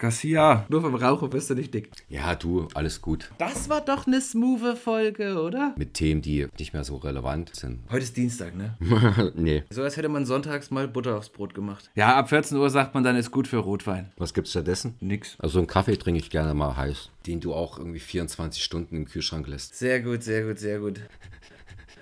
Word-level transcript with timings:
Garcia, 0.00 0.64
nur 0.70 0.80
vom 0.80 0.94
Rauchen 0.94 1.28
bist 1.28 1.50
du 1.50 1.54
nicht 1.54 1.74
dick. 1.74 1.90
Ja, 2.08 2.34
du, 2.34 2.68
alles 2.72 3.02
gut. 3.02 3.30
Das 3.36 3.68
war 3.68 3.82
doch 3.82 4.06
eine 4.06 4.22
smooth 4.22 4.78
Folge, 4.78 5.38
oder? 5.38 5.74
Mit 5.76 5.92
Themen, 5.92 6.22
die 6.22 6.48
nicht 6.58 6.72
mehr 6.72 6.84
so 6.84 6.96
relevant 6.96 7.54
sind. 7.54 7.80
Heute 7.90 8.04
ist 8.04 8.16
Dienstag, 8.16 8.56
ne? 8.56 8.78
nee. 9.36 9.62
So 9.68 9.82
als 9.82 9.98
hätte 9.98 10.08
man 10.08 10.24
sonntags 10.24 10.70
mal 10.70 10.88
Butter 10.88 11.18
aufs 11.18 11.28
Brot 11.28 11.52
gemacht. 11.52 11.90
Ja, 11.96 12.16
ab 12.16 12.30
14 12.30 12.56
Uhr 12.56 12.70
sagt 12.70 12.94
man 12.94 13.04
dann, 13.04 13.14
ist 13.14 13.30
gut 13.30 13.46
für 13.46 13.58
Rotwein. 13.58 14.10
Was 14.16 14.32
gibt's 14.32 14.52
stattdessen? 14.52 14.94
Nix. 15.00 15.36
Also 15.38 15.58
einen 15.58 15.66
Kaffee 15.66 15.98
trinke 15.98 16.18
ich 16.18 16.30
gerne 16.30 16.54
mal 16.54 16.78
heiß, 16.78 17.10
den 17.26 17.40
du 17.40 17.52
auch 17.52 17.78
irgendwie 17.78 18.00
24 18.00 18.64
Stunden 18.64 18.96
im 18.96 19.04
Kühlschrank 19.04 19.46
lässt. 19.48 19.74
Sehr 19.74 20.00
gut, 20.00 20.22
sehr 20.22 20.44
gut, 20.44 20.58
sehr 20.58 20.78
gut. 20.78 20.98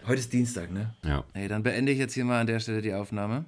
Heute 0.07 0.21
ist 0.21 0.33
Dienstag, 0.33 0.71
ne? 0.71 0.95
Ja. 1.05 1.25
Ey, 1.35 1.49
dann 1.49 1.65
beende 1.65 1.91
ich 1.91 1.99
jetzt 1.99 2.15
hier 2.15 2.25
mal 2.25 2.41
an 2.41 2.47
der 2.47 2.61
Stelle 2.61 2.81
die 2.81 2.95
Aufnahme. 2.95 3.47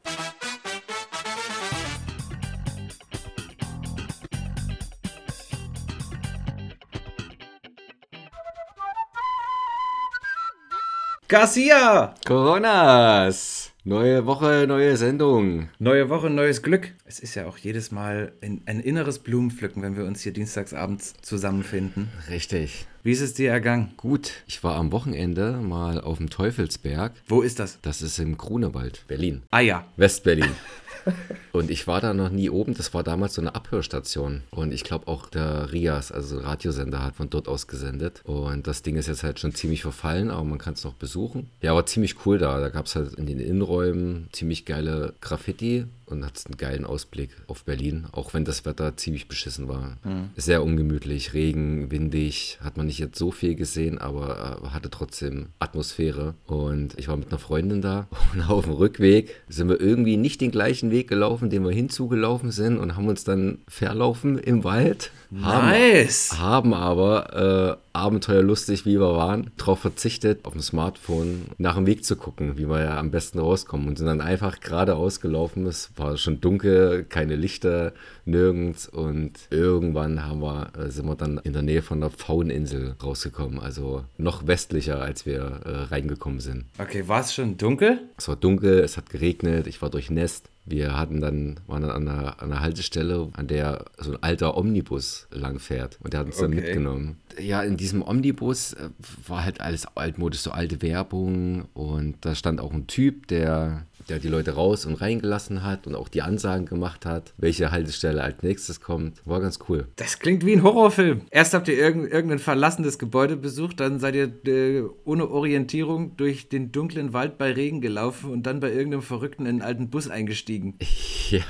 Garcia! 11.31 12.13
Coronas! 12.27 13.71
Neue 13.85 14.27
Woche, 14.27 14.65
neue 14.67 14.97
Sendung. 14.97 15.69
Neue 15.79 16.09
Woche, 16.09 16.29
neues 16.29 16.61
Glück. 16.61 16.93
Es 17.05 17.21
ist 17.21 17.37
ja 17.37 17.47
auch 17.47 17.57
jedes 17.57 17.93
Mal 17.93 18.33
ein, 18.43 18.63
ein 18.67 18.81
inneres 18.81 19.21
Blumenpflücken, 19.21 19.81
wenn 19.81 19.97
wir 19.97 20.07
uns 20.07 20.23
hier 20.23 20.33
dienstagsabends 20.33 21.15
zusammenfinden. 21.23 22.09
Richtig. 22.29 22.89
Wie 23.05 23.13
ist 23.13 23.21
es 23.21 23.35
dir 23.35 23.53
ergangen? 23.53 23.93
Gut, 23.97 24.43
ich 24.49 24.65
war 24.65 24.75
am 24.75 24.91
Wochenende 24.91 25.53
mal 25.53 26.01
auf 26.01 26.19
dem 26.19 26.31
Teufelsberg. 26.31 27.13
Wo 27.29 27.43
ist 27.43 27.61
das? 27.61 27.79
Das 27.81 28.03
ist 28.03 28.19
im 28.19 28.37
Grunewald, 28.37 29.05
Berlin. 29.07 29.43
Ah 29.53 29.61
ja. 29.61 29.87
Westberlin. 29.97 30.51
Und 31.53 31.71
ich 31.71 31.87
war 31.87 32.01
da 32.01 32.15
noch 32.15 32.31
nie 32.31 32.51
oben. 32.51 32.75
Das 32.75 32.95
war 32.95 33.03
damals 33.03 33.35
so 33.35 33.41
eine 33.41 33.55
Abhörstation. 33.55 34.43
Und 34.51 34.73
ich 34.73 34.85
glaube 34.85 35.09
auch 35.09 35.29
der 35.29 35.73
Rias, 35.73 36.13
also 36.13 36.37
der 36.37 36.47
Radiosender, 36.47 37.03
hat 37.03 37.17
von 37.17 37.31
dort 37.31 37.49
aus 37.49 37.67
gesendet. 37.67 38.21
Und 38.25 38.67
das 38.67 38.83
Ding 38.83 38.97
ist 38.97 39.09
jetzt 39.09 39.23
halt 39.23 39.41
schon 39.41 39.55
ziemlich 39.55 39.83
verfallen, 39.83 40.31
aber 40.31 40.45
man 40.45 40.59
kann 40.59 40.75
es 40.75 40.85
noch 40.85 40.95
besuchen. 40.95 41.51
Ja, 41.61 41.75
war 41.75 41.87
ziemlich 41.87 42.27
cool 42.27 42.39
da. 42.39 42.61
Da 42.61 42.69
gab 42.69 42.87
es 42.87 42.97
halt 42.97 43.15
in 43.15 43.27
den 43.27 43.41
Innenräumen 43.41 44.29
ziemlich 44.33 44.65
geile 44.65 45.15
Graffiti 45.21 45.87
und 46.11 46.25
hat 46.25 46.43
einen 46.47 46.57
geilen 46.57 46.85
Ausblick 46.85 47.31
auf 47.47 47.65
Berlin, 47.65 48.07
auch 48.13 48.35
wenn 48.35 48.45
das 48.45 48.65
Wetter 48.65 48.97
ziemlich 48.97 49.29
beschissen 49.29 49.69
war. 49.69 49.99
Mhm. 50.05 50.31
Sehr 50.37 50.63
ungemütlich, 50.63 51.35
Regen, 51.35 51.91
windig, 51.91 52.59
hat 52.63 52.77
man 52.77 52.87
nicht 52.87 52.99
jetzt 52.99 53.19
so 53.19 53.31
viel 53.31 53.55
gesehen, 53.55 53.99
aber 53.99 54.61
äh, 54.63 54.69
hatte 54.69 54.91
trotzdem 54.91 55.49
Atmosphäre. 55.59 56.35
Und 56.47 56.99
ich 56.99 57.09
war 57.09 57.17
mit 57.17 57.29
einer 57.29 57.39
Freundin 57.39 57.83
da 57.83 58.09
und 58.33 58.43
auf 58.43 58.65
dem 58.65 58.75
Rückweg 58.75 59.35
sind 59.49 59.69
wir 59.69 59.81
irgendwie 59.81 60.17
nicht 60.17 60.41
den 60.41 60.51
gleichen 60.51 60.91
Weg 60.91 61.09
gelaufen, 61.09 61.51
den 61.51 61.65
wir 61.65 61.73
hinzugelaufen 61.73 62.51
sind 62.51 62.79
und 62.79 62.97
haben 62.97 63.09
uns 63.09 63.25
dann 63.25 63.59
verlaufen 63.69 64.39
im 64.39 64.65
Wald. 64.65 65.11
Nice! 65.31 66.39
Haben, 66.39 66.75
haben 66.75 66.75
aber 66.75 67.79
äh, 67.79 67.97
abenteuerlustig, 67.97 68.85
wie 68.87 68.99
wir 68.99 69.15
waren, 69.15 69.51
darauf 69.57 69.81
verzichtet, 69.81 70.45
auf 70.45 70.53
dem 70.53 70.63
Smartphone 70.63 71.47
nach 71.59 71.77
dem 71.77 71.87
Weg 71.87 72.05
zu 72.05 72.17
gucken, 72.17 72.59
wie 72.59 72.69
wir 72.69 72.81
ja 72.83 72.99
am 72.99 73.11
besten 73.11 73.39
rauskommen 73.39 73.89
und 73.89 73.99
sind 73.99 74.07
dann 74.07 74.21
einfach 74.21 74.61
geradeaus 74.61 75.21
gelaufen. 75.21 75.67
Es 75.67 75.91
war 75.97 76.17
schon 76.17 76.41
dunkel, 76.41 77.05
keine 77.05 77.37
Lichter, 77.37 77.93
nirgends 78.25 78.89
und 78.89 79.33
irgendwann 79.51 80.25
haben 80.25 80.41
wir, 80.41 80.73
äh, 80.79 80.91
sind 80.91 81.07
wir 81.07 81.17
dann 81.17 81.39
in 81.39 81.53
der 81.53 81.63
Nähe 81.63 81.83
von 81.83 82.01
der 82.01 82.11
Pfaueninsel 82.11 82.97
rausgekommen, 83.03 83.61
also 83.61 84.05
noch 84.19 84.47
westlicher, 84.47 85.01
als 85.01 85.27
wir 85.27 85.41
äh, 85.65 85.95
reingekommen 85.95 86.41
sind. 86.41 86.65
Okay, 86.79 87.07
war 87.07 87.21
es 87.21 87.35
schon 87.35 87.57
dunkel? 87.57 88.01
Es 88.17 88.29
war 88.29 88.37
dunkel, 88.37 88.81
es 88.81 88.97
hat 88.97 89.11
geregnet, 89.11 89.67
ich 89.67 89.81
war 89.83 89.91
durchnässt. 89.91 90.49
Wir 90.71 90.97
hatten 90.97 91.21
dann, 91.21 91.61
waren 91.67 91.83
dann 91.83 91.91
an 91.91 92.09
einer, 92.09 92.43
an 92.43 92.53
einer 92.53 92.61
Haltestelle, 92.61 93.29
an 93.33 93.47
der 93.47 93.85
so 93.99 94.13
ein 94.13 94.23
alter 94.23 94.57
Omnibus 94.57 95.27
langfährt. 95.31 95.99
Und 96.03 96.13
der 96.13 96.21
hat 96.21 96.27
uns 96.27 96.37
okay. 96.37 96.47
dann 96.47 96.55
mitgenommen. 96.55 97.17
Ja, 97.39 97.63
in 97.63 97.77
diesem 97.77 98.03
Omnibus 98.03 98.75
äh, 98.75 98.91
war 99.27 99.45
halt 99.45 99.61
alles 99.61 99.87
altmodisch, 99.97 100.41
so 100.41 100.51
alte 100.51 100.83
Werbung. 100.83 101.67
Und 101.75 102.17
da 102.25 102.35
stand 102.35 102.61
auch 102.61 102.73
ein 102.73 102.87
Typ, 102.87 103.27
der 103.29 103.87
der 104.11 104.19
die 104.19 104.29
Leute 104.29 104.53
raus 104.53 104.85
und 104.87 104.95
reingelassen 104.95 105.63
hat 105.63 105.87
und 105.87 105.95
auch 105.95 106.09
die 106.09 106.23
Ansagen 106.23 106.67
gemacht 106.67 107.07
hat, 107.07 107.33
welche 107.39 107.71
Haltestelle 107.71 108.23
als 108.23 108.43
nächstes 108.43 108.81
kommt. 108.81 109.27
War 109.27 109.41
ganz 109.41 109.59
cool. 109.69 109.87
Das 109.97 110.19
klingt 110.19 110.45
wie 110.45 110.53
ein 110.53 110.63
Horrorfilm. 110.63 111.23
Erst 111.31 111.55
habt 111.55 111.69
ihr 111.69 111.79
irgend, 111.79 112.13
irgendein 112.13 112.39
verlassenes 112.39 112.99
Gebäude 112.99 113.37
besucht, 113.37 113.81
dann 113.81 114.01
seid 114.01 114.15
ihr 114.15 114.31
äh, 114.47 114.83
ohne 115.05 115.31
Orientierung 115.31 116.17
durch 116.17 116.49
den 116.49 116.73
dunklen 116.73 117.13
Wald 117.13 117.39
bei 117.39 117.53
Regen 117.53 117.81
gelaufen 117.81 118.31
und 118.31 118.45
dann 118.45 118.61
bei 118.61 118.71
irgendeinem 118.71 119.03
Verrückten 119.03 119.47
in 119.47 119.49
einen 119.51 119.63
alten 119.63 119.91
Bus 119.91 120.09
eingestiegen. 120.11 120.75
Ja, 121.31 121.45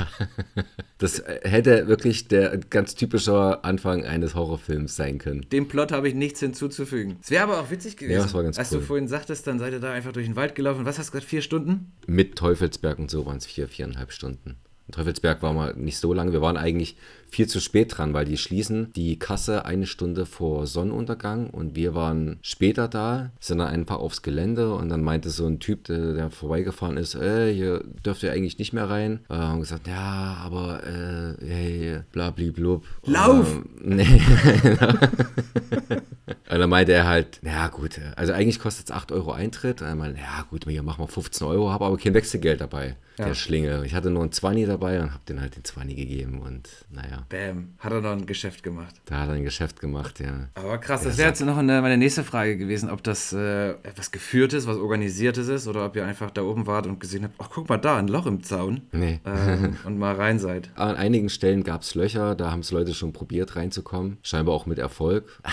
das 0.99 1.23
hätte 1.43 1.89
wirklich 1.89 2.29
der 2.29 2.59
ganz 2.59 2.95
typische 2.95 3.65
Anfang 3.65 4.05
eines 4.05 4.35
Horrorfilms 4.35 4.95
sein 4.95 5.17
können. 5.17 5.47
Dem 5.51 5.69
Plot 5.69 5.91
habe 5.91 6.07
ich 6.07 6.15
nichts 6.15 6.41
hinzuzufügen. 6.41 7.17
Es 7.23 7.31
wäre 7.31 7.45
aber 7.45 7.61
auch 7.61 7.71
witzig 7.71 7.97
gewesen. 7.97 8.17
Ja, 8.19 8.23
das 8.23 8.35
war 8.35 8.43
ganz 8.43 8.59
Als 8.59 8.73
cool. 8.73 8.81
du 8.81 8.85
vorhin 8.85 9.09
sagtest, 9.09 9.47
dann 9.47 9.59
seid 9.59 9.73
ihr 9.73 9.81
da 9.81 9.91
einfach 9.93 10.13
durch 10.13 10.27
den 10.27 10.37
Wald 10.37 10.55
gelaufen. 10.55 10.85
Was 10.85 10.99
hast 10.99 11.09
du 11.09 11.13
gerade, 11.13 11.25
vier 11.25 11.41
Stunden? 11.41 11.93
Mit 12.07 12.37
Teufelsberg 12.51 12.99
und 12.99 13.09
so 13.09 13.27
waren 13.27 13.37
es 13.37 13.47
vier, 13.47 13.69
viereinhalb 13.69 14.11
Stunden. 14.11 14.57
In 14.89 14.93
Teufelsberg 14.93 15.41
war 15.41 15.53
mal 15.53 15.73
nicht 15.77 15.99
so 15.99 16.13
lange. 16.13 16.33
Wir 16.33 16.43
waren 16.43 16.57
eigentlich 16.57 16.97
viel 17.31 17.47
zu 17.47 17.61
spät 17.61 17.97
dran, 17.97 18.13
weil 18.13 18.25
die 18.25 18.37
schließen 18.37 18.93
die 18.95 19.21
Kasse 19.21 19.65
eine 19.65 19.87
Stunde 19.87 20.27
vor 20.27 20.67
Sonnenuntergang 20.67 21.51
und 21.51 21.77
wir 21.77 21.95
waren 21.95 22.41
später 22.43 22.89
da, 22.89 23.31
sind 23.39 23.59
dann 23.59 23.69
einfach 23.69 23.99
aufs 23.99 24.23
Gelände 24.23 24.75
und 24.75 24.89
dann 24.89 25.05
meinte 25.05 25.31
so 25.31 25.47
ein 25.47 25.61
Typ, 25.61 25.85
der, 25.85 26.15
der 26.15 26.31
vorbeigefahren 26.31 26.97
ist, 26.97 27.15
äh, 27.15 27.55
hier 27.55 27.85
dürft 28.05 28.25
ihr 28.25 28.33
eigentlich 28.33 28.59
nicht 28.59 28.73
mehr 28.73 28.91
rein. 28.91 29.21
Äh, 29.29 29.35
haben 29.35 29.61
gesagt, 29.61 29.87
ja, 29.87 30.39
aber 30.43 30.83
äh, 30.85 31.47
hey, 31.47 32.01
blablablub. 32.11 32.85
Lauf! 33.05 33.55
Ähm, 33.55 33.69
nee. 33.97 34.21
Und 36.51 36.59
dann 36.59 36.71
meinte 36.71 36.93
er 36.93 37.07
halt, 37.07 37.39
naja 37.43 37.69
gut, 37.69 38.01
also 38.17 38.33
eigentlich 38.33 38.59
kostet 38.59 38.87
es 38.87 38.93
8 38.93 39.13
Euro 39.13 39.33
Eintritt. 39.33 39.83
Und 39.83 39.89
er 39.89 39.95
meinte, 39.95 40.21
ja 40.21 40.45
gut, 40.49 40.65
hier 40.69 40.83
machen 40.83 41.03
wir 41.03 41.09
15 41.09 41.47
Euro, 41.47 41.71
habe 41.71 41.87
aber 41.87 41.97
kein 41.97 42.15
Wechselgeld 42.15 42.61
dabei, 42.61 42.97
ja. 43.19 43.27
der 43.27 43.35
Schlinge. 43.35 43.85
Ich 43.85 43.95
hatte 43.95 44.11
nur 44.11 44.23
einen 44.23 44.33
20 44.33 44.67
dabei 44.67 45.01
und 45.01 45.13
habe 45.13 45.23
den 45.29 45.41
halt 45.41 45.57
den 45.57 45.65
20 45.65 45.97
gegeben 45.97 46.41
und 46.41 46.69
naja. 46.91 47.25
Bäm, 47.29 47.75
hat 47.79 47.93
er 47.93 48.01
noch 48.01 48.13
ein 48.13 48.27
Geschäft 48.27 48.63
gemacht. 48.63 48.95
Da 49.07 49.21
hat 49.21 49.29
er 49.29 49.35
ein 49.35 49.45
Geschäft 49.45 49.81
gemacht, 49.81 50.21
ja. 50.21 50.49
Aber 50.55 50.79
krass, 50.79 51.03
das 51.03 51.19
wäre 51.19 51.29
jetzt 51.29 51.41
noch 51.41 51.57
eine, 51.57 51.83
meine 51.83 51.97
nächste 51.97 52.25
Frage 52.25 52.57
gewesen, 52.57 52.91
ob 52.91 53.03
das 53.03 53.33
äh, 53.33 53.71
etwas 53.83 54.11
Geführtes, 54.11 54.67
was 54.67 54.77
Organisiertes 54.77 55.49
ist 55.49 55.67
oder 55.67 55.87
ob 55.87 55.97
ihr 55.97 56.05
einfach 56.05 56.31
da 56.31 56.43
oben 56.43 56.67
wart 56.67 56.87
und 56.87 57.01
gesehen 57.01 57.25
habt, 57.25 57.35
ach 57.39 57.51
guck 57.53 57.69
mal 57.69 57.79
da, 57.79 57.97
ein 57.97 58.09
Loch 58.09 58.27
im 58.27 58.43
Zaun. 58.43 58.83
Nee. 58.93 59.21
Ähm, 59.25 59.77
und 59.85 59.99
mal 59.99 60.15
rein 60.15 60.39
seid. 60.39 60.71
An 60.75 60.97
einigen 60.97 61.29
Stellen 61.29 61.65
gab 61.65 61.83
es 61.83 61.95
Löcher, 61.95 62.35
da 62.35 62.51
haben 62.51 62.61
es 62.61 62.71
Leute 62.71 62.95
schon 62.95 63.13
probiert 63.13 63.57
reinzukommen. 63.57 64.19
Scheinbar 64.23 64.55
auch 64.55 64.67
mit 64.67 64.79
Erfolg. 64.79 65.41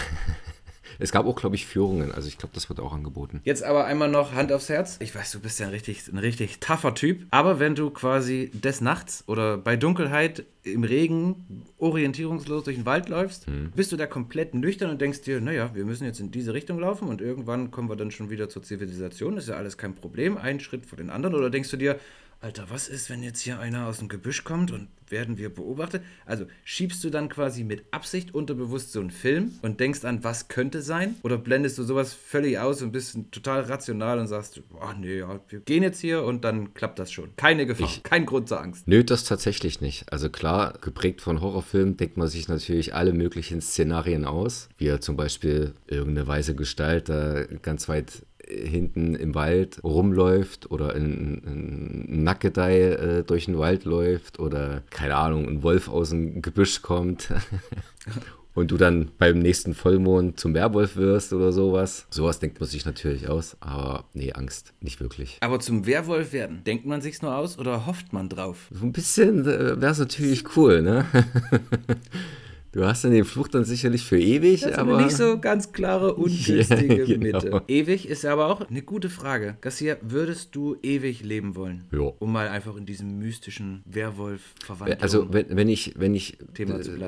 Es 1.00 1.12
gab 1.12 1.26
auch, 1.26 1.36
glaube 1.36 1.56
ich, 1.56 1.66
Führungen. 1.66 2.12
Also 2.12 2.28
ich 2.28 2.38
glaube, 2.38 2.54
das 2.54 2.70
wird 2.70 2.80
auch 2.80 2.94
angeboten. 2.94 3.42
Jetzt 3.44 3.64
aber 3.64 3.86
einmal 3.86 4.10
noch 4.10 4.34
Hand 4.34 4.52
aufs 4.52 4.70
Herz. 4.70 4.98
Ich 5.00 5.14
weiß, 5.14 5.32
du 5.32 5.40
bist 5.40 5.60
ja 5.60 5.68
ein 5.68 5.72
richtig, 5.72 6.08
ein 6.08 6.18
richtig 6.18 6.60
tougher 6.60 6.94
Typ. 6.94 7.26
Aber 7.32 7.60
wenn 7.60 7.76
du 7.76 7.90
quasi 7.90 8.52
des 8.54 8.82
Nachts 8.82 9.24
oder 9.28 9.58
bei 9.58 9.76
Dunkelheit 9.76 10.46
im 10.64 10.84
Regen 10.84 11.66
orientierungslos 11.78 12.64
durch 12.64 12.76
den 12.76 12.86
Wald 12.86 13.10
läufst, 13.10 13.48
hm. 13.48 13.72
bist 13.76 13.92
du 13.92 13.98
da 13.98 14.06
komplett 14.06 14.54
nüchtern 14.54 14.90
und 14.90 15.02
denkst 15.02 15.22
dir, 15.22 15.40
naja, 15.40 15.72
wir 15.74 15.86
müssen 15.86 16.04
jetzt 16.04 16.20
in 16.20 16.32
diese 16.32 16.54
Richtung 16.54 16.80
laufen 16.80 17.08
und 17.08 17.22
irgendwann 17.22 17.72
kommen 17.72 17.90
wir 17.90 17.96
dann 17.96 18.12
schon 18.12 18.30
wieder 18.30 18.50
zur 18.50 18.64
Zivilisation. 18.64 19.38
ist 19.38 19.50
ja 19.50 19.56
alles 19.56 19.78
kein 19.78 19.96
Problem. 19.96 20.38
Ein 20.38 20.60
Schritt 20.60 20.86
vor 20.86 20.98
den 20.98 21.10
anderen. 21.10 21.36
Oder 21.36 21.50
denkst 21.50 21.72
du 21.72 21.78
dir, 21.78 22.00
Alter, 22.40 22.70
was 22.70 22.88
ist, 22.88 23.10
wenn 23.10 23.24
jetzt 23.24 23.42
hier 23.42 23.60
einer 23.60 23.88
aus 23.88 23.98
dem 23.98 24.10
Gebüsch 24.10 24.44
kommt 24.44 24.72
und 24.72 24.90
werden 25.10 25.40
wir 25.40 25.50
beobachtet? 25.50 26.04
Also 26.26 26.46
schiebst 26.64 27.04
du 27.04 27.10
dann 27.10 27.30
quasi 27.30 27.64
mit 27.64 27.86
Absicht 27.90 28.36
unterbewusst 28.36 28.92
so 28.92 29.00
einen 29.00 29.10
Film 29.10 29.54
und 29.64 29.80
denkst 29.80 30.06
an, 30.06 30.24
was 30.24 30.48
könnte 30.48 30.84
sein? 30.84 31.16
Oder 31.24 31.40
blendest 31.40 31.80
du 31.80 31.84
sowas 31.84 32.14
völlig 32.14 32.60
aus 32.60 32.84
und 32.84 32.92
bist 32.92 33.18
total 33.32 33.62
rational 33.62 34.20
und 34.20 34.28
sagst, 34.28 34.62
oh 34.72 34.94
nee, 35.00 35.20
ja, 35.20 35.40
wir 35.50 35.62
gehen 35.62 35.82
jetzt 35.82 36.00
hier 36.00 36.24
und 36.24 36.44
dann 36.44 36.76
klappt 36.76 37.00
das 37.00 37.12
schon. 37.12 37.36
Keine 37.38 37.66
Gefahr, 37.66 37.88
ich, 37.88 38.04
kein 38.04 38.28
Grund 38.28 38.50
zur 38.50 38.62
Angst. 38.62 38.88
Nö, 38.88 39.04
das 39.04 39.24
tatsächlich 39.24 39.82
nicht. 39.82 40.12
Also 40.14 40.30
klar, 40.30 40.78
geprägt 40.80 41.22
von 41.22 41.42
Horrorfilmen 41.42 41.98
denkt 41.98 42.18
man 42.18 42.28
sich 42.28 42.48
natürlich 42.48 42.94
alle 42.94 43.14
möglichen 43.14 43.62
Szenarien 43.62 44.26
aus, 44.26 44.70
wie 44.78 44.86
ja 44.86 45.00
zum 45.00 45.18
Beispiel 45.18 45.74
irgendeine 45.88 46.28
weiße 46.28 46.54
Gestalt 46.54 47.10
da 47.10 47.46
ganz 47.64 47.90
weit 47.90 48.22
hinten 48.50 49.16
im 49.16 49.36
Wald 49.36 49.84
rumläuft 49.84 50.72
oder 50.72 50.96
ein, 50.96 51.42
ein 51.46 52.24
Nackedei 52.24 52.80
äh, 52.82 53.24
durch 53.24 53.46
den 53.46 53.58
Wald 53.58 53.86
läuft 53.86 54.40
oder, 54.40 54.84
keine 54.90 55.16
Ahnung, 55.16 55.48
ein 55.48 55.64
Wolf 55.64 55.90
aus 55.90 56.10
dem 56.10 56.42
Gebüsch 56.42 56.82
kommt. 56.82 57.34
und 58.58 58.72
du 58.72 58.78
dann 58.78 59.12
beim 59.20 59.38
nächsten 59.38 59.76
Vollmond 59.76 60.40
zum 60.40 60.56
Werwolf 60.56 60.96
wirst 60.96 61.32
oder 61.32 61.52
sowas. 61.52 62.08
Sowas 62.10 62.40
denkt 62.40 62.60
man 62.60 62.68
sich 62.68 62.88
natürlich 62.88 63.30
aus, 63.30 63.56
aber 63.60 64.06
nee, 64.14 64.34
Angst, 64.34 64.74
nicht 64.82 65.00
wirklich. 65.00 65.38
Aber 65.42 65.60
zum 65.60 65.86
Werwolf 65.86 66.34
werden, 66.34 66.64
denkt 66.64 66.88
man 66.88 67.02
sich's 67.02 67.22
nur 67.22 67.36
aus 67.36 67.60
oder 67.60 67.86
hofft 67.86 68.14
man 68.14 68.30
drauf? 68.30 68.68
So 68.72 68.84
ein 68.84 68.94
bisschen 68.94 69.42
äh, 69.42 69.80
wäre 69.80 69.92
es 69.92 70.00
natürlich 70.00 70.58
cool, 70.58 70.82
ne? 70.82 71.06
Du 72.72 72.86
hast 72.86 73.04
dann 73.04 73.12
den 73.12 73.26
Fluch 73.26 73.48
dann 73.48 73.64
sicherlich 73.64 74.04
für 74.04 74.20
ewig, 74.20 74.62
Das 74.62 74.72
ist 74.72 74.78
aber. 74.78 75.02
nicht 75.02 75.16
so 75.16 75.40
ganz 75.40 75.72
klare, 75.72 76.16
ungünstige 76.16 76.60
Ja, 76.98 77.06
genau. 77.06 77.20
Mitte. 77.20 77.64
Ewig 77.68 78.08
ist 78.08 78.26
aber 78.26 78.48
auch 78.48 78.70
eine 78.70 78.82
gute 78.82 79.10
Frage. 79.10 79.58
Garcia, 79.62 79.98
würdest 80.02 80.56
du 80.56 80.76
ewig 80.84 81.24
leben 81.24 81.56
wollen? 81.56 81.86
Ja. 81.92 82.12
Um 82.20 82.32
mal 82.32 82.48
einfach 82.50 82.76
in 82.76 82.86
diesem 82.86 83.18
mystischen 83.20 83.84
Werwolf-Verwandlung. 83.86 85.02
Also 85.02 85.34
wenn, 85.34 85.46
wenn 85.56 85.70
ich, 85.70 85.94
wenn 85.98 86.14
ich 86.14 86.38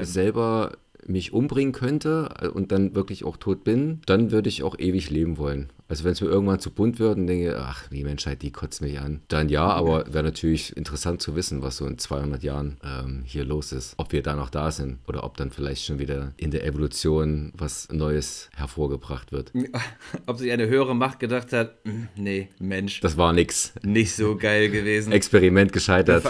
selber 0.04 0.78
mich 1.08 1.34
umbringen 1.34 1.72
könnte 1.74 2.30
äh, 2.42 2.48
und 2.48 2.72
dann 2.72 2.96
wirklich 2.96 3.24
auch 3.24 3.38
tot 3.38 3.64
bin, 3.64 4.02
dann 4.06 4.32
würde 4.32 4.50
ich 4.50 4.64
auch 4.64 4.78
ewig 4.78 5.10
leben 5.10 5.38
wollen. 5.38 5.70
Also 5.88 6.04
wenn 6.04 6.12
es 6.12 6.22
mir 6.22 6.28
irgendwann 6.28 6.60
zu 6.60 6.70
bunt 6.70 7.00
wird 7.00 7.18
und 7.18 7.26
denke, 7.26 7.58
ach, 7.60 7.88
die 7.88 8.04
Menschheit, 8.04 8.44
die 8.44 8.52
kotzt 8.52 8.82
mich 8.82 9.00
an, 9.00 9.22
dann 9.28 9.50
ja, 9.50 9.66
aber 9.66 10.06
wäre 10.14 10.24
natürlich 10.24 10.78
interessant 10.78 11.20
zu 11.20 11.36
wissen, 11.36 11.64
was 11.64 11.78
so 11.78 11.88
in 11.88 11.98
200 11.98 12.44
Jahren 12.44 12.78
ähm, 12.84 13.24
hier 13.26 13.44
los 13.44 13.72
ist. 13.72 13.96
Ob 13.98 14.12
wir 14.12 14.22
da 14.22 14.36
noch 14.36 14.52
da 14.52 14.70
sind 14.70 15.00
oder 15.08 15.24
ob 15.24 15.36
dann 15.38 15.50
vielleicht 15.50 15.84
schon 15.86 15.98
wieder 15.98 16.34
in 16.38 16.52
der 16.52 16.64
Evolution 16.64 17.52
was 17.58 17.88
Neues 17.92 18.52
hervorgebracht 18.56 19.32
wird. 19.32 19.52
Ob 20.28 20.38
sich 20.38 20.52
eine 20.52 20.68
höhere 20.68 20.96
Macht 20.96 21.20
gedacht 21.20 21.54
hat, 21.54 21.76
"Hm, 21.86 22.08
nee, 22.16 22.50
Mensch, 22.60 23.00
Das 23.02 23.18
war 23.18 23.34
nix. 23.34 23.74
nicht 23.84 24.14
so 24.16 24.36
geil 24.38 24.70
gewesen. 24.70 25.12
Experiment 25.12 25.74
gescheitert. 25.74 26.24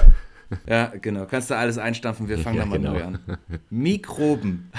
Ja, 0.68 0.92
genau. 1.02 1.26
Kannst 1.26 1.50
du 1.50 1.56
alles 1.56 1.78
einstampfen, 1.78 2.28
wir 2.28 2.40
fangen 2.40 2.58
Ja, 2.58 2.64
da 2.64 2.70
mal 2.70 2.78
genau. 2.80 2.94
neu 2.94 3.04
an. 3.04 3.20
Mikroben. 3.70 4.72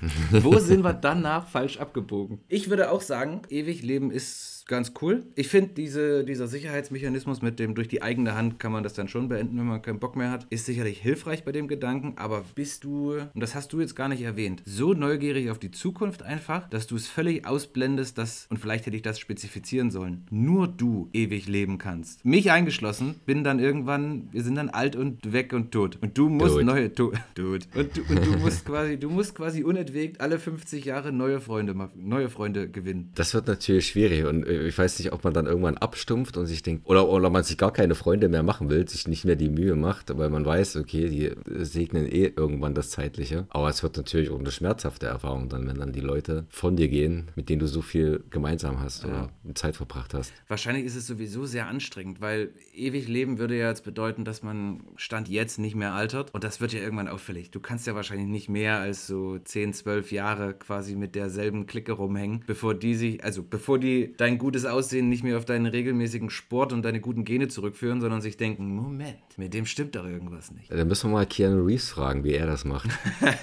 Wo 0.30 0.58
sind 0.58 0.82
wir 0.82 0.92
danach 0.92 1.48
falsch 1.48 1.78
abgebogen? 1.78 2.40
Ich 2.48 2.68
würde 2.68 2.90
auch 2.90 3.00
sagen, 3.00 3.42
ewig 3.48 3.82
leben 3.82 4.10
ist 4.10 4.53
ganz 4.66 4.92
cool. 5.02 5.24
Ich 5.34 5.48
finde, 5.48 5.74
diese, 5.74 6.24
dieser 6.24 6.46
Sicherheitsmechanismus 6.46 7.42
mit 7.42 7.58
dem 7.58 7.74
durch 7.74 7.88
die 7.88 8.02
eigene 8.02 8.34
Hand 8.34 8.58
kann 8.58 8.72
man 8.72 8.82
das 8.82 8.94
dann 8.94 9.08
schon 9.08 9.28
beenden, 9.28 9.58
wenn 9.58 9.66
man 9.66 9.82
keinen 9.82 9.98
Bock 9.98 10.16
mehr 10.16 10.30
hat, 10.30 10.46
ist 10.50 10.66
sicherlich 10.66 11.00
hilfreich 11.00 11.44
bei 11.44 11.52
dem 11.52 11.68
Gedanken. 11.68 12.14
Aber 12.16 12.44
bist 12.54 12.84
du, 12.84 13.14
und 13.34 13.40
das 13.40 13.54
hast 13.54 13.72
du 13.72 13.80
jetzt 13.80 13.94
gar 13.94 14.08
nicht 14.08 14.22
erwähnt, 14.22 14.62
so 14.64 14.94
neugierig 14.94 15.50
auf 15.50 15.58
die 15.58 15.70
Zukunft 15.70 16.22
einfach, 16.22 16.68
dass 16.70 16.86
du 16.86 16.96
es 16.96 17.06
völlig 17.06 17.46
ausblendest, 17.46 18.16
dass, 18.16 18.46
und 18.50 18.58
vielleicht 18.58 18.86
hätte 18.86 18.96
ich 18.96 19.02
das 19.02 19.18
spezifizieren 19.18 19.90
sollen, 19.90 20.26
nur 20.30 20.68
du 20.68 21.10
ewig 21.12 21.46
leben 21.46 21.78
kannst. 21.78 22.24
Mich 22.24 22.50
eingeschlossen, 22.50 23.16
bin 23.26 23.44
dann 23.44 23.58
irgendwann, 23.58 24.28
wir 24.32 24.42
sind 24.42 24.54
dann 24.54 24.70
alt 24.70 24.96
und 24.96 25.32
weg 25.32 25.52
und 25.52 25.72
tot. 25.72 25.98
Und 26.00 26.16
du 26.16 26.28
musst 26.28 26.54
Tot. 26.54 26.64
neue, 26.64 26.92
to, 26.92 27.12
tot. 27.34 27.68
Und, 27.74 27.96
du, 27.96 28.02
und 28.08 28.26
du 28.26 28.38
musst 28.38 28.64
quasi, 28.64 28.98
du 28.98 29.10
musst 29.10 29.34
quasi 29.34 29.62
unentwegt 29.62 30.20
alle 30.20 30.38
50 30.38 30.84
Jahre 30.84 31.12
neue 31.12 31.40
Freunde, 31.40 31.74
neue 31.94 32.30
Freunde 32.30 32.68
gewinnen. 32.68 33.10
Das 33.14 33.34
wird 33.34 33.46
natürlich 33.46 33.88
schwierig 33.88 34.24
und 34.24 34.44
ich 34.62 34.76
weiß 34.76 34.98
nicht, 34.98 35.12
ob 35.12 35.24
man 35.24 35.32
dann 35.32 35.46
irgendwann 35.46 35.76
abstumpft 35.76 36.36
und 36.36 36.46
sich 36.46 36.62
denkt, 36.62 36.86
oder, 36.86 37.08
oder 37.08 37.30
man 37.30 37.44
sich 37.44 37.58
gar 37.58 37.72
keine 37.72 37.94
Freunde 37.94 38.28
mehr 38.28 38.42
machen 38.42 38.70
will, 38.70 38.88
sich 38.88 39.08
nicht 39.08 39.24
mehr 39.24 39.36
die 39.36 39.48
Mühe 39.48 39.76
macht, 39.76 40.16
weil 40.16 40.30
man 40.30 40.44
weiß, 40.44 40.76
okay, 40.76 41.08
die 41.08 41.26
äh, 41.26 41.64
segnen 41.64 42.06
eh 42.06 42.32
irgendwann 42.36 42.74
das 42.74 42.90
Zeitliche. 42.90 43.46
Aber 43.50 43.68
es 43.68 43.82
wird 43.82 43.96
natürlich 43.96 44.30
auch 44.30 44.38
eine 44.38 44.50
schmerzhafte 44.50 45.06
Erfahrung 45.06 45.48
dann, 45.48 45.66
wenn 45.66 45.78
dann 45.78 45.92
die 45.92 46.00
Leute 46.00 46.46
von 46.48 46.76
dir 46.76 46.88
gehen, 46.88 47.30
mit 47.36 47.48
denen 47.48 47.60
du 47.60 47.66
so 47.66 47.82
viel 47.82 48.24
gemeinsam 48.30 48.80
hast 48.80 49.04
oder 49.04 49.30
Zeit 49.54 49.76
verbracht 49.76 50.14
hast. 50.14 50.32
Wahrscheinlich 50.48 50.84
ist 50.84 50.96
es 50.96 51.06
sowieso 51.06 51.46
sehr 51.46 51.66
anstrengend, 51.66 52.20
weil 52.20 52.50
ewig 52.74 53.08
leben 53.08 53.38
würde 53.38 53.56
ja 53.56 53.68
jetzt 53.68 53.84
bedeuten, 53.84 54.24
dass 54.24 54.42
man 54.42 54.82
Stand 54.96 55.28
jetzt 55.28 55.58
nicht 55.58 55.74
mehr 55.74 55.92
altert. 55.92 56.32
Und 56.34 56.44
das 56.44 56.60
wird 56.60 56.72
ja 56.72 56.80
irgendwann 56.80 57.08
auffällig. 57.08 57.50
Du 57.50 57.60
kannst 57.60 57.86
ja 57.86 57.94
wahrscheinlich 57.94 58.28
nicht 58.28 58.48
mehr 58.48 58.78
als 58.78 59.06
so 59.06 59.38
10, 59.38 59.72
12 59.74 60.12
Jahre 60.12 60.54
quasi 60.54 60.96
mit 60.96 61.14
derselben 61.14 61.66
Clique 61.66 61.92
rumhängen, 61.92 62.44
bevor 62.46 62.74
die 62.74 62.94
sich, 62.94 63.24
also 63.24 63.42
bevor 63.42 63.78
die 63.78 64.14
dein 64.16 64.38
gutes 64.44 64.66
Aussehen 64.66 65.08
nicht 65.08 65.24
mehr 65.24 65.38
auf 65.38 65.46
deinen 65.46 65.64
regelmäßigen 65.64 66.28
Sport 66.28 66.74
und 66.74 66.82
deine 66.82 67.00
guten 67.00 67.24
Gene 67.24 67.48
zurückführen, 67.48 68.02
sondern 68.02 68.20
sich 68.20 68.36
denken, 68.36 68.74
Moment, 68.74 69.16
mit 69.38 69.54
dem 69.54 69.64
stimmt 69.64 69.96
doch 69.96 70.04
irgendwas 70.04 70.52
nicht. 70.52 70.70
Dann 70.70 70.86
müssen 70.86 71.08
wir 71.08 71.14
mal 71.14 71.24
Keanu 71.24 71.64
Reeves 71.64 71.88
fragen, 71.88 72.24
wie 72.24 72.34
er 72.34 72.46
das 72.46 72.66
macht. 72.66 72.90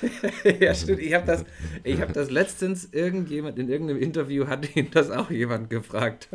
ja, 0.59 0.75
stimmt. 0.75 0.99
Ich 0.99 1.15
habe 1.15 1.25
das, 1.25 1.43
ich 1.83 1.99
hab 1.99 2.13
das 2.13 2.29
letztens 2.29 2.89
irgendjemand, 2.91 3.57
in 3.57 3.67
irgendeinem 3.67 3.99
Interview 3.99 4.45
hat 4.45 4.75
ihn 4.75 4.89
das 4.91 5.09
auch 5.09 5.31
jemand 5.31 5.71
gefragt, 5.71 6.29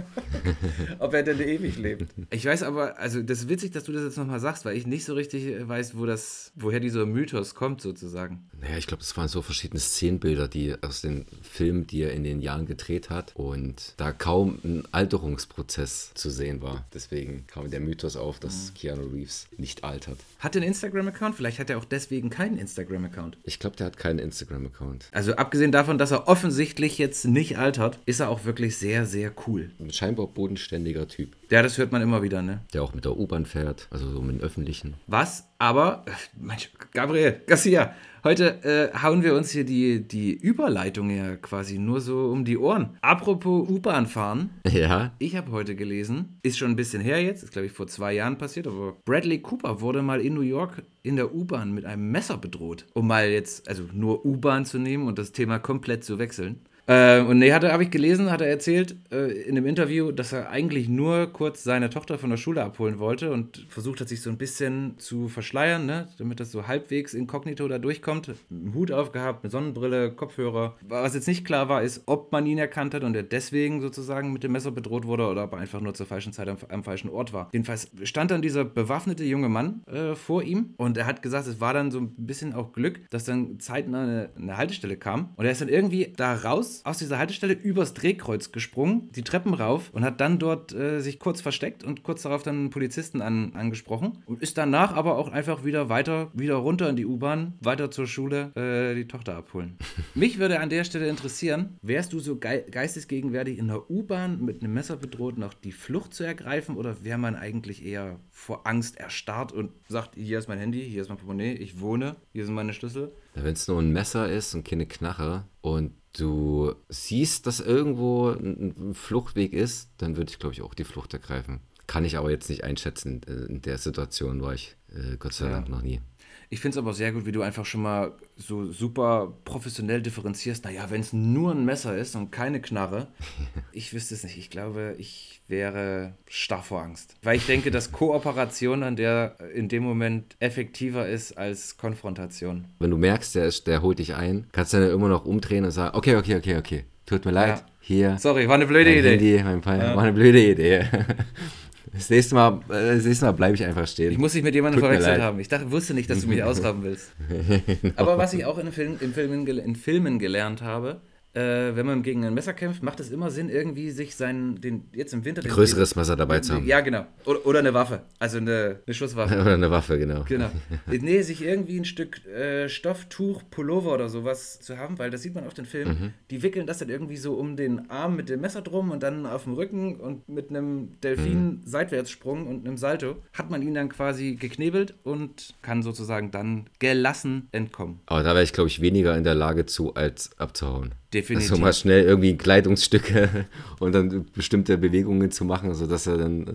ob 0.99 1.15
er 1.15 1.23
denn 1.23 1.41
ewig 1.41 1.79
lebt. 1.79 2.13
Ich 2.31 2.45
weiß 2.45 2.65
aber, 2.65 2.99
also 2.99 3.23
das 3.23 3.43
ist 3.43 3.49
witzig, 3.49 3.71
dass 3.71 3.85
du 3.85 3.93
das 3.93 4.03
jetzt 4.03 4.19
nochmal 4.19 4.41
sagst, 4.41 4.65
weil 4.65 4.77
ich 4.77 4.85
nicht 4.85 5.05
so 5.05 5.15
richtig 5.15 5.47
äh, 5.47 5.69
weiß, 5.69 5.97
wo 5.97 6.07
das, 6.07 6.51
woher 6.57 6.81
dieser 6.81 7.07
Mythos 7.07 7.55
kommt 7.55 7.81
sozusagen. 7.81 8.51
Naja, 8.61 8.79
ich 8.79 8.89
glaube, 8.89 9.05
das 9.05 9.17
waren 9.17 9.29
so 9.29 9.43
verschiedene 9.43 9.79
Szenenbilder, 9.79 10.49
die 10.49 10.75
aus 10.83 11.03
den 11.03 11.25
Filmen, 11.41 11.87
die 11.87 12.03
er 12.03 12.13
in 12.13 12.25
den 12.25 12.41
Jahren 12.41 12.67
gedreht 12.67 13.11
hat 13.11 13.31
und 13.37 13.95
da 13.97 14.11
kaum 14.11 14.56
ein 14.65 14.85
Alterungsprozess 14.93 16.13
zu 16.15 16.31
sehen 16.31 16.63
war. 16.63 16.85
Deswegen 16.95 17.47
kam 17.47 17.71
der 17.71 17.81
Mythos 17.81 18.17
auf, 18.17 18.39
dass 18.39 18.73
Keanu 18.75 19.07
Reeves 19.07 19.47
nicht 19.57 19.85
altert. 19.85 20.19
Hat 20.39 20.55
er 20.55 20.63
einen 20.63 20.69
Instagram-Account? 20.69 21.37
Vielleicht 21.37 21.59
hat 21.59 21.71
er 21.71 21.79
auch 21.79 21.85
deswegen 21.85 22.31
keinen 22.31 22.59
Instagram-Account. 22.59 23.39
Ich 23.45 23.59
glaube, 23.59 23.77
der 23.77 23.87
hat 23.87 23.97
keinen 23.97 24.19
Instagram-Account. 24.19 25.09
Also 25.13 25.35
abgesehen 25.35 25.73
davon, 25.73 25.99
dass 25.99 26.11
er 26.11 26.29
offensichtlich 26.29 26.99
jetzt 26.99 27.25
nicht 27.25 27.59
altert, 27.59 27.99
ist 28.07 28.21
er 28.21 28.29
auch 28.29 28.45
wirklich 28.45 28.77
sehr, 28.77 29.07
sehr 29.07 29.33
cool. 29.47 29.71
Ein 29.79 29.93
scheinbar 29.93 30.27
bodenständiger 30.27 31.09
Typ, 31.09 31.37
Ja, 31.49 31.63
das 31.63 31.79
hört 31.79 31.93
man 31.93 32.03
immer 32.03 32.23
wieder, 32.25 32.43
ne? 32.43 32.61
der 32.75 32.83
auch 32.83 32.93
mit 32.93 33.05
der 33.05 33.17
U-Bahn 33.17 33.47
fährt, 33.47 33.87
also 33.91 34.11
so 34.11 34.21
mit 34.21 34.37
dem 34.37 34.41
Öffentlichen. 34.43 34.95
Was 35.07 35.49
aber, 35.59 36.05
Mensch, 36.37 36.71
Gabriel, 36.93 37.41
Garcia, 37.47 37.95
heute 38.25 38.65
äh, 38.65 38.99
hauen 38.99 39.23
wir 39.23 39.37
uns 39.37 39.53
hier 39.53 39.65
die, 39.65 40.01
die 40.09 40.33
Überleitung 40.33 41.09
ja 41.09 41.37
quasi 41.37 41.79
nur 41.79 42.01
so 42.01 42.31
um 42.31 42.45
die 42.45 42.59
Ohren. 42.59 42.97
Apropos 43.01 43.69
U-Bahn 43.69 44.09
fahren, 44.09 44.51
Ja, 44.69 45.13
ich 45.21 45.37
habe 45.37 45.53
heute 45.53 45.77
gelesen, 45.77 46.41
ist 46.43 46.59
schon 46.59 46.73
ein 46.73 46.77
bisschen 46.77 47.01
her 47.01 47.23
jetzt, 47.23 47.45
ist 47.45 47.53
glaube 47.53 47.67
ich 47.67 47.73
vor 47.73 47.87
zwei 47.87 48.13
Jahren 48.13 48.39
passiert, 48.39 48.67
aber 48.67 48.97
Bradley 49.05 49.39
Cooper 49.39 49.81
wurde 49.81 50.03
mal 50.03 50.21
in 50.21 50.35
New 50.35 50.41
York 50.41 50.83
in 51.05 51.15
der 51.15 51.33
U-Bahn 51.33 51.71
mit 51.73 51.85
einem 51.85 52.11
Messer 52.11 52.39
bedroht. 52.39 52.87
Um 52.93 53.07
mal 53.07 53.29
jetzt, 53.29 53.69
also 53.69 53.85
nur 53.93 54.27
U-Bahn 54.27 54.65
zu 54.65 54.81
nehmen 54.81 55.07
und 55.07 55.17
das 55.17 55.31
Thema 55.31 55.61
komplett 55.61 56.03
zu 56.03 56.19
wechseln. 56.19 56.59
Äh, 56.87 57.21
und 57.21 57.39
nee, 57.39 57.53
habe 57.53 57.83
ich 57.83 57.91
gelesen, 57.91 58.31
hat 58.31 58.41
er 58.41 58.49
erzählt 58.49 58.97
äh, 59.11 59.33
in 59.43 59.57
einem 59.57 59.67
Interview, 59.67 60.13
dass 60.13 60.33
er 60.33 60.51
eigentlich 60.51 60.89
nur 60.89 61.27
kurz 61.33 61.65
seine 61.65 61.91
Tochter 61.91 62.19
von 62.19 62.31
der 62.31 62.37
Schule 62.37 62.63
abholen 62.63 62.99
wollte 62.99 63.33
und 63.33 63.67
versucht 63.69 64.01
hat, 64.01 64.09
sich 64.09 64.23
so 64.23 64.31
ein 64.31 64.39
bisschen 64.39 64.95
zu 64.99 65.29
verschleiern, 65.29 65.87
ne? 65.87 66.09
damit 66.19 66.39
das 66.39 66.53
so 66.53 66.69
halbwegs 66.69 67.15
inkognito 67.15 67.67
da 67.67 67.79
durchkommt. 67.79 68.31
Einen 68.51 68.73
Hut 68.75 68.93
aufgehabt, 68.93 69.45
eine 69.45 69.51
Sonnenbrille, 69.51 70.13
Kopfhörer. 70.13 70.77
Was 70.89 71.15
jetzt 71.15 71.27
nicht 71.27 71.45
klar 71.45 71.69
war, 71.69 71.83
ist, 71.83 72.03
ob 72.07 72.31
man 72.31 72.47
ihn 72.47 72.59
erkannt 72.59 72.95
hat 72.95 73.03
und 73.03 73.17
er 73.17 73.25
deswegen 73.25 73.81
sozusagen 73.81 74.33
mit 74.33 74.45
dem 74.45 74.53
Messer 74.53 74.71
bedroht 74.71 75.07
wurde 75.07 75.27
oder 75.27 75.45
ob 75.45 75.53
er 75.55 75.59
einfach 75.59 75.81
nur 75.81 75.95
zur 75.95 76.07
falschen 76.07 76.33
Zeit 76.33 76.49
am, 76.49 76.57
am 76.69 76.85
falschen 76.85 77.11
Ort 77.11 77.33
war. 77.33 77.49
Jedenfalls 77.53 77.91
stand 78.05 78.31
dann 78.31 78.43
dieser 78.43 78.65
bewaffnete 78.65 79.25
junge 79.25 79.49
Mann 79.49 79.83
äh, 79.87 80.15
vor 80.15 80.43
ihm 80.45 80.75
und 80.77 80.97
er 80.97 81.07
hat 81.07 81.23
gesagt, 81.23 81.49
es 81.49 81.61
war 81.61 81.75
dann 81.75 81.91
so 81.91 81.99
ein 81.99 82.15
bisschen 82.17 82.55
auch 82.55 82.73
Glück, 82.73 83.01
dass 83.11 83.25
dann 83.25 83.59
zeitnah 83.59 84.03
eine, 84.03 84.31
eine 84.37 84.57
Haltestelle 84.57 84.97
kam 84.97 85.31
und 85.37 85.45
er 85.45 85.51
ist 85.51 85.61
dann 85.61 85.69
irgendwie 85.69 86.13
da 86.17 86.35
raus 86.35 86.76
aus 86.85 86.99
dieser 86.99 87.19
Haltestelle 87.19 87.55
übers 87.55 87.95
Drehkreuz 87.95 88.53
gesprungen, 88.53 89.11
die 89.13 89.23
Treppen 89.23 89.55
rauf 89.55 89.91
und 89.93 90.05
hat 90.05 90.21
dann 90.21 90.39
dort 90.39 90.73
äh, 90.75 91.01
sich 91.01 91.19
kurz 91.19 91.41
versteckt 91.41 91.85
und 91.85 92.03
kurz 92.03 92.23
darauf 92.23 92.43
dann 92.43 92.57
einen 92.57 92.71
Polizisten 92.71 93.23
an, 93.23 93.55
angesprochen 93.55 94.19
und 94.27 94.43
ist 94.43 94.59
danach 94.59 94.95
aber 94.95 95.17
auch 95.17 95.29
einfach 95.29 95.65
wieder 95.65 95.89
weiter, 95.89 96.31
wieder 96.35 96.57
runter 96.57 96.89
in 96.89 96.97
die 96.97 97.07
U-Bahn, 97.07 97.55
weiter 97.61 97.91
zur 97.91 98.07
Schule, 98.07 98.53
äh, 98.55 98.95
die 98.95 99.09
Tochter 99.09 99.37
abholen. 99.37 99.79
Mich 100.15 100.39
würde 100.39 100.61
an 100.61 100.71
der 100.71 100.85
Stelle 100.85 101.09
interessieren, 101.09 101.79
wärst 101.83 102.13
du 102.13 102.21
so 102.21 102.39
gei 102.39 102.59
geistesgegenwärtig 102.71 103.59
in 103.59 103.69
der 103.69 103.91
U-Bahn 103.91 104.45
mit 104.45 104.63
einem 104.63 104.75
Messer 104.75 104.97
bedroht, 104.97 105.39
noch 105.39 105.55
die 105.55 105.73
Flucht 105.73 106.15
zu 106.15 106.25
ergreifen 106.25 106.77
oder 106.77 107.05
wäre 107.05 107.19
man 107.19 107.37
eigentlich 107.37 107.85
eher 107.85 108.19
vor 108.31 108.67
Angst 108.67 108.99
erstarrt 108.99 109.53
und 109.53 109.73
sagt, 109.89 110.17
hier 110.17 110.39
ist 110.39 110.49
mein 110.49 110.59
Handy, 110.59 110.83
hier 110.89 111.03
ist 111.03 111.09
mein 111.09 111.19
Portemonnaie, 111.19 111.55
ich 111.55 111.81
wohne, 111.81 112.17
hier 112.33 112.45
sind 112.45 112.55
meine 112.55 112.73
Schlüssel? 112.73 113.13
wenn 113.43 113.53
es 113.53 113.69
nur 113.69 113.81
ein 113.81 113.93
Messer 113.93 114.29
ist 114.31 114.55
und 114.55 114.65
keine 114.65 114.87
Knarre 114.87 115.45
und 115.61 115.93
du 116.19 116.75
siehst, 116.89 117.47
dass 117.47 117.61
irgendwo 117.61 118.29
ein 118.31 118.95
Fluchtweg 118.95 119.53
ist, 119.53 119.91
dann 119.99 120.17
würde 120.17 120.31
ich, 120.31 120.39
glaube 120.39 120.55
ich, 120.55 120.63
auch 120.63 120.75
die 120.75 120.85
Flucht 120.85 121.13
ergreifen. 121.13 121.61
Kann 121.87 122.05
ich 122.05 122.17
aber 122.17 122.31
jetzt 122.31 122.49
nicht 122.51 122.65
einschätzen. 122.65 123.21
Äh, 123.29 123.47
In 123.53 123.63
der 123.63 123.79
Situation 123.79 124.43
war 124.43 124.55
ich 124.55 124.77
äh, 124.89 125.17
Gott 125.19 125.33
sei 125.35 125.47
Ja. 125.47 125.53
Dank 125.53 125.69
noch 125.69 125.83
nie. 125.83 126.01
Ich 126.49 126.61
finde 126.61 126.77
es 126.77 126.79
aber 126.79 126.93
sehr 126.95 127.13
gut, 127.13 127.27
wie 127.27 127.33
du 127.33 127.43
einfach 127.43 127.67
schon 127.67 127.83
mal 127.83 128.13
so 128.37 128.71
super 128.71 129.33
professionell 129.45 130.01
differenzierst. 130.01 130.65
Naja, 130.65 130.87
wenn 130.91 131.01
es 131.01 131.13
nur 131.13 131.53
ein 131.53 131.65
Messer 131.65 131.97
ist 131.97 132.15
und 132.15 132.31
keine 132.31 132.61
Knarre, 132.61 133.09
ich 133.73 133.93
wüsste 133.93 134.15
es 134.15 134.23
nicht. 134.25 134.39
Ich 134.39 134.51
glaube, 134.51 134.95
ich 134.99 135.41
wäre 135.49 136.15
starr 136.29 136.63
vor 136.63 136.83
Angst. 136.83 137.15
Weil 137.23 137.37
ich 137.37 137.47
denke, 137.47 137.71
dass 137.71 137.93
Kooperation 137.93 138.83
an 138.83 138.97
der 138.97 139.37
in 139.55 139.69
dem 139.69 139.83
Moment 139.83 140.37
effektiver 140.39 141.09
ist 141.09 141.37
als 141.37 141.77
Konfrontation. 141.77 142.67
Wenn 142.79 142.91
du 142.91 142.97
merkst, 142.97 143.35
der, 143.35 143.47
ist, 143.47 143.67
der 143.67 143.83
holt 143.83 143.99
dich 143.99 144.15
ein, 144.15 144.47
kannst 144.53 144.73
du 144.73 144.79
dann 144.79 144.91
immer 144.91 145.09
noch 145.09 145.25
umdrehen 145.25 145.65
und 145.65 145.71
sagen, 145.73 145.97
okay, 145.97 146.17
okay, 146.17 146.37
okay, 146.37 146.57
okay, 146.57 146.85
tut 147.07 147.25
mir 147.25 147.31
leid, 147.33 147.59
Ja. 147.59 147.67
hier, 147.81 148.19
Sorry, 148.19 148.49
war 148.49 148.55
eine 148.57 148.67
blöde 148.67 148.93
Idee. 148.97 149.11
Handy, 149.39 149.43
mein 149.45 149.63
Fall, 149.63 149.81
war 149.97 150.03
eine 150.03 150.13
blöde 150.13 150.45
Idee. 150.51 150.85
Das 151.97 152.11
nächste 152.11 152.35
Mal, 152.35 152.61
äh, 152.69 152.97
das 152.97 153.05
nächste 153.05 153.25
Mal 153.25 153.33
bleibe 153.33 153.55
ich 153.55 153.65
einfach 153.65 153.87
stehen. 153.87 154.13
Ich 154.13 154.19
muss 154.19 154.33
dich 154.33 154.43
mit 154.43 154.55
jemandem 154.55 154.81
Tut 154.81 154.89
verwechselt 154.89 155.21
haben. 155.21 155.41
Ich 155.41 155.49
dachte, 155.49 155.71
wusste 155.71 155.95
nicht, 155.95 156.11
dass 156.11 156.21
du 156.21 156.29
mich 156.29 156.43
ausrauben 156.43 156.83
willst. 156.83 157.13
Aber 157.97 158.19
was 158.19 158.35
ich 158.35 158.45
auch 158.45 158.59
in 158.59 158.71
Filmen, 158.73 158.99
in 159.01 159.13
Filmen, 159.13 159.47
in 159.47 159.77
Filmen 159.77 160.19
gelernt 160.19 160.63
habe, 160.63 161.01
äh, 161.37 161.77
wenn 161.77 161.85
man 161.85 162.03
gegen 162.03 162.25
ein 162.25 162.33
Messer 162.33 162.55
kämpft, 162.55 162.83
macht 162.83 162.99
es 162.99 163.11
immer 163.11 163.31
Sinn, 163.31 163.51
irgendwie 163.51 163.91
sich 163.91 164.17
seinen, 164.17 164.59
den, 164.59 164.89
jetzt 164.95 165.13
im 165.13 165.27
Winter... 165.27 165.43
Den, 165.43 165.51
Größeres 165.51 165.95
Messer 165.95 166.17
dabei 166.17 166.41
zu 166.41 166.55
haben. 166.55 166.67
Ja, 166.67 166.81
genau. 166.81 167.05
Oder, 167.27 167.45
oder 167.45 167.59
eine 167.59 167.75
Waffe. 167.75 168.03
Also 168.19 168.39
eine, 168.39 168.81
eine 168.87 168.95
Schusswaffe. 168.95 169.35
Oder 169.41 169.55
eine 169.55 169.71
Waffe, 169.71 169.99
genau. 169.99 170.25
Genau. 170.27 170.51
Nee, 170.87 171.23
sich 171.23 171.45
irgendwie 171.45 171.79
ein 171.79 171.85
Stück 171.85 172.25
äh, 172.27 172.69
Stoff, 172.69 173.05
Tuch, 173.09 173.43
Pullover 173.51 173.93
oder 173.93 174.09
sowas 174.09 174.59
zu 174.61 174.79
haben, 174.79 174.99
weil 174.99 175.11
das 175.11 175.23
sieht 175.23 175.35
man 175.35 175.47
auf 175.47 175.55
den 175.55 175.67
Filmen. 175.67 176.01
Mhm. 176.01 176.13
Die 176.31 176.43
wickeln 176.43 176.67
das 176.67 176.79
dann 176.79 176.89
irgendwie 176.89 177.17
so 177.17 177.35
um 177.35 177.57
den 177.57 177.91
Arm 177.91 178.17
mit 178.17 178.29
dem 178.29 178.41
Messer 178.41 178.63
drum 178.63 178.91
und 178.91 179.03
dann 179.03 179.27
auf 179.27 179.45
dem 179.45 179.53
Rücken 179.53 179.97
und 179.97 180.29
mit 180.29 180.51
einem 180.51 181.01
Delfin-Seitwärtssprung 181.03 182.47
und 182.47 182.67
einem 182.67 182.77
Salto 182.77 183.17
hat 183.33 183.51
man 183.51 183.63
ihn 183.63 183.75
dann 183.75 183.89
quasi 183.89 184.37
geknebelt 184.37 184.95
und 185.05 185.55
kann 185.63 185.83
sozusagen 185.83 186.31
dann 186.31 186.67
gelassen 186.79 187.49
entkommen. 187.53 188.01
Aber 188.07 188.23
da 188.23 188.31
wäre 188.31 188.43
ich, 188.43 188.53
glaube 188.53 188.69
ich, 188.69 188.81
weniger 188.81 189.17
in 189.17 189.25
der 189.25 189.35
Lage 189.35 189.67
zu, 189.67 189.95
als 189.95 190.31
abzuhauen. 190.39 190.95
Definitiv. 191.15 191.51
Also 191.53 191.63
mal 191.63 191.73
schnell 191.73 192.05
irgendwie 192.05 192.37
Kleidungsstücke 192.37 193.47
und 193.79 193.93
dann 193.93 194.27
bestimmte 194.35 194.77
Bewegungen 194.77 195.31
zu 195.31 195.45
machen, 195.45 195.73
sodass 195.75 196.07
er 196.07 196.19
dann 196.19 196.47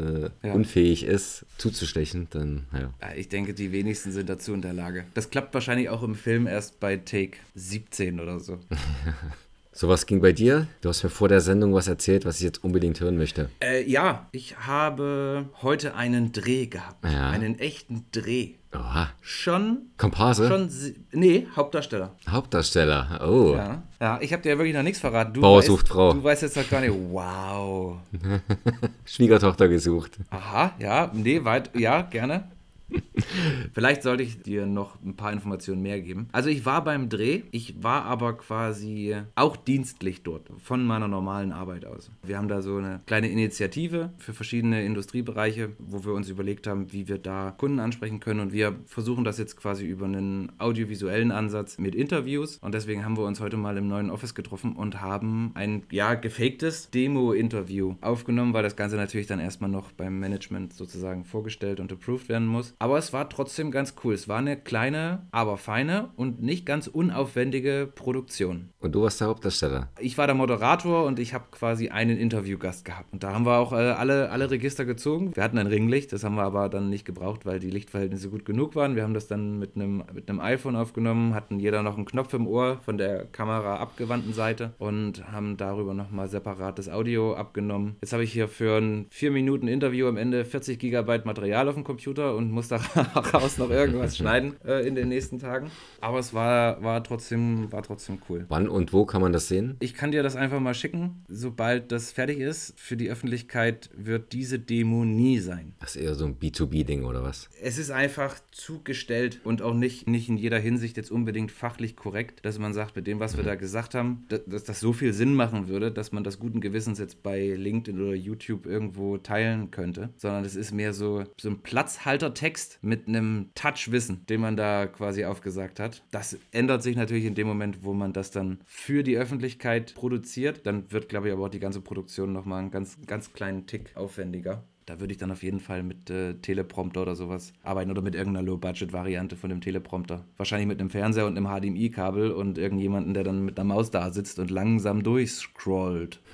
äh, 0.43 0.47
Ja. 0.47 0.53
unfähig 0.53 1.03
ist, 1.05 1.45
zuzustechen, 1.57 2.27
dann, 2.31 2.65
ja. 2.73 2.93
Ich 3.15 3.29
denke, 3.29 3.53
die 3.53 3.71
wenigsten 3.71 4.11
sind 4.11 4.29
dazu 4.29 4.53
in 4.53 4.61
der 4.61 4.73
Lage. 4.73 5.05
Das 5.13 5.29
klappt 5.29 5.53
wahrscheinlich 5.53 5.89
auch 5.89 6.03
im 6.03 6.15
Film 6.15 6.47
erst 6.47 6.79
bei 6.79 6.97
Take 6.97 7.37
17 7.55 8.19
oder 8.19 8.39
so. 8.39 8.59
Sowas 9.73 10.05
ging 10.05 10.19
bei 10.19 10.33
dir? 10.33 10.67
Du 10.81 10.89
hast 10.89 11.01
mir 11.01 11.09
vor 11.09 11.29
der 11.29 11.39
Sendung 11.39 11.73
was 11.73 11.87
erzählt, 11.87 12.25
was 12.25 12.37
ich 12.37 12.43
jetzt 12.43 12.61
unbedingt 12.61 12.99
hören 12.99 13.17
möchte. 13.17 13.49
Äh, 13.61 13.89
ja, 13.89 14.27
ich 14.33 14.57
habe 14.57 15.45
heute 15.61 15.95
einen 15.95 16.33
Dreh 16.33 16.65
gehabt. 16.65 17.05
Ja. 17.05 17.29
Einen 17.29 17.57
echten 17.57 18.05
Dreh. 18.11 18.55
Oha. 18.73 19.11
Schon. 19.21 19.83
Komparse? 19.97 20.49
Schon. 20.49 20.69
Nee, 21.13 21.47
Hauptdarsteller. 21.55 22.15
Hauptdarsteller. 22.27 23.21
Oh. 23.25 23.55
Ja. 23.55 23.83
Ja, 24.01 24.19
ich 24.21 24.33
habe 24.33 24.43
dir 24.43 24.49
ja 24.49 24.57
wirklich 24.57 24.75
noch 24.75 24.83
nichts 24.83 24.99
verraten. 24.99 25.33
Du 25.33 25.41
Bauer 25.41 25.59
weißt, 25.59 25.67
sucht 25.67 25.87
Frau. 25.87 26.13
Du 26.13 26.23
weißt 26.23 26.41
jetzt 26.41 26.57
noch 26.57 26.69
gar 26.69 26.81
nicht. 26.81 26.93
Wow. 26.93 27.97
Schwiegertochter 29.05 29.69
gesucht. 29.69 30.19
Aha, 30.31 30.73
ja, 30.79 31.09
nee, 31.13 31.45
weit, 31.45 31.69
ja, 31.77 32.01
gerne. 32.01 32.43
Vielleicht 33.73 34.03
sollte 34.03 34.23
ich 34.23 34.41
dir 34.41 34.65
noch 34.65 35.01
ein 35.03 35.15
paar 35.15 35.31
Informationen 35.31 35.81
mehr 35.81 36.01
geben. 36.01 36.27
Also 36.31 36.49
ich 36.49 36.65
war 36.65 36.83
beim 36.83 37.09
Dreh, 37.09 37.43
ich 37.51 37.83
war 37.83 38.05
aber 38.05 38.33
quasi 38.33 39.15
auch 39.35 39.55
dienstlich 39.55 40.23
dort, 40.23 40.49
von 40.57 40.85
meiner 40.85 41.07
normalen 41.07 41.51
Arbeit 41.51 41.85
aus. 41.85 42.11
Wir 42.23 42.37
haben 42.37 42.47
da 42.47 42.61
so 42.61 42.77
eine 42.77 43.01
kleine 43.05 43.29
Initiative 43.29 44.11
für 44.17 44.33
verschiedene 44.33 44.83
Industriebereiche, 44.83 45.71
wo 45.79 46.03
wir 46.03 46.13
uns 46.13 46.29
überlegt 46.29 46.67
haben, 46.67 46.91
wie 46.91 47.07
wir 47.07 47.17
da 47.17 47.53
Kunden 47.57 47.79
ansprechen 47.79 48.19
können 48.19 48.39
und 48.39 48.53
wir 48.53 48.75
versuchen 48.85 49.23
das 49.23 49.37
jetzt 49.37 49.57
quasi 49.57 49.85
über 49.85 50.05
einen 50.05 50.51
audiovisuellen 50.59 51.31
Ansatz 51.31 51.77
mit 51.77 51.95
Interviews 51.95 52.57
und 52.61 52.73
deswegen 52.73 53.05
haben 53.05 53.17
wir 53.17 53.25
uns 53.25 53.39
heute 53.39 53.57
mal 53.57 53.77
im 53.77 53.87
neuen 53.87 54.09
Office 54.09 54.35
getroffen 54.35 54.73
und 54.75 55.01
haben 55.01 55.51
ein, 55.53 55.83
ja, 55.91 56.15
gefaktes 56.15 56.89
Demo-Interview 56.91 57.95
aufgenommen, 58.01 58.53
weil 58.53 58.63
das 58.63 58.75
Ganze 58.75 58.95
natürlich 58.95 59.27
dann 59.27 59.39
erstmal 59.39 59.69
noch 59.69 59.91
beim 59.91 60.19
Management 60.19 60.73
sozusagen 60.73 61.23
vorgestellt 61.23 61.79
und 61.79 61.91
approved 61.91 62.29
werden 62.29 62.47
muss. 62.47 62.73
Aber 62.81 62.97
es 62.97 63.13
war 63.13 63.29
trotzdem 63.29 63.69
ganz 63.69 63.93
cool. 64.03 64.15
Es 64.15 64.27
war 64.27 64.39
eine 64.39 64.57
kleine, 64.57 65.27
aber 65.29 65.57
feine 65.57 66.09
und 66.15 66.41
nicht 66.41 66.65
ganz 66.65 66.87
unaufwendige 66.87 67.87
Produktion. 67.93 68.69
Und 68.79 68.95
du 68.95 69.03
warst 69.03 69.21
der 69.21 69.27
Hauptdarsteller. 69.27 69.89
Ich 69.99 70.17
war 70.17 70.25
der 70.25 70.35
Moderator 70.35 71.05
und 71.05 71.19
ich 71.19 71.35
habe 71.35 71.45
quasi 71.51 71.89
einen 71.89 72.17
Interviewgast 72.17 72.83
gehabt. 72.83 73.13
Und 73.13 73.21
da 73.21 73.35
haben 73.35 73.45
wir 73.45 73.59
auch 73.59 73.71
äh, 73.71 73.75
alle, 73.75 74.31
alle 74.31 74.49
Register 74.49 74.83
gezogen. 74.83 75.35
Wir 75.35 75.43
hatten 75.43 75.59
ein 75.59 75.67
Ringlicht, 75.67 76.11
das 76.11 76.23
haben 76.23 76.33
wir 76.33 76.41
aber 76.41 76.69
dann 76.69 76.89
nicht 76.89 77.05
gebraucht, 77.05 77.45
weil 77.45 77.59
die 77.59 77.69
Lichtverhältnisse 77.69 78.29
gut 78.29 78.45
genug 78.45 78.75
waren. 78.75 78.95
Wir 78.95 79.03
haben 79.03 79.13
das 79.13 79.27
dann 79.27 79.59
mit 79.59 79.75
einem, 79.75 80.03
mit 80.11 80.27
einem 80.27 80.39
iPhone 80.39 80.75
aufgenommen, 80.75 81.35
hatten 81.35 81.59
jeder 81.59 81.83
noch 81.83 81.97
einen 81.97 82.05
Knopf 82.05 82.33
im 82.33 82.47
Ohr 82.47 82.79
von 82.83 82.97
der 82.97 83.25
Kamera 83.25 83.75
abgewandten 83.75 84.33
Seite 84.33 84.73
und 84.79 85.31
haben 85.31 85.55
darüber 85.55 85.93
nochmal 85.93 86.29
separates 86.29 86.89
Audio 86.89 87.35
abgenommen. 87.35 87.97
Jetzt 88.01 88.13
habe 88.13 88.23
ich 88.23 88.33
hier 88.33 88.47
für 88.47 88.77
ein 88.77 89.05
4 89.11 89.29
Minuten 89.29 89.67
Interview 89.67 90.07
am 90.07 90.17
Ende 90.17 90.45
40 90.45 90.79
Gigabyte 90.79 91.27
Material 91.27 91.69
auf 91.69 91.75
dem 91.75 91.83
Computer 91.83 92.35
und 92.35 92.49
muss 92.49 92.70
daraus 92.71 93.57
noch 93.57 93.69
irgendwas 93.69 94.17
schneiden 94.17 94.55
äh, 94.65 94.87
in 94.87 94.95
den 94.95 95.09
nächsten 95.09 95.39
Tagen. 95.39 95.71
Aber 95.99 96.19
es 96.19 96.33
war, 96.33 96.81
war, 96.83 97.03
trotzdem, 97.03 97.71
war 97.71 97.83
trotzdem 97.83 98.19
cool. 98.29 98.45
Wann 98.49 98.67
und 98.67 98.93
wo 98.93 99.05
kann 99.05 99.21
man 99.21 99.33
das 99.33 99.47
sehen? 99.47 99.75
Ich 99.79 99.93
kann 99.93 100.11
dir 100.11 100.23
das 100.23 100.35
einfach 100.35 100.59
mal 100.59 100.73
schicken, 100.73 101.23
sobald 101.27 101.91
das 101.91 102.11
fertig 102.11 102.39
ist. 102.39 102.73
Für 102.77 102.97
die 102.97 103.09
Öffentlichkeit 103.09 103.89
wird 103.95 104.33
diese 104.33 104.59
Demo 104.59 105.05
nie 105.05 105.39
sein. 105.39 105.73
Das 105.79 105.95
ist 105.95 106.01
eher 106.01 106.15
so 106.15 106.25
ein 106.25 106.37
B2B-Ding 106.37 107.03
oder 107.03 107.23
was? 107.23 107.49
Es 107.61 107.77
ist 107.77 107.91
einfach 107.91 108.39
zugestellt 108.51 109.41
und 109.43 109.61
auch 109.61 109.73
nicht, 109.73 110.07
nicht 110.07 110.29
in 110.29 110.37
jeder 110.37 110.59
Hinsicht 110.59 110.97
jetzt 110.97 111.11
unbedingt 111.11 111.51
fachlich 111.51 111.95
korrekt, 111.95 112.45
dass 112.45 112.59
man 112.59 112.73
sagt, 112.73 112.95
mit 112.95 113.07
dem, 113.07 113.19
was 113.19 113.37
wir 113.37 113.43
da 113.43 113.55
gesagt 113.55 113.95
haben, 113.95 114.25
dass, 114.29 114.41
dass 114.45 114.63
das 114.63 114.79
so 114.79 114.93
viel 114.93 115.13
Sinn 115.13 115.33
machen 115.35 115.67
würde, 115.67 115.91
dass 115.91 116.11
man 116.11 116.23
das 116.23 116.39
guten 116.39 116.61
Gewissens 116.61 116.99
jetzt 116.99 117.23
bei 117.23 117.47
LinkedIn 117.47 118.01
oder 118.01 118.15
YouTube 118.15 118.65
irgendwo 118.65 119.17
teilen 119.17 119.71
könnte, 119.71 120.09
sondern 120.17 120.45
es 120.45 120.55
ist 120.55 120.71
mehr 120.71 120.93
so, 120.93 121.23
so 121.39 121.49
ein 121.49 121.59
Platzhaltertext 121.59 122.60
mit 122.81 123.07
einem 123.07 123.49
Touchwissen, 123.55 124.25
den 124.27 124.41
man 124.41 124.57
da 124.57 124.87
quasi 124.87 125.25
aufgesagt 125.25 125.79
hat. 125.79 126.03
Das 126.11 126.37
ändert 126.51 126.83
sich 126.83 126.95
natürlich 126.95 127.25
in 127.25 127.35
dem 127.35 127.47
Moment, 127.47 127.83
wo 127.83 127.93
man 127.93 128.13
das 128.13 128.31
dann 128.31 128.59
für 128.65 129.03
die 129.03 129.17
Öffentlichkeit 129.17 129.93
produziert. 129.95 130.65
Dann 130.65 130.91
wird, 130.91 131.09
glaube 131.09 131.27
ich, 131.27 131.33
aber 131.33 131.45
auch 131.45 131.49
die 131.49 131.59
ganze 131.59 131.81
Produktion 131.81 132.33
nochmal 132.33 132.59
einen 132.59 132.71
ganz, 132.71 132.97
ganz 133.05 133.33
kleinen 133.33 133.67
Tick 133.67 133.91
aufwendiger. 133.95 134.63
Da 134.85 134.99
würde 134.99 135.13
ich 135.13 135.19
dann 135.19 135.31
auf 135.31 135.43
jeden 135.43 135.59
Fall 135.59 135.83
mit 135.83 136.09
äh, 136.09 136.33
Teleprompter 136.33 137.03
oder 137.03 137.15
sowas 137.15 137.53
arbeiten 137.63 137.91
oder 137.91 138.01
mit 138.01 138.15
irgendeiner 138.15 138.45
Low-Budget-Variante 138.45 139.35
von 139.35 139.49
dem 139.49 139.61
Teleprompter. 139.61 140.25
Wahrscheinlich 140.37 140.67
mit 140.67 140.79
einem 140.79 140.89
Fernseher 140.89 141.27
und 141.27 141.37
einem 141.37 141.47
HDMI-Kabel 141.47 142.31
und 142.31 142.57
irgendjemanden, 142.57 143.13
der 143.13 143.23
dann 143.23 143.45
mit 143.45 143.59
einer 143.59 143.67
Maus 143.73 143.91
da 143.91 144.11
sitzt 144.11 144.39
und 144.39 144.49
langsam 144.49 145.03
durchscrollt. 145.03 146.19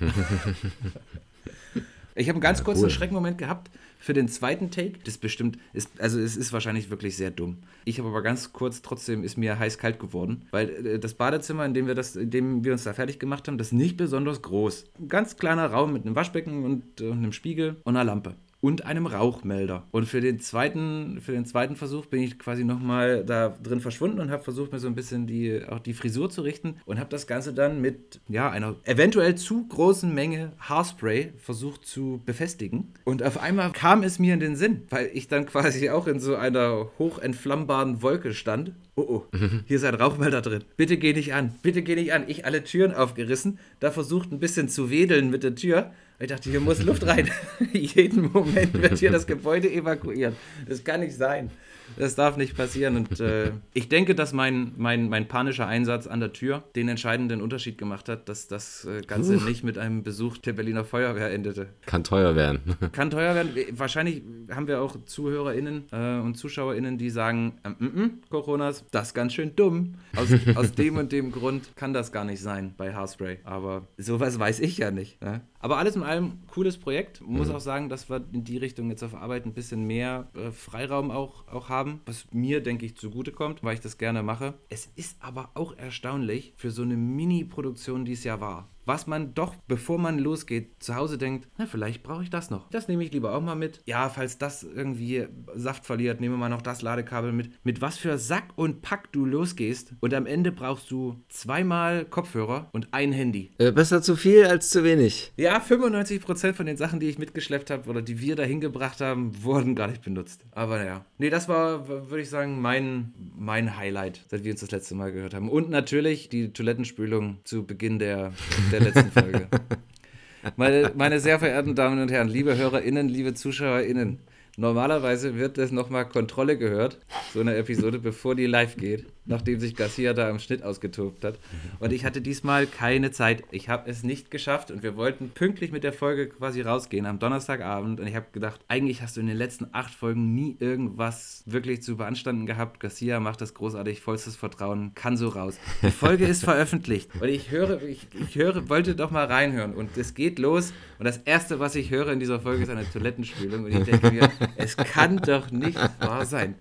ich 2.14 2.28
habe 2.28 2.36
einen 2.36 2.40
ganz 2.40 2.64
kurzen 2.64 2.84
cool. 2.84 2.90
Schreckmoment 2.90 3.38
gehabt 3.38 3.70
für 4.08 4.14
den 4.14 4.28
zweiten 4.28 4.70
Take. 4.70 5.00
Das 5.04 5.18
bestimmt 5.18 5.58
ist, 5.74 6.00
also 6.00 6.18
es 6.18 6.34
ist 6.34 6.50
wahrscheinlich 6.54 6.88
wirklich 6.88 7.14
sehr 7.14 7.30
dumm. 7.30 7.58
Ich 7.84 7.98
habe 7.98 8.08
aber 8.08 8.22
ganz 8.22 8.54
kurz, 8.54 8.80
trotzdem 8.80 9.22
ist 9.22 9.36
mir 9.36 9.58
heiß-kalt 9.58 9.98
geworden, 9.98 10.46
weil 10.50 10.86
äh, 10.86 10.98
das 10.98 11.12
Badezimmer, 11.12 11.66
in 11.66 11.74
dem 11.74 11.86
wir 11.86 11.94
das, 11.94 12.16
in 12.16 12.30
dem 12.30 12.64
wir 12.64 12.72
uns 12.72 12.84
da 12.84 12.94
fertig 12.94 13.18
gemacht 13.18 13.46
haben, 13.46 13.58
das 13.58 13.66
ist 13.66 13.72
nicht 13.74 13.98
besonders 13.98 14.40
groß. 14.40 14.86
Ein 14.98 15.08
ganz 15.08 15.36
kleiner 15.36 15.66
Raum 15.66 15.92
mit 15.92 16.06
einem 16.06 16.16
Waschbecken 16.16 16.64
und, 16.64 17.02
äh, 17.02 17.10
einem 17.10 17.34
Spiegel 17.34 17.76
und 17.84 17.98
einer 17.98 18.04
Lampe 18.04 18.34
und 18.60 18.84
einem 18.84 19.06
Rauchmelder. 19.06 19.86
Und 19.92 20.06
für 20.06 20.20
den 20.20 20.40
zweiten, 20.40 21.20
für 21.20 21.32
den 21.32 21.44
zweiten 21.44 21.76
Versuch 21.76 22.06
bin 22.06 22.22
ich 22.22 22.38
quasi 22.38 22.64
nochmal 22.64 23.24
da 23.24 23.50
drin 23.62 23.80
verschwunden 23.80 24.18
und 24.18 24.30
habe 24.30 24.42
versucht, 24.42 24.72
mir 24.72 24.80
so 24.80 24.88
ein 24.88 24.94
bisschen 24.94 25.26
die, 25.26 25.62
auch 25.68 25.78
die 25.78 25.94
Frisur 25.94 26.28
zu 26.28 26.42
richten 26.42 26.76
und 26.84 26.98
habe 26.98 27.10
das 27.10 27.26
Ganze 27.26 27.52
dann 27.52 27.80
mit 27.80 28.20
ja, 28.28 28.50
einer 28.50 28.74
eventuell 28.84 29.36
zu 29.36 29.66
großen 29.68 30.12
Menge 30.12 30.52
Haarspray 30.58 31.32
versucht 31.36 31.86
zu 31.86 32.20
befestigen. 32.26 32.94
Und 33.04 33.22
auf 33.22 33.38
einmal 33.38 33.70
kam 33.72 34.02
es 34.02 34.18
mir 34.18 34.34
in 34.34 34.40
den 34.40 34.56
Sinn, 34.56 34.82
weil 34.90 35.10
ich 35.12 35.28
dann 35.28 35.46
quasi 35.46 35.90
auch 35.90 36.08
in 36.08 36.18
so 36.18 36.34
einer 36.34 36.88
hochentflammbaren 36.98 38.02
Wolke 38.02 38.34
stand. 38.34 38.72
Oh 38.96 39.06
oh, 39.08 39.26
hier 39.66 39.76
ist 39.76 39.84
ein 39.84 39.94
Rauchmelder 39.94 40.42
drin. 40.42 40.64
Bitte 40.76 40.96
geh 40.96 41.12
nicht 41.12 41.32
an, 41.32 41.54
bitte 41.62 41.82
geh 41.82 41.94
nicht 41.94 42.12
an. 42.12 42.24
Ich 42.26 42.44
alle 42.44 42.64
Türen 42.64 42.92
aufgerissen, 42.92 43.60
da 43.78 43.92
versucht 43.92 44.32
ein 44.32 44.40
bisschen 44.40 44.68
zu 44.68 44.90
wedeln 44.90 45.30
mit 45.30 45.44
der 45.44 45.54
Tür. 45.54 45.92
Ich 46.20 46.26
dachte, 46.26 46.50
hier 46.50 46.60
muss 46.60 46.82
Luft 46.82 47.06
rein. 47.06 47.30
Jeden 47.72 48.32
Moment 48.32 48.74
wird 48.74 48.98
hier 48.98 49.12
das 49.12 49.26
Gebäude 49.26 49.70
evakuiert. 49.70 50.34
Das 50.66 50.82
kann 50.82 51.00
nicht 51.00 51.16
sein. 51.16 51.50
Das 51.96 52.14
darf 52.16 52.36
nicht 52.36 52.56
passieren. 52.56 52.96
Und 52.96 53.20
äh, 53.20 53.52
ich 53.72 53.88
denke, 53.88 54.14
dass 54.14 54.32
mein, 54.32 54.72
mein, 54.76 55.08
mein 55.08 55.28
panischer 55.28 55.66
Einsatz 55.66 56.06
an 56.06 56.20
der 56.20 56.32
Tür 56.32 56.64
den 56.76 56.88
entscheidenden 56.88 57.40
Unterschied 57.40 57.78
gemacht 57.78 58.08
hat, 58.08 58.28
dass 58.28 58.48
das 58.48 58.84
äh, 58.84 59.02
Ganze 59.02 59.36
nicht 59.36 59.64
mit 59.64 59.78
einem 59.78 60.02
Besuch 60.02 60.38
der 60.38 60.52
Berliner 60.52 60.84
Feuerwehr 60.84 61.30
endete. 61.32 61.68
Kann 61.86 62.04
teuer 62.04 62.34
werden. 62.34 62.60
Kann 62.92 63.10
teuer 63.10 63.34
werden. 63.34 63.52
Wahrscheinlich 63.72 64.22
haben 64.50 64.66
wir 64.66 64.82
auch 64.82 64.96
ZuhörerInnen 65.04 65.84
äh, 65.92 66.18
und 66.18 66.34
ZuschauerInnen, 66.36 66.98
die 66.98 67.10
sagen, 67.10 67.54
ähm, 67.64 67.76
mm, 67.78 68.00
mm, 68.00 68.10
Coronas, 68.28 68.84
das 68.90 69.08
ist 69.08 69.14
ganz 69.14 69.34
schön 69.34 69.54
dumm. 69.56 69.94
Aus, 70.16 70.28
aus 70.56 70.72
dem 70.72 70.96
und 70.96 71.12
dem 71.12 71.32
Grund 71.32 71.76
kann 71.76 71.92
das 71.92 72.12
gar 72.12 72.24
nicht 72.24 72.42
sein 72.42 72.74
bei 72.76 72.94
Haarspray. 72.94 73.38
Aber 73.44 73.86
sowas 73.96 74.38
weiß 74.38 74.60
ich 74.60 74.78
ja 74.78 74.90
nicht. 74.90 75.22
Ne? 75.22 75.42
Aber 75.60 75.78
alles 75.78 75.96
in 75.96 76.02
allem 76.02 76.38
cooles 76.48 76.78
Projekt. 76.78 77.20
Muss 77.20 77.50
auch 77.50 77.60
sagen, 77.60 77.88
dass 77.88 78.08
wir 78.08 78.24
in 78.32 78.44
die 78.44 78.58
Richtung 78.58 78.90
jetzt 78.90 79.02
auf 79.02 79.14
Arbeit 79.14 79.44
ein 79.44 79.54
bisschen 79.54 79.84
mehr 79.86 80.28
äh, 80.34 80.50
Freiraum 80.50 81.10
auch, 81.10 81.48
auch 81.48 81.68
haben, 81.68 82.00
was 82.06 82.26
mir, 82.32 82.62
denke 82.62 82.86
ich, 82.86 82.96
zugutekommt, 82.96 83.62
weil 83.64 83.74
ich 83.74 83.80
das 83.80 83.98
gerne 83.98 84.22
mache. 84.22 84.54
Es 84.68 84.86
ist 84.94 85.16
aber 85.20 85.50
auch 85.54 85.76
erstaunlich 85.76 86.52
für 86.56 86.70
so 86.70 86.82
eine 86.82 86.96
Mini-Produktion, 86.96 88.04
die 88.04 88.12
es 88.12 88.24
ja 88.24 88.40
war. 88.40 88.68
Was 88.88 89.06
man 89.06 89.34
doch, 89.34 89.54
bevor 89.68 89.98
man 89.98 90.18
losgeht, 90.18 90.82
zu 90.82 90.96
Hause 90.96 91.18
denkt, 91.18 91.46
na, 91.58 91.66
vielleicht 91.66 92.02
brauche 92.02 92.22
ich 92.22 92.30
das 92.30 92.50
noch. 92.50 92.70
Das 92.70 92.88
nehme 92.88 93.04
ich 93.04 93.12
lieber 93.12 93.34
auch 93.34 93.42
mal 93.42 93.54
mit. 93.54 93.82
Ja, 93.84 94.08
falls 94.08 94.38
das 94.38 94.62
irgendwie 94.62 95.26
Saft 95.54 95.84
verliert, 95.84 96.20
nehme 96.20 96.38
mal 96.38 96.48
noch 96.48 96.62
das 96.62 96.80
Ladekabel 96.80 97.32
mit. 97.32 97.50
Mit 97.64 97.82
was 97.82 97.98
für 97.98 98.16
Sack 98.16 98.48
und 98.56 98.80
Pack 98.80 99.12
du 99.12 99.26
losgehst 99.26 99.92
und 100.00 100.14
am 100.14 100.24
Ende 100.24 100.52
brauchst 100.52 100.90
du 100.90 101.22
zweimal 101.28 102.06
Kopfhörer 102.06 102.70
und 102.72 102.88
ein 102.92 103.12
Handy. 103.12 103.50
Äh, 103.58 103.72
besser 103.72 104.00
zu 104.00 104.16
viel 104.16 104.46
als 104.46 104.70
zu 104.70 104.82
wenig. 104.84 105.32
Ja, 105.36 105.58
95% 105.58 106.54
von 106.54 106.64
den 106.64 106.78
Sachen, 106.78 106.98
die 106.98 107.10
ich 107.10 107.18
mitgeschleppt 107.18 107.70
habe 107.70 107.90
oder 107.90 108.00
die 108.00 108.22
wir 108.22 108.36
dahin 108.36 108.62
gebracht 108.62 109.02
haben, 109.02 109.42
wurden 109.42 109.74
gar 109.74 109.88
nicht 109.88 110.02
benutzt. 110.02 110.46
Aber 110.52 110.82
ja. 110.82 111.04
Nee, 111.18 111.28
das 111.28 111.46
war, 111.46 111.88
würde 111.88 112.22
ich 112.22 112.30
sagen, 112.30 112.62
mein, 112.62 113.12
mein 113.36 113.76
Highlight, 113.76 114.24
seit 114.28 114.44
wir 114.44 114.52
uns 114.52 114.60
das 114.60 114.70
letzte 114.70 114.94
Mal 114.94 115.12
gehört 115.12 115.34
haben. 115.34 115.50
Und 115.50 115.68
natürlich 115.68 116.30
die 116.30 116.54
Toilettenspülung 116.54 117.40
zu 117.44 117.66
Beginn 117.66 117.98
der, 117.98 118.32
der 118.72 118.77
letzten 118.80 119.10
Folge. 119.10 119.48
Meine, 120.56 120.92
meine 120.94 121.18
sehr 121.18 121.40
verehrten 121.40 121.74
Damen 121.74 122.00
und 122.00 122.12
Herren, 122.12 122.28
liebe 122.28 122.56
HörerInnen, 122.56 123.08
liebe 123.08 123.34
ZuschauerInnen, 123.34 124.20
normalerweise 124.56 125.36
wird 125.36 125.58
das 125.58 125.72
nochmal 125.72 126.08
Kontrolle 126.08 126.56
gehört, 126.56 126.98
so 127.34 127.40
eine 127.40 127.56
Episode, 127.56 127.98
bevor 127.98 128.36
die 128.36 128.46
live 128.46 128.76
geht 128.76 129.06
nachdem 129.28 129.60
sich 129.60 129.76
Garcia 129.76 130.14
da 130.14 130.28
im 130.28 130.38
Schnitt 130.38 130.62
ausgetobt 130.62 131.24
hat. 131.24 131.38
Und 131.78 131.92
ich 131.92 132.04
hatte 132.04 132.20
diesmal 132.20 132.66
keine 132.66 133.10
Zeit. 133.10 133.44
Ich 133.50 133.68
habe 133.68 133.88
es 133.88 134.02
nicht 134.02 134.30
geschafft 134.30 134.70
und 134.70 134.82
wir 134.82 134.96
wollten 134.96 135.30
pünktlich 135.30 135.70
mit 135.70 135.84
der 135.84 135.92
Folge 135.92 136.28
quasi 136.28 136.62
rausgehen 136.62 137.06
am 137.06 137.18
Donnerstagabend. 137.18 138.00
Und 138.00 138.06
ich 138.06 138.16
habe 138.16 138.26
gedacht, 138.32 138.60
eigentlich 138.68 139.02
hast 139.02 139.16
du 139.16 139.20
in 139.20 139.26
den 139.26 139.36
letzten 139.36 139.68
acht 139.72 139.94
Folgen 139.94 140.34
nie 140.34 140.56
irgendwas 140.58 141.42
wirklich 141.46 141.82
zu 141.82 141.96
beanstanden 141.96 142.46
gehabt. 142.46 142.80
Garcia 142.80 143.20
macht 143.20 143.40
das 143.40 143.54
großartig, 143.54 144.00
vollstes 144.00 144.36
Vertrauen, 144.36 144.92
kann 144.94 145.16
so 145.16 145.28
raus. 145.28 145.58
Die 145.82 145.90
Folge 145.90 146.26
ist 146.26 146.44
veröffentlicht. 146.44 147.10
Und 147.20 147.28
ich 147.28 147.50
höre, 147.50 147.82
ich, 147.82 148.06
ich 148.18 148.34
höre, 148.34 148.68
wollte 148.68 148.94
doch 148.94 149.10
mal 149.10 149.26
reinhören. 149.26 149.74
Und 149.74 149.96
es 149.96 150.14
geht 150.14 150.38
los. 150.38 150.72
Und 150.98 151.04
das 151.04 151.18
Erste, 151.18 151.60
was 151.60 151.74
ich 151.74 151.90
höre 151.90 152.08
in 152.08 152.18
dieser 152.18 152.40
Folge, 152.40 152.62
ist 152.62 152.70
eine 152.70 152.90
Toilettenspülung. 152.90 153.64
Und 153.64 153.72
ich 153.72 153.84
denke 153.84 154.10
mir, 154.10 154.30
es 154.56 154.76
kann 154.76 155.18
doch 155.18 155.50
nicht 155.50 155.78
wahr 156.00 156.24
sein. 156.24 156.54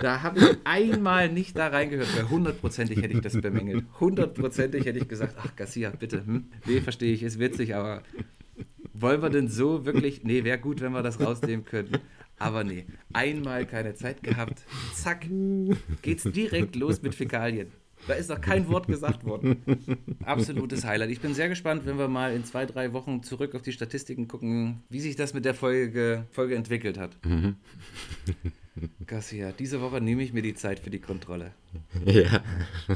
Da 0.00 0.22
habe 0.22 0.40
ich 0.40 0.46
einmal 0.64 1.28
nicht 1.28 1.56
da 1.56 1.68
reingehört, 1.68 2.05
hundertprozentig 2.30 3.02
hätte 3.02 3.14
ich 3.14 3.20
das 3.20 3.40
bemängelt. 3.40 3.84
Hundertprozentig 4.00 4.84
hätte 4.84 4.98
ich 4.98 5.08
gesagt, 5.08 5.36
ach 5.38 5.54
Garcia, 5.56 5.90
bitte. 5.90 6.24
Hm? 6.26 6.44
Nee, 6.66 6.80
verstehe 6.80 7.12
ich, 7.12 7.22
ist 7.22 7.38
witzig, 7.38 7.74
aber 7.74 8.02
wollen 8.92 9.22
wir 9.22 9.30
denn 9.30 9.48
so 9.48 9.84
wirklich, 9.84 10.24
nee, 10.24 10.44
wäre 10.44 10.58
gut, 10.58 10.80
wenn 10.80 10.92
wir 10.92 11.02
das 11.02 11.20
rausnehmen 11.20 11.64
könnten. 11.64 11.98
Aber 12.38 12.64
nee, 12.64 12.84
einmal 13.12 13.66
keine 13.66 13.94
Zeit 13.94 14.22
gehabt, 14.22 14.62
zack, 14.94 15.26
geht's 16.02 16.24
direkt 16.24 16.76
los 16.76 17.02
mit 17.02 17.14
Fäkalien. 17.14 17.68
Da 18.06 18.14
ist 18.14 18.28
noch 18.28 18.40
kein 18.40 18.68
Wort 18.68 18.86
gesagt 18.86 19.24
worden. 19.24 19.62
Absolutes 20.24 20.84
Highlight. 20.84 21.10
Ich 21.10 21.20
bin 21.20 21.34
sehr 21.34 21.48
gespannt, 21.48 21.86
wenn 21.86 21.98
wir 21.98 22.08
mal 22.08 22.34
in 22.34 22.44
zwei, 22.44 22.66
drei 22.66 22.92
Wochen 22.92 23.22
zurück 23.22 23.54
auf 23.54 23.62
die 23.62 23.72
Statistiken 23.72 24.28
gucken, 24.28 24.82
wie 24.90 25.00
sich 25.00 25.16
das 25.16 25.34
mit 25.34 25.44
der 25.44 25.54
Folge, 25.54 26.26
Folge 26.30 26.56
entwickelt 26.56 26.98
hat. 26.98 27.16
Mhm. 27.24 27.56
Garcia, 29.06 29.52
diese 29.52 29.80
Woche 29.80 30.00
nehme 30.00 30.22
ich 30.22 30.32
mir 30.32 30.42
die 30.42 30.54
Zeit 30.54 30.80
für 30.80 30.90
die 30.90 31.00
Kontrolle. 31.00 31.52
Ja, 32.06 32.42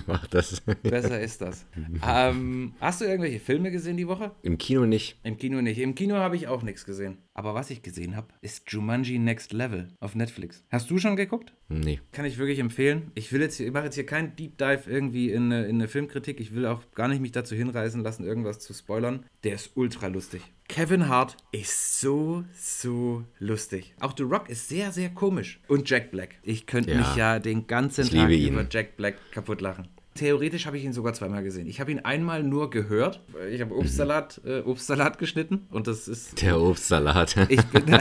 mach 0.07 0.27
das. 0.29 0.63
Besser 0.83 1.21
ist 1.21 1.43
das. 1.43 1.67
Ähm, 2.07 2.73
hast 2.81 3.01
du 3.01 3.05
irgendwelche 3.05 3.41
Filme 3.41 3.71
gesehen 3.71 3.97
die 3.97 4.09
Woche? 4.09 4.33
Im 4.43 4.57
Kino 4.57 4.87
nicht. 4.87 5.19
Im 5.23 5.37
Kino 5.37 5.61
nicht. 5.61 5.79
Im 5.79 5.95
Kino 5.95 6.17
habe 6.17 6.37
ich 6.37 6.49
auch 6.49 6.63
nichts 6.63 6.85
gesehen. 6.85 7.19
Aber 7.35 7.55
was 7.55 7.71
ich 7.71 7.83
gesehen 7.83 8.17
habe, 8.17 8.29
ist 8.41 8.71
Jumanji 8.71 9.19
Next 9.19 9.53
Level 9.53 9.89
auf 10.01 10.15
Netflix. 10.15 10.65
Hast 10.71 10.91
du 10.91 10.99
schon 10.99 11.17
geguckt? 11.17 11.53
Nee. 11.69 12.01
Kann 12.13 12.25
ich 12.25 12.39
wirklich 12.39 12.59
empfehlen. 12.59 13.11
Ich 13.15 13.33
will 13.33 13.41
jetzt 13.41 13.57
hier, 13.57 13.67
ich 13.67 13.73
mache 13.73 13.85
jetzt 13.85 13.95
hier 13.97 14.07
keinen 14.07 14.35
Deep 14.37 14.57
Dive 14.59 14.83
irgendwie 14.87 15.31
in 15.31 15.45
eine, 15.45 15.67
in 15.67 15.77
eine 15.77 15.89
Filmkritik. 15.89 16.41
Ich 16.41 16.55
will 16.55 16.67
auch 16.67 16.83
gar 16.95 17.09
nicht 17.09 17.21
mich 17.21 17.33
dazu 17.33 17.55
hinreißen 17.55 18.03
lassen, 18.03 18.25
irgendwas 18.25 18.61
zu 18.61 18.73
spoilern. 18.73 19.25
Der 19.45 19.55
ist 19.55 19.73
ultra 19.75 20.07
lustig. 20.07 20.43
Kevin 20.71 21.09
Hart 21.09 21.37
ist 21.51 22.01
so, 22.01 22.45
so 22.55 23.25
lustig. 23.41 23.93
Auch 23.99 24.15
The 24.17 24.23
Rock 24.23 24.49
ist 24.49 24.69
sehr, 24.69 24.93
sehr 24.93 25.11
komisch. 25.11 25.59
Und 25.67 25.91
Jack 25.91 26.13
Black. 26.13 26.37
Ich 26.45 26.67
könnte 26.67 26.93
ja. 26.93 26.99
mich 26.99 27.17
ja 27.17 27.41
den 27.41 27.67
ganzen 27.67 28.05
ich 28.05 28.11
Tag 28.13 28.31
über 28.31 28.65
Jack 28.71 28.97
Black 28.97 29.17
kaputt 29.33 29.61
lachen. 29.61 29.89
Theoretisch 30.15 30.67
habe 30.67 30.77
ich 30.77 30.85
ihn 30.85 30.93
sogar 30.93 31.13
zweimal 31.15 31.43
gesehen. 31.45 31.69
Ich 31.69 31.81
habe 31.81 31.93
ihn 31.93 32.01
einmal 32.01 32.43
nur 32.43 32.71
gehört. 32.71 33.21
Ich 33.51 33.61
habe 33.61 33.77
Obstsalat, 33.77 34.41
äh, 34.45 34.61
Obstsalat 34.61 35.19
geschnitten 35.19 35.67
und 35.71 35.87
das 35.87 36.09
ist. 36.09 36.43
Der 36.43 36.61
Obstsalat. 36.61 37.37
Ich 37.49 37.65
bin. 37.67 37.85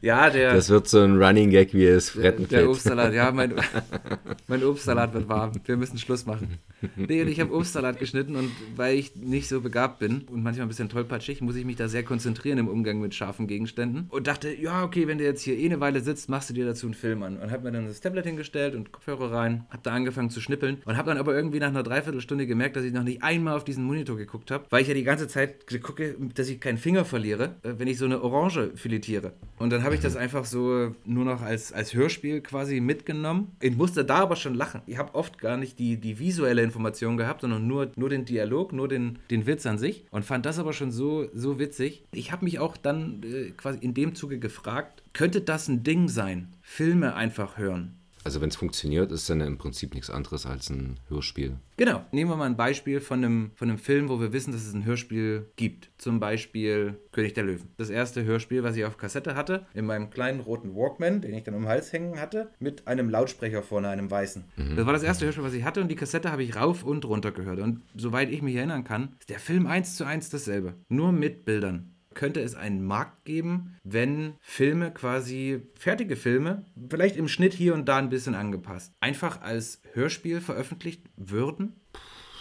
ja, 0.00 0.28
der. 0.30 0.54
Das 0.54 0.68
wird 0.68 0.86
so 0.86 1.00
ein 1.00 1.20
Running 1.20 1.50
Gag, 1.50 1.72
wie 1.72 1.86
es 1.86 2.10
fretten 2.10 2.48
Der 2.48 2.68
Obstsalat, 2.68 3.14
ja, 3.14 3.30
mein, 3.32 3.54
mein 4.48 4.64
Obstsalat 4.64 5.14
wird 5.14 5.28
warm. 5.28 5.52
Wir 5.64 5.76
müssen 5.76 5.98
Schluss 5.98 6.26
machen. 6.26 6.58
Nee, 6.96 7.22
ich 7.22 7.40
habe 7.40 7.54
Obstsalat 7.54 7.98
geschnitten 7.98 8.36
und 8.36 8.50
weil 8.76 8.96
ich 8.96 9.16
nicht 9.16 9.48
so 9.48 9.60
begabt 9.60 9.98
bin 9.98 10.22
und 10.30 10.42
manchmal 10.42 10.66
ein 10.66 10.68
bisschen 10.68 10.88
tollpatschig, 10.88 11.40
muss 11.40 11.56
ich 11.56 11.64
mich 11.64 11.76
da 11.76 11.88
sehr 11.88 12.02
konzentrieren 12.02 12.58
im 12.58 12.68
Umgang 12.68 13.00
mit 13.00 13.14
scharfen 13.14 13.46
Gegenständen. 13.46 14.06
Und 14.10 14.26
dachte, 14.26 14.54
ja, 14.54 14.84
okay, 14.84 15.06
wenn 15.06 15.18
du 15.18 15.24
jetzt 15.24 15.42
hier 15.42 15.56
eh 15.56 15.64
eine 15.64 15.80
Weile 15.80 16.00
sitzt, 16.00 16.28
machst 16.28 16.50
du 16.50 16.54
dir 16.54 16.66
dazu 16.66 16.86
einen 16.86 16.94
Film 16.94 17.22
an. 17.22 17.38
Und 17.38 17.50
habe 17.50 17.64
mir 17.64 17.72
dann 17.72 17.86
das 17.86 18.00
Tablet 18.00 18.26
hingestellt 18.26 18.74
und 18.74 18.92
Kopfhörer 18.92 19.32
rein, 19.32 19.64
habe 19.70 19.82
da 19.82 19.92
angefangen 19.92 20.30
zu 20.30 20.40
schnippeln 20.40 20.78
und 20.84 20.96
habe 20.96 21.08
dann 21.08 21.18
aber 21.18 21.35
irgendwie 21.36 21.60
nach 21.60 21.68
einer 21.68 21.82
Dreiviertelstunde 21.82 22.46
gemerkt, 22.46 22.76
dass 22.76 22.84
ich 22.84 22.92
noch 22.92 23.02
nicht 23.02 23.22
einmal 23.22 23.56
auf 23.56 23.64
diesen 23.64 23.84
Monitor 23.84 24.16
geguckt 24.16 24.50
habe, 24.50 24.64
weil 24.70 24.82
ich 24.82 24.88
ja 24.88 24.94
die 24.94 25.04
ganze 25.04 25.28
Zeit 25.28 25.66
gucke, 25.82 26.16
dass 26.34 26.48
ich 26.48 26.60
keinen 26.60 26.78
Finger 26.78 27.04
verliere, 27.04 27.56
äh, 27.62 27.74
wenn 27.76 27.88
ich 27.88 27.98
so 27.98 28.04
eine 28.04 28.22
Orange 28.22 28.72
filetiere. 28.74 29.32
Und 29.58 29.70
dann 29.70 29.82
habe 29.82 29.94
ich 29.94 30.00
das 30.00 30.16
einfach 30.16 30.44
so 30.44 30.94
nur 31.04 31.24
noch 31.24 31.42
als, 31.42 31.72
als 31.72 31.94
Hörspiel 31.94 32.40
quasi 32.40 32.80
mitgenommen. 32.80 33.52
Ich 33.60 33.76
musste 33.76 34.04
da 34.04 34.16
aber 34.16 34.36
schon 34.36 34.54
lachen. 34.54 34.82
Ich 34.86 34.98
habe 34.98 35.14
oft 35.14 35.38
gar 35.38 35.56
nicht 35.56 35.78
die, 35.78 35.96
die 35.96 36.18
visuelle 36.18 36.62
Information 36.62 37.16
gehabt, 37.16 37.42
sondern 37.42 37.66
nur, 37.66 37.90
nur 37.96 38.08
den 38.08 38.24
Dialog, 38.24 38.72
nur 38.72 38.88
den, 38.88 39.18
den 39.30 39.46
Witz 39.46 39.66
an 39.66 39.78
sich 39.78 40.04
und 40.10 40.24
fand 40.24 40.46
das 40.46 40.58
aber 40.58 40.72
schon 40.72 40.90
so, 40.90 41.28
so 41.34 41.58
witzig. 41.58 42.04
Ich 42.12 42.32
habe 42.32 42.44
mich 42.44 42.58
auch 42.58 42.76
dann 42.76 43.22
äh, 43.22 43.50
quasi 43.50 43.78
in 43.80 43.94
dem 43.94 44.14
Zuge 44.14 44.38
gefragt, 44.38 45.02
könnte 45.12 45.40
das 45.40 45.68
ein 45.68 45.82
Ding 45.82 46.08
sein? 46.08 46.48
Filme 46.62 47.14
einfach 47.14 47.58
hören. 47.58 47.94
Also 48.26 48.40
wenn 48.40 48.48
es 48.48 48.56
funktioniert, 48.56 49.12
ist 49.12 49.30
dann 49.30 49.40
im 49.40 49.56
Prinzip 49.56 49.94
nichts 49.94 50.10
anderes 50.10 50.46
als 50.46 50.68
ein 50.68 50.98
Hörspiel. 51.08 51.58
Genau. 51.76 52.04
Nehmen 52.10 52.28
wir 52.28 52.36
mal 52.36 52.46
ein 52.46 52.56
Beispiel 52.56 53.00
von 53.00 53.24
einem, 53.24 53.52
von 53.54 53.70
einem 53.70 53.78
Film, 53.78 54.08
wo 54.08 54.18
wir 54.18 54.32
wissen, 54.32 54.50
dass 54.50 54.66
es 54.66 54.74
ein 54.74 54.84
Hörspiel 54.84 55.48
gibt. 55.54 55.90
Zum 55.96 56.18
Beispiel 56.18 56.98
König 57.12 57.34
der 57.34 57.44
Löwen. 57.44 57.68
Das 57.76 57.88
erste 57.88 58.24
Hörspiel, 58.24 58.64
was 58.64 58.74
ich 58.74 58.84
auf 58.84 58.96
Kassette 58.96 59.36
hatte, 59.36 59.64
in 59.74 59.86
meinem 59.86 60.10
kleinen 60.10 60.40
roten 60.40 60.74
Walkman, 60.74 61.20
den 61.20 61.34
ich 61.34 61.44
dann 61.44 61.54
um 61.54 61.62
den 61.62 61.68
Hals 61.68 61.92
hängen 61.92 62.18
hatte, 62.18 62.50
mit 62.58 62.88
einem 62.88 63.10
Lautsprecher 63.10 63.62
vorne, 63.62 63.90
einem 63.90 64.10
weißen. 64.10 64.42
Mhm. 64.56 64.74
Das 64.74 64.86
war 64.86 64.92
das 64.92 65.04
erste 65.04 65.24
Hörspiel, 65.24 65.44
was 65.44 65.54
ich 65.54 65.62
hatte 65.62 65.80
und 65.80 65.88
die 65.88 65.94
Kassette 65.94 66.32
habe 66.32 66.42
ich 66.42 66.56
rauf 66.56 66.82
und 66.82 67.04
runter 67.04 67.30
gehört. 67.30 67.60
Und 67.60 67.82
soweit 67.94 68.28
ich 68.32 68.42
mich 68.42 68.56
erinnern 68.56 68.82
kann, 68.82 69.14
ist 69.20 69.30
der 69.30 69.38
Film 69.38 69.68
eins 69.68 69.94
zu 69.94 70.02
eins 70.02 70.30
dasselbe. 70.30 70.74
Nur 70.88 71.12
mit 71.12 71.44
Bildern 71.44 71.95
könnte 72.16 72.40
es 72.40 72.56
einen 72.56 72.84
Markt 72.84 73.24
geben, 73.24 73.76
wenn 73.84 74.34
Filme 74.40 74.90
quasi, 74.90 75.62
fertige 75.76 76.16
Filme, 76.16 76.64
vielleicht 76.90 77.16
im 77.16 77.28
Schnitt 77.28 77.54
hier 77.54 77.74
und 77.74 77.84
da 77.86 77.98
ein 77.98 78.08
bisschen 78.08 78.34
angepasst, 78.34 78.92
einfach 78.98 79.42
als 79.42 79.80
Hörspiel 79.92 80.40
veröffentlicht 80.40 81.02
würden? 81.16 81.74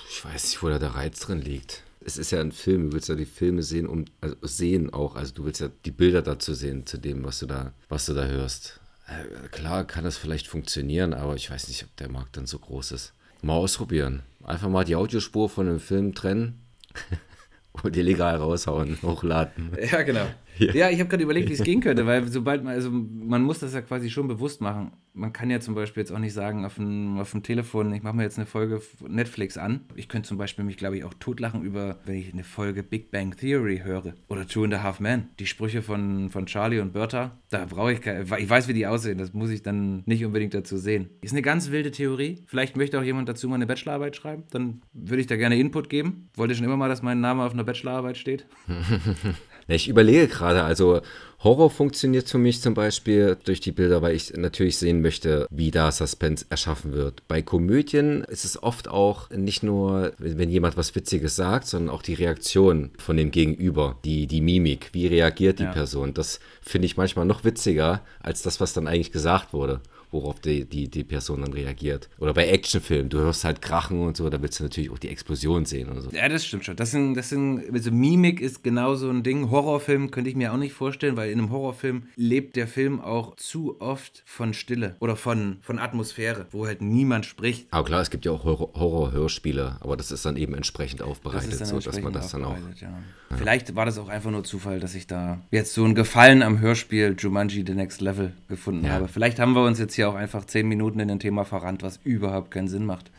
Ich 0.10 0.26
weiß 0.26 0.46
nicht, 0.46 0.64
wo 0.64 0.70
da 0.70 0.80
der 0.80 0.96
Reiz 0.96 1.20
drin 1.20 1.42
liegt. 1.42 1.84
Es 2.00 2.18
ist 2.18 2.32
ja 2.32 2.40
ein 2.40 2.52
Film, 2.52 2.88
du 2.90 2.94
willst 2.94 3.10
ja 3.10 3.16
die 3.16 3.26
Filme 3.26 3.62
sehen, 3.64 3.86
um 3.86 4.06
also 4.22 4.36
sehen 4.42 4.94
auch, 4.94 5.16
also 5.16 5.34
du 5.34 5.46
willst 5.46 5.62
ja 5.62 5.70
die 5.86 5.92
Bilder 5.92 6.22
dazu 6.22 6.54
sehen, 6.54 6.86
zu 6.86 6.98
dem, 6.98 7.24
was 7.24 7.40
du 7.40 7.46
da, 7.46 7.74
was 7.90 8.06
du 8.06 8.14
da 8.14 8.26
hörst. 8.26 8.80
Äh, 9.08 9.48
klar 9.50 9.86
kann 9.86 10.04
das 10.04 10.18
vielleicht 10.18 10.48
funktionieren, 10.48 11.14
aber 11.14 11.36
ich 11.36 11.52
weiß 11.52 11.68
nicht, 11.68 11.84
ob 11.84 11.96
der 11.98 12.10
Markt 12.10 12.38
dann 12.38 12.46
so 12.46 12.60
groß 12.60 12.92
ist. 12.92 13.14
Mal 13.42 13.54
ausprobieren. 13.54 14.24
Einfach 14.44 14.70
mal 14.70 14.86
die 14.86 14.96
Audiospur 14.96 15.50
von 15.50 15.68
einem 15.68 15.80
Film 15.80 16.16
trennen. 16.16 16.62
und 17.84 17.98
illegal 17.98 18.36
raushauen, 18.38 18.98
hochladen. 19.02 19.72
Ja, 19.92 20.02
genau. 20.04 20.26
Ja, 20.58 20.74
ja 20.74 20.90
ich 20.90 21.00
habe 21.00 21.10
gerade 21.10 21.24
überlegt, 21.24 21.50
wie 21.50 21.54
es 21.54 21.64
gehen 21.64 21.82
könnte, 21.82 22.06
weil 22.06 22.28
sobald 22.32 22.64
man, 22.64 22.74
also 22.74 22.90
man 22.92 23.44
muss 23.44 23.60
das 23.60 23.74
ja 23.74 23.82
quasi 23.82 24.10
schon 24.10 24.28
bewusst 24.28 24.62
machen. 24.62 24.92
Man 25.14 25.32
kann 25.32 25.50
ja 25.50 25.60
zum 25.60 25.76
Beispiel 25.76 26.02
jetzt 26.02 26.12
auch 26.12 26.20
nicht 26.20 26.34
sagen 26.34 26.66
auf 26.66 26.76
dem, 26.76 27.20
auf 27.20 27.32
dem 27.32 27.42
Telefon, 27.42 27.94
ich 27.94 28.04
mache 28.04 28.16
mir 28.16 28.24
jetzt 28.24 28.38
eine 28.38 28.46
Folge 28.46 28.82
Netflix 29.08 29.58
an. 29.58 29.82
Ich 29.96 30.10
könnte 30.10 30.28
zum 30.28 30.38
Beispiel 30.38 30.66
mich, 30.66 30.78
glaube 30.78 30.98
ich, 30.98 31.06
auch 31.06 31.14
totlachen 31.14 31.64
über, 31.64 32.00
wenn 32.06 32.16
ich 32.16 32.34
eine 32.34 32.44
Folge 32.44 32.84
Big 32.84 33.12
Bang 33.12 33.36
Theory 33.36 33.82
höre 33.84 34.14
oder 34.28 34.46
Two 34.46 34.66
and 34.66 34.74
a 34.74 34.84
Half 34.84 35.00
Men. 35.00 35.30
Die 35.40 35.46
Sprüche 35.46 35.82
von, 35.82 36.30
von 36.30 36.46
Charlie 36.48 36.80
und 36.80 36.92
Bertha, 36.92 37.38
da 37.50 37.66
brauche 37.66 37.94
ich 37.94 38.02
keine, 38.02 38.24
ich 38.24 38.50
weiß, 38.50 38.68
wie 38.68 38.74
die 38.74 38.88
aussehen, 38.88 39.18
das 39.18 39.34
muss 39.34 39.50
ich 39.50 39.64
dann 39.64 40.04
nicht 40.06 40.26
unbedingt 40.26 40.54
dazu 40.54 40.78
sehen. 40.78 41.10
Ist 41.22 41.34
eine 41.34 41.42
ganz 41.42 41.72
wilde 41.72 41.92
Theorie. 41.92 42.44
Vielleicht 42.48 42.76
möchte 42.76 43.00
auch 43.00 43.04
jemand 43.04 43.30
dazu 43.30 43.48
mal 43.48 43.56
eine 43.56 43.68
Bachelorarbeit 43.68 44.16
schreiben, 44.16 44.44
dann 44.52 44.82
würde 44.92 45.22
ich 45.22 45.28
da 45.28 45.38
gerne 45.38 45.58
Input 45.58 45.90
geben. 45.90 46.30
Wollte 46.36 46.56
schon 46.56 46.66
immer 46.66 46.78
mal, 46.78 46.90
dass 46.90 47.02
mein 47.02 47.22
Name 47.22 47.44
auf 47.44 47.54
einer 47.54 47.64
Bachelorarbeit 47.64 48.18
steht. 48.18 48.46
ich 49.68 49.88
überlege 49.88 50.28
gerade, 50.28 50.64
also 50.64 51.02
Horror 51.44 51.70
funktioniert 51.70 52.28
für 52.28 52.38
mich 52.38 52.62
zum 52.62 52.74
Beispiel 52.74 53.38
durch 53.44 53.60
die 53.60 53.72
Bilder, 53.72 54.02
weil 54.02 54.16
ich 54.16 54.34
natürlich 54.36 54.78
sehen 54.78 55.02
möchte, 55.02 55.48
wie 55.52 55.70
da 55.70 55.92
Suspense 55.92 56.46
erschaffen 56.50 56.94
wird. 56.94 57.22
Bei 57.28 57.42
Komödien 57.42 58.24
ist 58.24 58.46
es 58.46 58.62
oft 58.62 58.88
auch 58.88 59.30
nicht 59.30 59.62
nur, 59.62 60.14
wenn 60.18 60.50
jemand 60.50 60.76
was 60.76 60.96
Witziges 60.96 61.36
sagt, 61.36 61.68
sondern 61.68 61.94
auch 61.94 62.02
die 62.02 62.16
Reaktion 62.16 62.92
von 62.98 63.18
dem 63.18 63.32
Gegenüber, 63.32 63.98
die, 64.06 64.28
die 64.28 64.42
Mimik, 64.42 64.90
wie 64.94 65.08
reagiert 65.08 65.60
die 65.60 65.64
ja. 65.64 65.72
Person. 65.72 66.14
Das 66.14 66.40
finde 66.62 66.88
ich 66.88 66.98
manchmal 66.98 67.26
noch 67.26 67.44
witziger 67.44 68.02
als 68.20 68.42
das, 68.42 68.60
was 68.60 68.74
dann 68.74 68.88
eigentlich 68.88 69.12
gesagt 69.12 69.54
wurde 69.54 69.82
worauf 70.16 70.40
die, 70.40 70.66
die, 70.66 70.88
die 70.90 71.04
Person 71.04 71.42
dann 71.42 71.54
reagiert. 71.54 72.10
Oder 72.18 72.34
bei 72.34 72.48
Actionfilmen, 72.48 73.10
du 73.10 73.20
hörst 73.20 73.44
halt 73.44 73.62
Krachen 73.62 74.02
und 74.02 74.18
so, 74.18 74.30
da 74.30 74.42
willst 74.42 74.60
du 74.60 74.64
natürlich 74.64 74.90
auch 74.90 74.98
die 74.98 75.10
Explosion 75.10 75.66
sehen 75.66 75.90
und 75.90 76.02
so. 76.02 76.10
Ja, 76.12 76.28
das 76.30 76.46
stimmt 76.46 76.66
schon. 76.66 76.76
Das 76.76 76.92
sind, 76.92 77.14
das 77.16 77.30
sind, 77.30 77.64
also 77.74 77.92
Mimik 77.92 78.42
ist 78.42 78.64
genau 78.64 78.96
so 78.96 79.10
ein 79.10 79.24
Ding. 79.24 79.52
Horrorfilm 79.52 80.12
könnte 80.12 80.30
ich 80.30 80.36
mir 80.36 80.54
auch 80.54 80.58
nicht 80.58 80.74
vorstellen, 80.74 81.18
weil 81.18 81.30
in 81.32 81.40
einem 81.40 81.52
Horrorfilm 81.52 82.04
lebt 82.16 82.56
der 82.56 82.68
Film 82.68 83.00
auch 83.02 83.36
zu 83.36 83.80
oft 83.82 84.24
von 84.26 84.54
Stille 84.54 84.96
oder 85.00 85.16
von, 85.16 85.58
von 85.62 85.78
Atmosphäre, 85.80 86.48
wo 86.52 86.66
halt 86.66 86.82
niemand 86.82 87.26
spricht. 87.26 87.68
Aber 87.72 87.86
klar, 87.86 88.02
es 88.02 88.10
gibt 88.10 88.26
ja 88.26 88.32
auch 88.32 88.44
Horror-Hörspiele, 88.46 89.78
aber 89.82 89.98
das 89.98 90.12
ist 90.12 90.26
dann 90.26 90.38
eben 90.38 90.54
entsprechend 90.54 91.02
aufbereitet, 91.02 91.60
Das 91.60 91.70
so 91.70 91.80
dass 91.80 92.02
man 92.02 92.14
das 92.14 92.32
dann 92.32 92.44
auch. 92.44 92.52
aufbereitet, 92.54 92.82
Ja. 92.82 93.00
Vielleicht 93.38 93.76
war 93.76 93.86
das 93.86 93.98
auch 93.98 94.08
einfach 94.08 94.32
nur 94.32 94.44
Zufall, 94.44 94.80
dass 94.80 94.96
ich 94.96 95.08
da 95.08 95.42
jetzt 95.52 95.74
so 95.74 95.84
einen 95.84 95.96
Gefallen 95.96 96.42
am 96.42 96.60
Hörspiel 96.60 97.16
Jumanji 97.18 97.64
The 97.66 97.74
Next 97.74 98.00
Level 98.02 98.34
gefunden 98.48 98.86
Ja. 98.86 98.92
habe. 98.94 99.08
Vielleicht 99.08 99.40
haben 99.40 99.54
wir 99.54 99.66
uns 99.66 99.80
jetzt 99.80 99.96
hier 99.96 100.05
auch 100.06 100.16
einfach 100.16 100.46
zehn 100.46 100.68
Minuten 100.68 101.00
in 101.00 101.12
ein 101.12 101.20
Thema 101.20 101.46
verrannt, 101.46 101.84
was 101.84 102.00
überhaupt 102.04 102.52
keinen 102.52 102.68
Sinn 102.68 102.86
macht. 102.86 103.12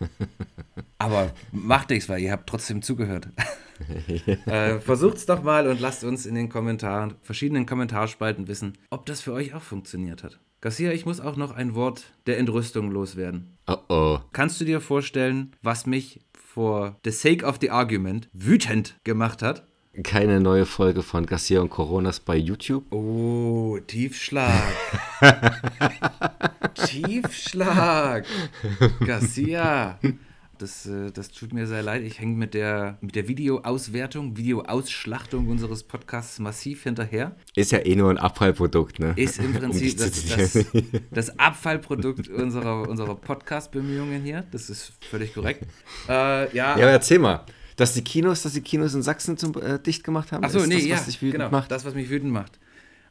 Aber 0.98 1.32
macht 1.50 1.90
nichts, 1.90 2.08
weil 2.08 2.20
ihr 2.20 2.32
habt 2.32 2.48
trotzdem 2.48 2.82
zugehört. 2.82 3.28
äh, 4.46 4.78
versucht's 4.78 5.26
doch 5.26 5.42
mal 5.42 5.66
und 5.66 5.80
lasst 5.80 6.04
uns 6.04 6.26
in 6.26 6.34
den 6.34 6.48
Kommentaren, 6.48 7.14
verschiedenen 7.22 7.66
Kommentarspalten 7.66 8.48
wissen, 8.48 8.78
ob 8.90 9.06
das 9.06 9.20
für 9.20 9.32
euch 9.32 9.54
auch 9.54 9.62
funktioniert 9.62 10.22
hat. 10.22 10.38
Garcia, 10.60 10.92
ich 10.92 11.06
muss 11.06 11.20
auch 11.20 11.36
noch 11.36 11.50
ein 11.50 11.74
Wort 11.74 12.04
der 12.26 12.38
Entrüstung 12.38 12.92
loswerden. 12.92 13.58
Oh 13.66 13.78
oh. 13.88 14.18
Kannst 14.32 14.60
du 14.60 14.64
dir 14.64 14.80
vorstellen, 14.80 15.56
was 15.60 15.86
mich 15.86 16.20
for 16.34 16.96
the 17.04 17.10
sake 17.10 17.44
of 17.44 17.58
the 17.60 17.70
argument 17.70 18.28
wütend 18.32 18.96
gemacht 19.02 19.42
hat? 19.42 19.66
Keine 20.02 20.40
neue 20.40 20.64
Folge 20.64 21.02
von 21.02 21.26
Garcia 21.26 21.60
und 21.60 21.68
Coronas 21.68 22.18
bei 22.18 22.34
YouTube. 22.34 22.90
Oh, 22.90 23.78
Tiefschlag. 23.86 24.72
Tiefschlag. 26.74 28.24
Garcia. 29.04 29.98
Das, 30.56 30.86
äh, 30.86 31.10
das 31.10 31.30
tut 31.30 31.52
mir 31.52 31.66
sehr 31.66 31.82
leid. 31.82 32.04
Ich 32.04 32.20
hänge 32.20 32.36
mit 32.36 32.54
der, 32.54 32.96
mit 33.02 33.16
der 33.16 33.28
Videoauswertung, 33.28 34.34
Videoausschlachtung 34.38 35.48
unseres 35.48 35.82
Podcasts 35.82 36.38
massiv 36.38 36.84
hinterher. 36.84 37.36
Ist 37.54 37.72
ja 37.72 37.84
eh 37.84 37.94
nur 37.94 38.08
ein 38.08 38.16
Abfallprodukt, 38.16 38.98
ne? 38.98 39.12
Ist 39.16 39.40
im 39.40 39.46
Um 39.46 39.52
Prinzip 39.52 39.98
zu 39.98 40.06
das, 40.08 40.52
das, 40.54 40.66
das 41.10 41.38
Abfallprodukt 41.38 42.28
unserer, 42.28 42.88
unserer 42.88 43.14
Podcast-Bemühungen 43.16 44.22
hier. 44.22 44.46
Das 44.52 44.70
ist 44.70 44.94
völlig 45.10 45.34
korrekt. 45.34 45.66
Äh, 46.08 46.56
ja, 46.56 46.78
Ja, 46.78 46.84
aber 46.84 46.92
erzähl 46.92 47.18
mal. 47.18 47.44
Dass 47.82 47.94
die 47.94 48.04
Kinos, 48.04 48.42
dass 48.42 48.52
die 48.52 48.60
Kinos 48.60 48.94
in 48.94 49.02
Sachsen 49.02 49.36
zum, 49.36 49.60
äh, 49.60 49.78
dicht 49.80 50.04
gemacht 50.04 50.30
haben? 50.30 50.44
Achso, 50.44 50.58
ist 50.58 50.68
nee, 50.68 50.76
das, 50.76 50.84
ja, 50.84 50.96
was 50.96 51.06
dich 51.06 51.20
wütend 51.20 51.34
genau, 51.34 51.50
macht? 51.50 51.68
das, 51.72 51.84
was 51.84 51.94
mich 51.94 52.08
wütend 52.10 52.32
macht. 52.32 52.60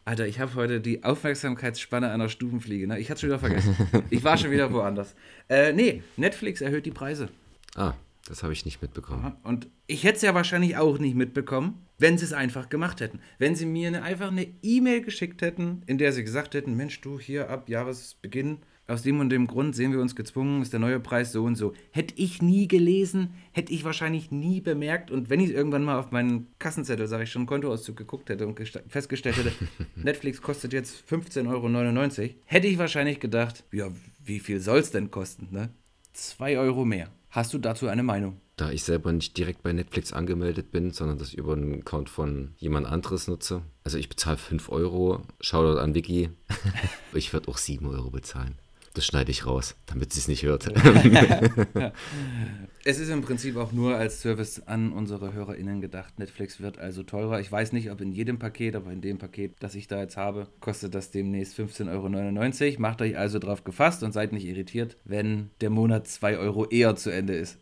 Alter, 0.06 0.26
ich 0.26 0.40
habe 0.40 0.56
heute 0.56 0.80
die 0.80 1.04
Aufmerksamkeitsspanne 1.04 2.10
einer 2.10 2.30
Stubenfliege. 2.30 2.88
Ne? 2.88 2.98
Ich 2.98 3.12
hatte 3.12 3.20
schon 3.20 3.30
wieder 3.30 3.40
vergessen. 3.40 3.76
ich 4.10 4.24
war 4.24 4.38
schon 4.38 4.50
wieder 4.50 4.72
woanders. 4.72 5.14
Äh, 5.50 5.74
nee, 5.74 6.04
Netflix 6.16 6.62
erhöht 6.62 6.86
die 6.86 6.92
Preise. 6.92 7.28
Ah, 7.76 7.96
das 8.30 8.44
habe 8.44 8.54
ich 8.54 8.64
nicht 8.64 8.82
mitbekommen. 8.82 9.36
Und 9.44 9.68
ich 9.88 10.06
hätte 10.06 10.16
es 10.16 10.22
ja 10.22 10.34
wahrscheinlich 10.34 10.78
auch 10.78 11.00
nicht 11.00 11.16
mitbekommen, 11.16 11.86
wenn 11.98 12.18
sie 12.18 12.24
es 12.24 12.32
einfach 12.32 12.70
gemacht 12.70 13.02
hätten. 13.02 13.20
Wenn 13.40 13.56
sie 13.56 13.66
mir 13.66 13.90
eine, 13.90 14.04
einfach 14.04 14.32
eine 14.32 14.48
E-Mail 14.64 15.02
geschickt 15.02 15.42
hätten, 15.42 15.84
in 15.86 15.98
der 15.98 16.14
sie 16.14 16.24
gesagt 16.24 16.54
hätten, 16.54 16.78
Mensch, 16.78 17.02
du 17.02 17.20
hier 17.20 17.50
ab 17.50 17.68
Jahresbeginn, 17.68 18.60
aus 18.92 19.04
dem 19.04 19.20
und 19.20 19.30
dem 19.30 19.48
Grund 19.48 19.76
sehen 19.76 19.92
wir 19.92 20.00
uns 20.00 20.16
gezwungen, 20.16 20.62
ist 20.62 20.74
der 20.74 20.80
neue 20.80 21.00
Preis 21.00 21.32
so 21.32 21.44
und 21.44 21.56
so. 21.56 21.74
Hätte 21.92 22.14
ich 22.18 22.42
nie 22.42 22.68
gelesen, 22.68 23.34
hätte 23.52 23.74
ich 23.74 23.84
wahrscheinlich 23.84 24.32
nie 24.32 24.62
bemerkt. 24.62 25.12
Und 25.12 25.30
wenn 25.30 25.40
ich 25.40 25.52
irgendwann 25.52 25.84
mal 25.84 25.98
auf 25.98 26.12
meinen 26.12 26.48
Kassenzettel, 26.60 27.08
sage 27.08 27.24
ich 27.24 27.32
schon, 27.32 27.46
Kontoauszug 27.46 27.96
geguckt 27.96 28.30
hätte 28.30 28.48
und 28.48 28.60
festgestellt 28.88 29.38
hätte, 29.38 29.52
Netflix 29.96 30.42
kostet 30.42 30.74
jetzt 30.74 31.04
15,99 31.10 31.48
Euro, 31.50 32.34
hätte 32.46 32.68
ich 32.68 32.78
wahrscheinlich 32.78 33.20
gedacht, 33.20 33.64
ja, 33.72 33.90
wie 34.24 34.40
viel 34.40 34.60
soll 34.60 34.80
es 34.80 34.92
denn 34.92 35.12
kosten, 35.12 35.48
ne? 35.52 35.70
2 36.14 36.60
Euro 36.60 36.86
mehr. 36.86 37.10
Hast 37.30 37.54
du 37.54 37.58
dazu 37.58 37.88
eine 37.88 38.04
Meinung? 38.04 38.42
Da 38.58 38.72
ich 38.72 38.84
selber 38.84 39.14
nicht 39.14 39.38
direkt 39.38 39.64
bei 39.64 39.72
Netflix 39.72 40.12
angemeldet 40.12 40.72
bin, 40.72 40.92
sondern 40.92 41.18
das 41.18 41.34
über 41.34 41.54
einen 41.54 41.80
Account 41.80 42.10
von 42.10 42.54
jemand 42.58 42.86
anderes 42.86 43.28
nutze. 43.28 43.62
Also 43.86 43.98
ich 43.98 44.10
bezahle 44.10 44.38
5 44.38 44.70
Euro, 44.70 45.22
Shoutout 45.40 45.80
an 45.80 45.96
Vicky. 45.96 46.30
ich 47.14 47.32
würde 47.32 47.48
auch 47.48 47.58
7 47.58 47.88
Euro 47.88 48.12
bezahlen. 48.12 48.60
Das 48.94 49.06
schneide 49.06 49.32
ich 49.32 49.46
raus, 49.46 49.76
damit 49.86 50.12
sie 50.14 50.20
es 50.20 50.28
nicht 50.28 50.44
hört. 50.44 50.72
Es 52.84 52.98
ist 52.98 53.10
im 53.10 53.22
Prinzip 53.22 53.58
auch 53.58 53.72
nur 53.74 53.96
als 53.96 54.22
Service 54.22 54.64
an 54.66 54.92
unsere 54.92 55.34
HörerInnen 55.34 55.82
gedacht. 55.82 56.18
Netflix 56.18 56.62
wird 56.62 56.80
also 56.80 57.04
teurer. 57.04 57.40
Ich 57.40 57.52
weiß 57.52 57.74
nicht, 57.74 57.92
ob 57.92 58.02
in 58.02 58.12
jedem 58.12 58.40
Paket, 58.40 58.76
aber 58.76 58.92
in 58.92 59.02
dem 59.02 59.20
Paket, 59.20 59.54
das 59.60 59.76
ich 59.76 59.88
da 59.88 60.00
jetzt 60.00 60.18
habe, 60.18 60.48
kostet 60.62 60.96
das 60.96 61.12
demnächst 61.12 61.60
15,99 61.60 62.72
Euro. 62.72 62.82
Macht 62.82 63.04
euch 63.04 63.16
also 63.16 63.38
drauf 63.38 63.64
gefasst 63.64 64.02
und 64.02 64.14
seid 64.14 64.34
nicht 64.34 64.46
irritiert, 64.46 64.98
wenn 65.06 65.52
der 65.62 65.70
Monat 65.70 66.08
2 66.08 66.40
Euro 66.40 66.66
eher 66.66 66.96
zu 66.96 67.12
Ende 67.12 67.36
ist. 67.36 67.60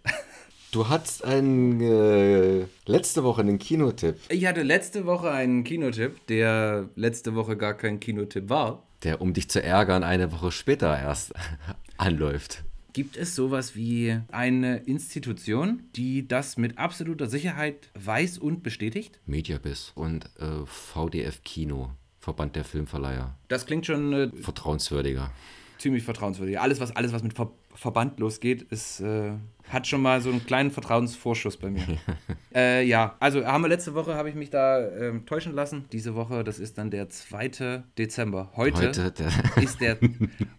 Du 0.72 0.88
hattest 0.88 1.24
einen, 1.24 1.82
äh, 1.82 2.66
letzte 2.86 3.24
Woche 3.24 3.42
einen 3.42 3.58
Kinotipp, 3.58 4.18
Ich 4.30 4.46
hatte 4.46 4.62
letzte 4.62 5.06
Woche 5.08 5.32
einen 5.32 5.64
Kinotipp, 5.64 6.28
der 6.28 6.90
letzte 6.96 7.34
Woche 7.34 7.58
gar 7.58 7.74
kein 7.74 8.00
Kinotipp 8.00 8.50
war. 8.50 8.84
der 9.04 9.22
um 9.22 9.34
dich 9.34 9.50
zu 9.50 9.64
ärgern 9.64 10.04
eine 10.04 10.32
Woche 10.32 10.52
später 10.52 10.96
erst 11.00 11.34
anläuft. 11.98 12.64
Gibt 12.94 13.18
es 13.18 13.34
sowas 13.36 13.76
wie 13.76 14.20
eine 14.32 14.78
Institution, 14.78 15.84
die 15.96 16.28
das 16.28 16.58
mit 16.58 16.78
absoluter 16.78 17.28
Sicherheit 17.28 17.90
weiß 17.96 18.38
und 18.38 18.62
bestätigt? 18.62 19.20
Mediabiss 19.26 19.92
und 19.96 20.26
äh, 20.40 20.66
VDF 20.66 21.42
Kino, 21.44 21.92
Verband 22.20 22.56
der 22.56 22.66
Filmverleiher. 22.66 23.36
Das 23.48 23.66
klingt 23.66 23.86
schon 23.86 24.14
äh, 24.14 24.30
Vertrauenswürdiger. 24.42 25.32
ziemlich 25.78 26.04
vertrauenswürdig. 26.04 26.60
Alles, 26.60 26.80
was, 26.80 26.96
alles, 26.96 27.12
was 27.14 27.24
mit 27.24 27.34
Ver 27.34 27.52
Verband 27.76 28.20
losgeht, 28.20 28.64
ist, 28.64 29.00
äh, 29.00 29.32
hat 29.70 29.88
schon 29.88 30.02
mal 30.02 30.20
so 30.22 30.30
einen 30.30 30.46
kleinen 30.46 30.72
Vertrauensvorschuss 30.72 31.58
bei 31.58 31.70
mir. 31.70 31.86
äh, 32.56 32.84
ja, 32.86 33.16
also 33.20 33.46
haben 33.46 33.64
wir 33.64 33.70
letzte 33.70 33.94
Woche, 33.94 34.16
habe 34.16 34.30
ich 34.30 34.36
mich 34.36 34.50
da 34.50 34.80
ähm, 34.98 35.26
täuschen 35.26 35.54
lassen. 35.54 35.86
Diese 35.92 36.16
Woche, 36.16 36.44
das 36.44 36.60
ist 36.60 36.78
dann 36.78 36.92
der 36.92 37.10
2. 37.10 37.84
Dezember. 37.98 38.52
Heute, 38.56 38.88
Heute, 38.88 39.12
der, 39.12 39.32
ist 39.64 39.80
der, 39.82 39.98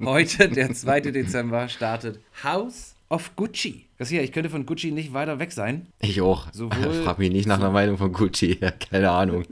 heute, 0.02 0.48
der 0.48 0.72
2. 0.72 1.00
Dezember, 1.00 1.68
startet 1.68 2.20
House 2.44 2.94
of 3.08 3.34
Gucci. 3.36 3.86
Das 3.98 4.08
hier, 4.08 4.22
ich 4.22 4.32
könnte 4.32 4.48
von 4.48 4.64
Gucci 4.64 4.92
nicht 4.92 5.12
weiter 5.12 5.38
weg 5.40 5.52
sein. 5.52 5.88
ich 6.00 6.20
auch. 6.22 6.50
Sowohl- 6.52 7.02
Frag 7.04 7.18
mich 7.18 7.30
nicht 7.30 7.46
nach 7.46 7.58
einer 7.58 7.70
Meinung 7.70 7.98
von 7.98 8.12
Gucci. 8.12 8.56
Keine 8.90 9.10
Ahnung. 9.10 9.44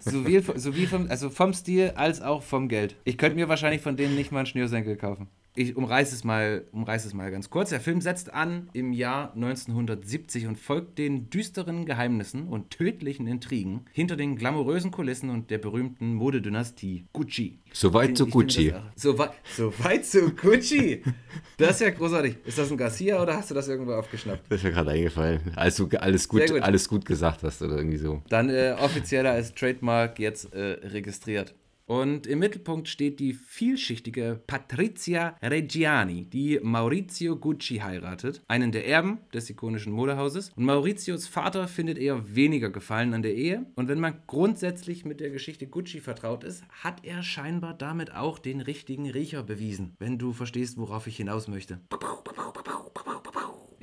Sowie, 0.00 0.42
sowie 0.56 0.86
vom, 0.86 1.08
also 1.08 1.30
vom 1.30 1.54
Stil 1.54 1.92
als 1.94 2.20
auch 2.20 2.42
vom 2.42 2.68
Geld. 2.68 2.96
Ich 3.04 3.16
könnte 3.16 3.36
mir 3.36 3.48
wahrscheinlich 3.48 3.80
von 3.80 3.96
denen 3.96 4.14
nicht 4.16 4.32
mal 4.32 4.40
einen 4.40 4.46
Schnürsenkel 4.46 4.96
kaufen. 4.96 5.28
Ich 5.56 5.76
umreiße 5.76 6.16
es, 6.16 6.24
mal, 6.24 6.64
umreiße 6.72 7.06
es 7.06 7.14
mal 7.14 7.30
ganz 7.30 7.48
kurz. 7.48 7.70
Der 7.70 7.78
Film 7.80 8.00
setzt 8.00 8.34
an 8.34 8.68
im 8.72 8.92
Jahr 8.92 9.32
1970 9.34 10.48
und 10.48 10.58
folgt 10.58 10.98
den 10.98 11.30
düsteren 11.30 11.86
Geheimnissen 11.86 12.48
und 12.48 12.70
tödlichen 12.70 13.28
Intrigen 13.28 13.84
hinter 13.92 14.16
den 14.16 14.34
glamourösen 14.34 14.90
Kulissen 14.90 15.30
und 15.30 15.50
der 15.52 15.58
berühmten 15.58 16.14
Modedynastie 16.14 17.06
Gucci. 17.12 17.60
Soweit 17.72 18.16
zu 18.16 18.26
Gucci. 18.26 18.72
auch- 18.72 18.82
So, 18.96 19.16
zu 20.04 20.30
Gucci. 20.30 21.02
Das 21.56 21.76
ist 21.76 21.80
ja 21.82 21.90
großartig. 21.90 22.36
Ist 22.44 22.58
das 22.58 22.72
ein 22.72 22.76
Garcia 22.76 23.22
oder 23.22 23.36
hast 23.36 23.50
du 23.50 23.54
das 23.54 23.68
irgendwo 23.68 23.92
aufgeschnappt? 23.92 24.50
Das 24.50 24.58
ist 24.58 24.64
mir 24.64 24.72
gerade 24.72 24.90
eingefallen. 24.90 25.40
Als 25.54 25.76
du 25.76 25.88
alles 25.98 26.28
gut, 26.28 26.40
gut. 26.50 26.62
alles 26.62 26.88
gut 26.88 27.04
gesagt 27.04 27.44
hast 27.44 27.62
oder 27.62 27.76
irgendwie 27.76 27.98
so. 27.98 28.22
Dann 28.28 28.50
äh, 28.50 28.74
offizieller 28.76 29.30
als 29.30 29.54
Trademark 29.54 30.18
jetzt 30.18 30.52
äh, 30.52 30.78
registriert. 30.88 31.54
Und 31.86 32.26
im 32.26 32.38
Mittelpunkt 32.38 32.88
steht 32.88 33.20
die 33.20 33.34
vielschichtige 33.34 34.40
Patrizia 34.46 35.36
Reggiani, 35.42 36.24
die 36.24 36.58
Maurizio 36.62 37.36
Gucci 37.36 37.78
heiratet, 37.78 38.42
einen 38.48 38.72
der 38.72 38.86
Erben 38.86 39.18
des 39.32 39.50
ikonischen 39.50 39.92
Modehauses. 39.92 40.50
Und 40.56 40.64
Maurizios 40.64 41.28
Vater 41.28 41.68
findet 41.68 41.98
eher 41.98 42.34
weniger 42.34 42.70
Gefallen 42.70 43.12
an 43.12 43.22
der 43.22 43.34
Ehe. 43.34 43.66
Und 43.74 43.88
wenn 43.88 44.00
man 44.00 44.22
grundsätzlich 44.26 45.04
mit 45.04 45.20
der 45.20 45.30
Geschichte 45.30 45.66
Gucci 45.66 46.00
vertraut 46.00 46.44
ist, 46.44 46.64
hat 46.70 47.04
er 47.04 47.22
scheinbar 47.22 47.74
damit 47.74 48.14
auch 48.14 48.38
den 48.38 48.60
richtigen 48.60 49.10
Riecher 49.10 49.42
bewiesen. 49.42 49.94
Wenn 49.98 50.18
du 50.18 50.32
verstehst, 50.32 50.78
worauf 50.78 51.06
ich 51.06 51.16
hinaus 51.16 51.48
möchte. 51.48 51.80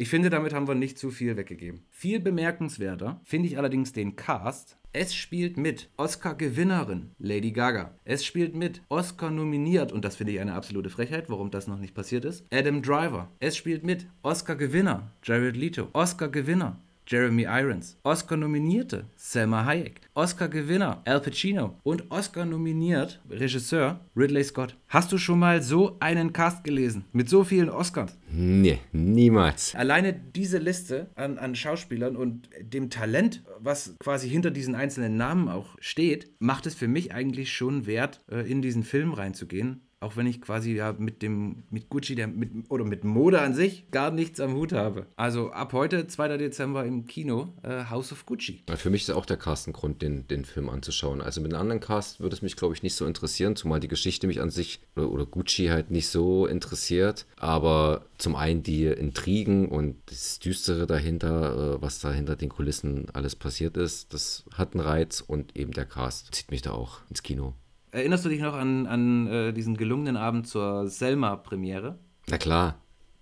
Ich 0.02 0.10
finde, 0.10 0.32
damit 0.32 0.52
haben 0.52 0.68
wir 0.68 0.74
nicht 0.74 0.98
zu 0.98 1.12
viel 1.12 1.38
weggegeben. 1.38 1.84
Viel 1.92 2.20
bemerkenswerter 2.20 3.22
finde 3.24 3.48
ich 3.48 3.60
allerdings 3.60 3.94
den 3.94 4.16
Cast. 4.16 4.80
Es 4.94 5.14
spielt 5.14 5.58
mit 5.58 5.92
Oscar-Gewinnerin 5.96 7.12
Lady 7.20 7.52
Gaga. 7.52 7.94
Es 8.04 8.26
spielt 8.26 8.56
mit 8.56 8.82
Oscar 8.90 9.30
nominiert, 9.30 9.92
und 9.92 10.04
das 10.04 10.16
finde 10.16 10.34
ich 10.34 10.40
eine 10.40 10.56
absolute 10.56 10.90
Frechheit, 10.90 11.30
warum 11.30 11.52
das 11.52 11.68
noch 11.68 11.78
nicht 11.78 11.94
passiert 11.94 12.26
ist, 12.26 12.48
Adam 12.52 12.82
Driver. 12.82 13.30
Es 13.40 13.56
spielt 13.56 13.84
mit 13.84 14.08
Oscar-Gewinner 14.24 15.12
Jared 15.22 15.56
Leto. 15.56 15.90
Oscar-Gewinner 15.94 16.82
Jeremy 17.08 17.44
Irons, 17.44 17.98
Oscar-nominierte 18.04 19.06
Selma 19.16 19.66
Hayek, 19.66 20.02
Oscar-Gewinner 20.14 21.02
Al 21.06 21.20
Pacino 21.20 21.80
und 21.84 22.10
Oscar-nominiert 22.10 23.22
Regisseur 23.30 24.00
Ridley 24.16 24.44
Scott. 24.44 24.78
Hast 24.88 25.12
du 25.12 25.18
schon 25.18 25.40
mal 25.40 25.62
so 25.62 25.98
einen 26.00 26.34
Cast 26.34 26.64
gelesen 26.64 27.06
mit 27.12 27.30
so 27.30 27.44
vielen 27.44 27.70
Oscars? 27.70 28.18
Nee, 28.32 28.80
niemals. 28.92 29.76
Alleine 29.76 30.14
diese 30.14 30.58
Liste 30.58 31.10
an, 31.16 31.38
an 31.38 31.56
Schauspielern 31.56 32.16
und 32.16 32.50
dem 32.62 32.90
Talent, 32.90 33.44
was 33.60 33.96
quasi 34.00 34.30
hinter 34.30 34.52
diesen 34.52 34.76
einzelnen 34.76 35.18
Namen 35.18 35.50
auch 35.50 35.76
steht, 35.80 36.32
macht 36.40 36.66
es 36.66 36.76
für 36.76 36.88
mich 36.88 37.14
eigentlich 37.14 37.52
schon 37.52 37.86
wert, 37.86 38.22
äh, 38.32 38.50
in 38.50 38.62
diesen 38.62 38.84
Film 38.84 39.14
reinzugehen. 39.14 39.82
Auch 40.02 40.16
wenn 40.16 40.26
ich 40.26 40.42
quasi 40.42 40.74
ja 40.74 40.94
mit 40.98 41.22
dem, 41.22 41.64
mit 41.70 41.90
Gucci 41.90 42.16
der, 42.16 42.28
mit, 42.28 42.50
oder 42.70 42.84
mit 42.84 43.04
Mode 43.04 43.40
an 43.40 43.54
sich 43.54 43.90
gar 43.92 44.10
nichts 44.10 44.40
am 44.40 44.56
Hut 44.56 44.74
habe. 44.74 45.06
Also 45.16 45.52
ab 45.52 45.74
heute, 45.74 46.08
2. 46.08 46.38
Dezember 46.38 46.86
im 46.86 47.06
Kino, 47.06 47.54
äh, 47.62 47.86
House 47.86 48.12
of 48.12 48.26
Gucci. 48.26 48.64
Für 48.76 48.90
mich 48.90 49.04
ist 49.04 49.12
auch 49.12 49.28
der 49.28 49.38
Cast 49.38 49.68
ein 49.68 49.74
Grund, 49.74 50.02
den, 50.02 50.28
den 50.28 50.44
Film 50.44 50.70
anzuschauen. 50.70 51.22
Also 51.22 51.40
mit 51.40 51.54
einem 51.54 51.62
anderen 51.62 51.82
Cast 51.82 52.20
würde 52.20 52.36
es 52.36 52.42
mich, 52.42 52.56
glaube 52.56 52.74
ich, 52.74 52.82
nicht 52.82 52.96
so 52.96 53.06
interessieren, 53.06 53.56
zumal 53.56 53.80
die 53.80 53.88
Geschichte 53.88 54.26
mich 54.26 54.42
an 54.42 54.50
sich 54.50 54.82
oder, 54.96 55.12
oder 55.12 55.26
Gucci 55.28 55.68
halt 55.68 55.92
nicht 55.92 56.08
so 56.08 56.48
interessiert. 56.48 57.28
Aber 57.38 58.06
zum 58.18 58.36
einen 58.36 58.64
die 58.64 58.86
Intrigen 58.86 59.68
und 59.68 59.98
das 60.08 60.40
Düstere 60.40 60.88
dahinter, 60.88 61.76
äh, 61.76 61.82
was 61.82 62.00
da 62.00 62.12
hinter 62.12 62.36
den 62.36 62.50
Kulissen 62.50 63.06
alles 63.14 63.36
passiert 63.36 63.78
ist, 63.78 64.16
das 64.16 64.46
hat 64.52 64.74
einen 64.74 64.84
Reiz 64.84 65.22
und 65.22 65.56
eben 65.56 65.74
der 65.74 65.86
Cast 65.86 66.34
zieht 66.34 66.50
mich 66.50 66.64
da 66.64 66.72
auch 66.72 67.02
ins 67.10 67.22
Kino. 67.22 67.54
Erinnerst 67.92 68.24
du 68.24 68.30
dich 68.30 68.42
noch 68.42 68.54
an, 68.54 68.88
an 68.88 69.28
äh, 69.28 69.54
diesen 69.54 69.76
gelungenen 69.76 70.16
Abend 70.16 70.48
zur 70.48 70.88
Selma-Premiere? 70.88 72.00
Na 72.30 72.38
klar. 72.38 72.82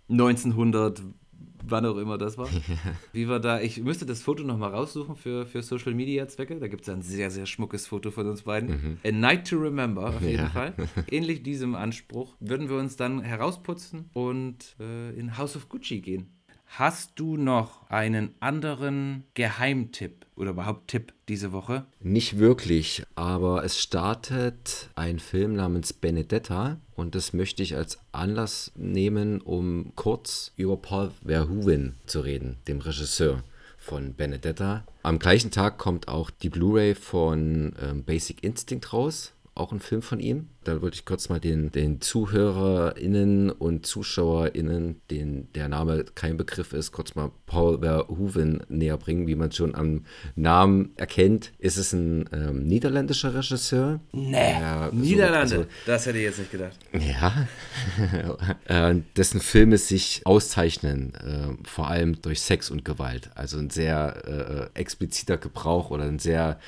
1900, 0.09 1.01
wann 1.63 1.85
auch 1.85 1.97
immer 1.97 2.17
das 2.19 2.37
war. 2.37 2.47
Wie 3.13 3.27
war 3.27 3.39
da? 3.39 3.61
Ich 3.61 3.81
müsste 3.81 4.05
das 4.05 4.21
Foto 4.21 4.43
nochmal 4.43 4.71
raussuchen 4.71 5.15
für, 5.15 5.47
für 5.47 5.63
Social 5.63 5.95
Media 5.95 6.27
Zwecke. 6.27 6.59
Da 6.59 6.67
gibt 6.67 6.83
es 6.83 6.89
ein 6.89 7.01
sehr, 7.01 7.31
sehr 7.31 7.47
schmuckes 7.47 7.87
Foto 7.87 8.11
von 8.11 8.27
uns 8.27 8.43
beiden. 8.43 8.69
Mhm. 8.69 8.97
A 9.03 9.11
Night 9.11 9.47
to 9.47 9.57
Remember, 9.57 10.07
auf 10.07 10.21
jeden 10.21 10.43
ja. 10.43 10.49
Fall. 10.49 10.73
Ähnlich 11.09 11.41
diesem 11.41 11.73
Anspruch 11.73 12.35
würden 12.39 12.69
wir 12.69 12.77
uns 12.77 12.95
dann 12.95 13.21
herausputzen 13.21 14.09
und 14.13 14.75
äh, 14.79 15.17
in 15.17 15.37
House 15.37 15.55
of 15.55 15.69
Gucci 15.69 16.01
gehen. 16.01 16.27
Hast 16.69 17.13
du 17.15 17.35
noch 17.35 17.89
einen 17.89 18.35
anderen 18.39 19.23
Geheimtipp 19.33 20.27
oder 20.35 20.51
überhaupt 20.51 20.87
Tipp 20.87 21.13
diese 21.27 21.51
Woche? 21.51 21.85
Nicht 21.99 22.37
wirklich, 22.37 23.03
aber 23.15 23.63
es 23.63 23.79
startet 23.79 24.89
ein 24.95 25.19
Film 25.19 25.55
namens 25.55 25.93
Benedetta 25.93 26.77
und 26.95 27.15
das 27.15 27.33
möchte 27.33 27.63
ich 27.63 27.75
als 27.75 27.97
Anlass 28.11 28.71
nehmen, 28.75 29.41
um 29.41 29.93
kurz 29.95 30.53
über 30.57 30.77
Paul 30.77 31.11
Verhoeven 31.25 31.95
zu 32.05 32.21
reden, 32.21 32.57
dem 32.67 32.79
Regisseur 32.79 33.43
von 33.77 34.13
Benedetta. 34.13 34.85
Am 35.01 35.17
gleichen 35.17 35.51
Tag 35.51 35.79
kommt 35.79 36.07
auch 36.07 36.29
die 36.29 36.49
Blu-ray 36.49 36.93
von 36.93 37.73
ähm, 37.81 38.03
Basic 38.03 38.43
Instinct 38.43 38.93
raus, 38.93 39.33
auch 39.55 39.71
ein 39.71 39.79
Film 39.79 40.03
von 40.03 40.19
ihm 40.19 40.49
da 40.69 40.81
wollte 40.83 40.95
ich 40.95 41.05
kurz 41.05 41.29
mal 41.29 41.39
den, 41.39 41.71
den 41.71 41.99
ZuhörerInnen 41.99 43.49
und 43.49 43.87
ZuschauerInnen, 43.87 45.01
denen 45.09 45.51
der 45.53 45.67
Name 45.67 46.05
kein 46.13 46.37
Begriff 46.37 46.73
ist, 46.73 46.91
kurz 46.91 47.15
mal 47.15 47.31
Paul 47.47 47.79
Verhoeven 47.79 48.61
näher 48.69 48.97
bringen. 48.97 49.25
Wie 49.25 49.33
man 49.33 49.51
schon 49.51 49.73
am 49.73 50.05
Namen 50.35 50.91
erkennt, 50.95 51.51
ist 51.57 51.77
es 51.77 51.93
ein 51.93 52.29
ähm, 52.31 52.67
niederländischer 52.67 53.33
Regisseur. 53.33 53.99
Nee, 54.11 54.51
ja, 54.51 54.91
Niederlande, 54.91 55.47
so, 55.47 55.55
also, 55.55 55.69
das 55.87 56.05
hätte 56.05 56.19
ich 56.19 56.25
jetzt 56.25 56.39
nicht 56.39 56.51
gedacht. 56.51 56.77
Ja, 56.93 57.47
äh, 58.89 58.95
dessen 59.17 59.41
Filme 59.41 59.79
sich 59.79 60.21
auszeichnen, 60.25 61.15
äh, 61.15 61.67
vor 61.67 61.87
allem 61.87 62.21
durch 62.21 62.41
Sex 62.41 62.69
und 62.69 62.85
Gewalt. 62.85 63.31
Also 63.33 63.57
ein 63.57 63.71
sehr 63.71 64.69
äh, 64.75 64.79
expliziter 64.79 65.37
Gebrauch 65.37 65.89
oder 65.89 66.03
ein 66.03 66.19
sehr 66.19 66.59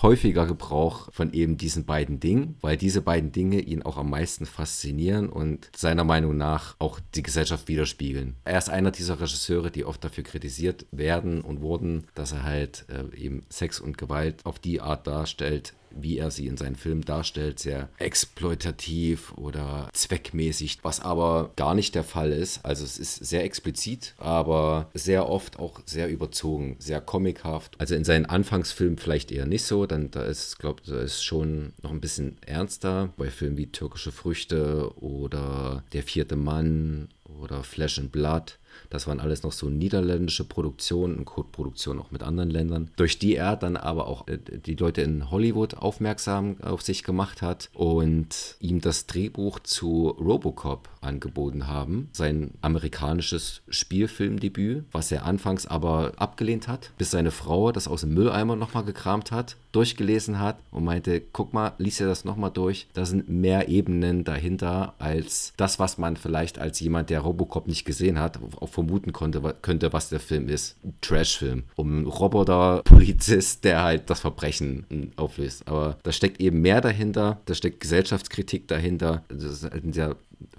häufiger 0.00 0.46
Gebrauch 0.46 1.12
von 1.12 1.32
eben 1.32 1.56
diesen 1.56 1.86
beiden 1.86 2.20
Dingen, 2.20 2.54
weil 2.60 2.76
diese 2.76 3.02
beiden 3.16 3.32
Dinge 3.32 3.60
ihn 3.60 3.82
auch 3.82 3.96
am 3.96 4.10
meisten 4.10 4.44
faszinieren 4.44 5.30
und 5.30 5.70
seiner 5.74 6.04
Meinung 6.04 6.36
nach 6.36 6.76
auch 6.78 7.00
die 7.14 7.22
Gesellschaft 7.22 7.66
widerspiegeln. 7.66 8.36
Er 8.44 8.58
ist 8.58 8.68
einer 8.68 8.90
dieser 8.90 9.18
Regisseure, 9.18 9.70
die 9.70 9.86
oft 9.86 10.04
dafür 10.04 10.22
kritisiert 10.22 10.84
werden 10.90 11.40
und 11.40 11.62
wurden, 11.62 12.08
dass 12.14 12.32
er 12.32 12.42
halt 12.42 12.84
äh, 12.90 13.16
eben 13.16 13.42
Sex 13.48 13.80
und 13.80 13.96
Gewalt 13.96 14.44
auf 14.44 14.58
die 14.58 14.82
Art 14.82 15.06
darstellt, 15.06 15.72
wie 16.00 16.18
er 16.18 16.30
sie 16.30 16.46
in 16.46 16.56
seinen 16.56 16.76
Filmen 16.76 17.02
darstellt, 17.02 17.58
sehr 17.58 17.88
exploitativ 17.98 19.32
oder 19.36 19.88
zweckmäßig, 19.92 20.78
was 20.82 21.00
aber 21.00 21.52
gar 21.56 21.74
nicht 21.74 21.94
der 21.94 22.04
Fall 22.04 22.32
ist. 22.32 22.64
Also 22.64 22.84
es 22.84 22.98
ist 22.98 23.24
sehr 23.24 23.44
explizit, 23.44 24.14
aber 24.18 24.90
sehr 24.94 25.28
oft 25.28 25.58
auch 25.58 25.80
sehr 25.86 26.08
überzogen, 26.08 26.76
sehr 26.78 27.00
comichaft. 27.00 27.74
Also 27.78 27.94
in 27.94 28.04
seinen 28.04 28.26
Anfangsfilmen 28.26 28.98
vielleicht 28.98 29.32
eher 29.32 29.46
nicht 29.46 29.64
so, 29.64 29.86
dann 29.86 30.10
da 30.10 30.24
ist, 30.24 30.58
glaube 30.58 30.80
ich, 30.82 30.90
da 30.90 31.00
ist 31.00 31.22
schon 31.22 31.72
noch 31.82 31.90
ein 31.90 32.00
bisschen 32.00 32.38
ernster. 32.44 33.12
Bei 33.16 33.30
Filmen 33.30 33.56
wie 33.56 33.66
Türkische 33.66 34.12
Früchte 34.12 34.92
oder 35.00 35.84
Der 35.92 36.02
vierte 36.02 36.36
Mann 36.36 37.08
oder 37.40 37.62
Flesh 37.62 37.98
and 37.98 38.12
Blood 38.12 38.58
das 38.90 39.06
waren 39.06 39.20
alles 39.20 39.42
noch 39.42 39.52
so 39.52 39.68
niederländische 39.68 40.44
Produktionen 40.44 41.16
und 41.16 41.24
Co-Produktionen 41.24 42.00
auch 42.00 42.10
mit 42.10 42.22
anderen 42.22 42.50
Ländern, 42.50 42.90
durch 42.96 43.18
die 43.18 43.36
er 43.36 43.56
dann 43.56 43.76
aber 43.76 44.06
auch 44.06 44.28
äh, 44.28 44.38
die 44.38 44.74
Leute 44.74 45.02
in 45.02 45.30
Hollywood 45.30 45.74
aufmerksam 45.74 46.56
auf 46.62 46.82
sich 46.82 47.02
gemacht 47.02 47.42
hat 47.42 47.70
und 47.74 48.56
ihm 48.60 48.80
das 48.80 49.06
Drehbuch 49.06 49.60
zu 49.60 50.08
Robocop 50.08 50.88
angeboten 51.00 51.66
haben. 51.66 52.08
Sein 52.12 52.52
amerikanisches 52.60 53.62
Spielfilmdebüt, 53.68 54.84
was 54.92 55.10
er 55.12 55.24
anfangs 55.24 55.66
aber 55.66 56.12
abgelehnt 56.16 56.68
hat, 56.68 56.90
bis 56.98 57.10
seine 57.10 57.30
Frau 57.30 57.72
das 57.72 57.88
aus 57.88 58.02
dem 58.02 58.14
Mülleimer 58.14 58.56
nochmal 58.56 58.84
gekramt 58.84 59.32
hat, 59.32 59.56
durchgelesen 59.72 60.38
hat 60.38 60.58
und 60.70 60.84
meinte, 60.84 61.20
guck 61.20 61.52
mal, 61.52 61.74
lies 61.78 61.98
dir 61.98 62.06
das 62.06 62.24
nochmal 62.24 62.50
durch. 62.50 62.88
Da 62.94 63.04
sind 63.04 63.28
mehr 63.28 63.68
Ebenen 63.68 64.24
dahinter 64.24 64.94
als 64.98 65.52
das, 65.56 65.78
was 65.78 65.98
man 65.98 66.16
vielleicht 66.16 66.58
als 66.58 66.80
jemand, 66.80 67.10
der 67.10 67.20
Robocop 67.20 67.66
nicht 67.66 67.84
gesehen 67.84 68.18
hat, 68.18 68.38
auch 68.66 68.72
vermuten 68.72 69.12
konnte, 69.12 69.54
könnte, 69.62 69.92
was 69.92 70.08
der 70.08 70.20
Film 70.20 70.48
ist. 70.48 70.76
Trashfilm. 71.00 71.64
Um 71.76 71.92
einen 71.92 72.06
Roboter-Polizist, 72.06 73.64
der 73.64 73.82
halt 73.82 74.10
das 74.10 74.20
Verbrechen 74.20 75.12
auflöst. 75.16 75.66
Aber 75.66 75.98
da 76.02 76.12
steckt 76.12 76.40
eben 76.40 76.60
mehr 76.60 76.80
dahinter, 76.80 77.40
da 77.46 77.54
steckt 77.54 77.80
Gesellschaftskritik 77.80 78.68
dahinter. 78.68 79.24
Das 79.28 79.44
ist 79.44 79.64
ein 79.72 79.92
sehr 79.92 80.16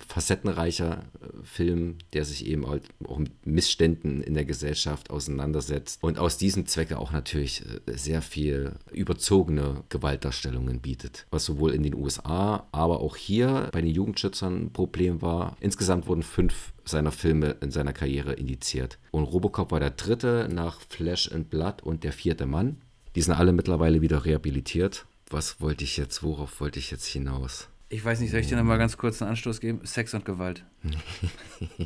facettenreicher 0.08 1.04
äh, 1.22 1.44
Film, 1.44 1.98
der 2.14 2.26
sich 2.26 2.46
eben 2.46 2.68
halt 2.68 2.84
auch 3.06 3.20
mit 3.20 3.46
Missständen 3.46 4.22
in 4.22 4.34
der 4.34 4.46
Gesellschaft 4.46 5.10
auseinandersetzt 5.10 6.04
und 6.04 6.18
aus 6.18 6.38
diesem 6.38 6.66
Zwecke 6.66 6.98
auch 7.00 7.12
natürlich 7.12 7.64
äh, 7.66 7.98
sehr 7.98 8.22
viel 8.22 8.74
überzogene 8.92 9.84
Gewaltdarstellungen 9.90 10.80
bietet, 10.80 11.26
was 11.32 11.46
sowohl 11.46 11.74
in 11.74 11.84
den 11.84 11.96
USA, 11.96 12.68
aber 12.72 13.02
auch 13.02 13.16
hier 13.16 13.70
bei 13.72 13.82
den 13.82 13.92
Jugendschützern 13.92 14.66
ein 14.66 14.74
Problem 14.74 15.22
war. 15.22 15.58
Insgesamt 15.60 16.08
wurden 16.08 16.24
fünf 16.24 16.74
seiner 16.86 17.12
Filme 17.12 17.58
in 17.62 17.72
seiner 17.72 17.94
Karriere 17.94 18.34
indiziert. 18.34 18.98
Und 19.12 19.26
Robocop 19.26 19.72
war 19.72 19.80
der 19.80 19.92
dritte 19.92 20.48
nach 20.52 20.80
Flash 20.82 21.32
and 21.32 21.50
Blood 21.50 21.84
und 21.84 22.04
der 22.04 22.14
vierte 22.14 22.46
Mann. 22.46 22.78
Die 23.16 23.22
sind 23.22 23.34
alle 23.34 23.52
mittlerweile 23.52 24.02
wieder 24.02 24.26
rehabilitiert. 24.26 25.06
Was 25.30 25.60
wollte 25.60 25.84
ich 25.84 25.98
jetzt, 25.98 26.24
worauf 26.24 26.62
wollte 26.62 26.80
ich 26.80 26.92
jetzt 26.92 27.06
hinaus? 27.06 27.68
Ich 27.90 28.04
weiß 28.04 28.20
nicht, 28.20 28.32
soll 28.32 28.42
ich 28.42 28.48
dir 28.48 28.58
noch 28.58 28.64
mal 28.64 28.78
ganz 28.78 28.98
kurz 28.98 29.22
einen 29.22 29.32
Anstoß 29.32 29.62
geben? 29.62 29.80
Sex 29.84 30.14
und 30.14 30.26
Gewalt. 30.26 30.66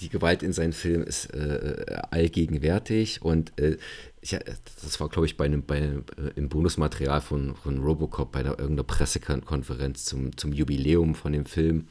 Die 0.00 0.08
Gewalt 0.08 0.42
in 0.42 0.52
seinen 0.52 0.72
Filmen 0.72 1.04
ist 1.04 1.26
äh, 1.26 1.84
allgegenwärtig 2.10 3.22
und 3.22 3.56
äh, 3.60 3.76
ich, 4.20 4.36
das 4.82 5.00
war, 5.00 5.08
glaube 5.08 5.26
ich, 5.26 5.36
bei 5.36 5.44
einem, 5.44 5.64
bei 5.64 5.76
einem, 5.76 6.04
äh, 6.16 6.30
im 6.34 6.48
Bonusmaterial 6.48 7.20
von, 7.20 7.54
von 7.54 7.78
Robocop 7.78 8.32
bei 8.32 8.40
einer, 8.40 8.58
irgendeiner 8.58 8.82
Pressekonferenz 8.82 10.04
zum, 10.04 10.36
zum 10.36 10.52
Jubiläum 10.52 11.14
von 11.14 11.32
dem 11.32 11.46
Film 11.46 11.86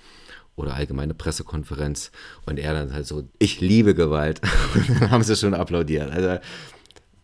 oder 0.55 0.73
allgemeine 0.73 1.13
Pressekonferenz 1.13 2.11
und 2.45 2.59
er 2.59 2.73
dann 2.73 2.93
halt 2.93 3.05
so, 3.05 3.27
ich 3.39 3.61
liebe 3.61 3.95
Gewalt. 3.95 4.41
Und 4.75 4.89
dann 4.89 5.11
haben 5.11 5.23
sie 5.23 5.35
schon 5.35 5.53
applaudiert. 5.53 6.11
Also 6.11 6.39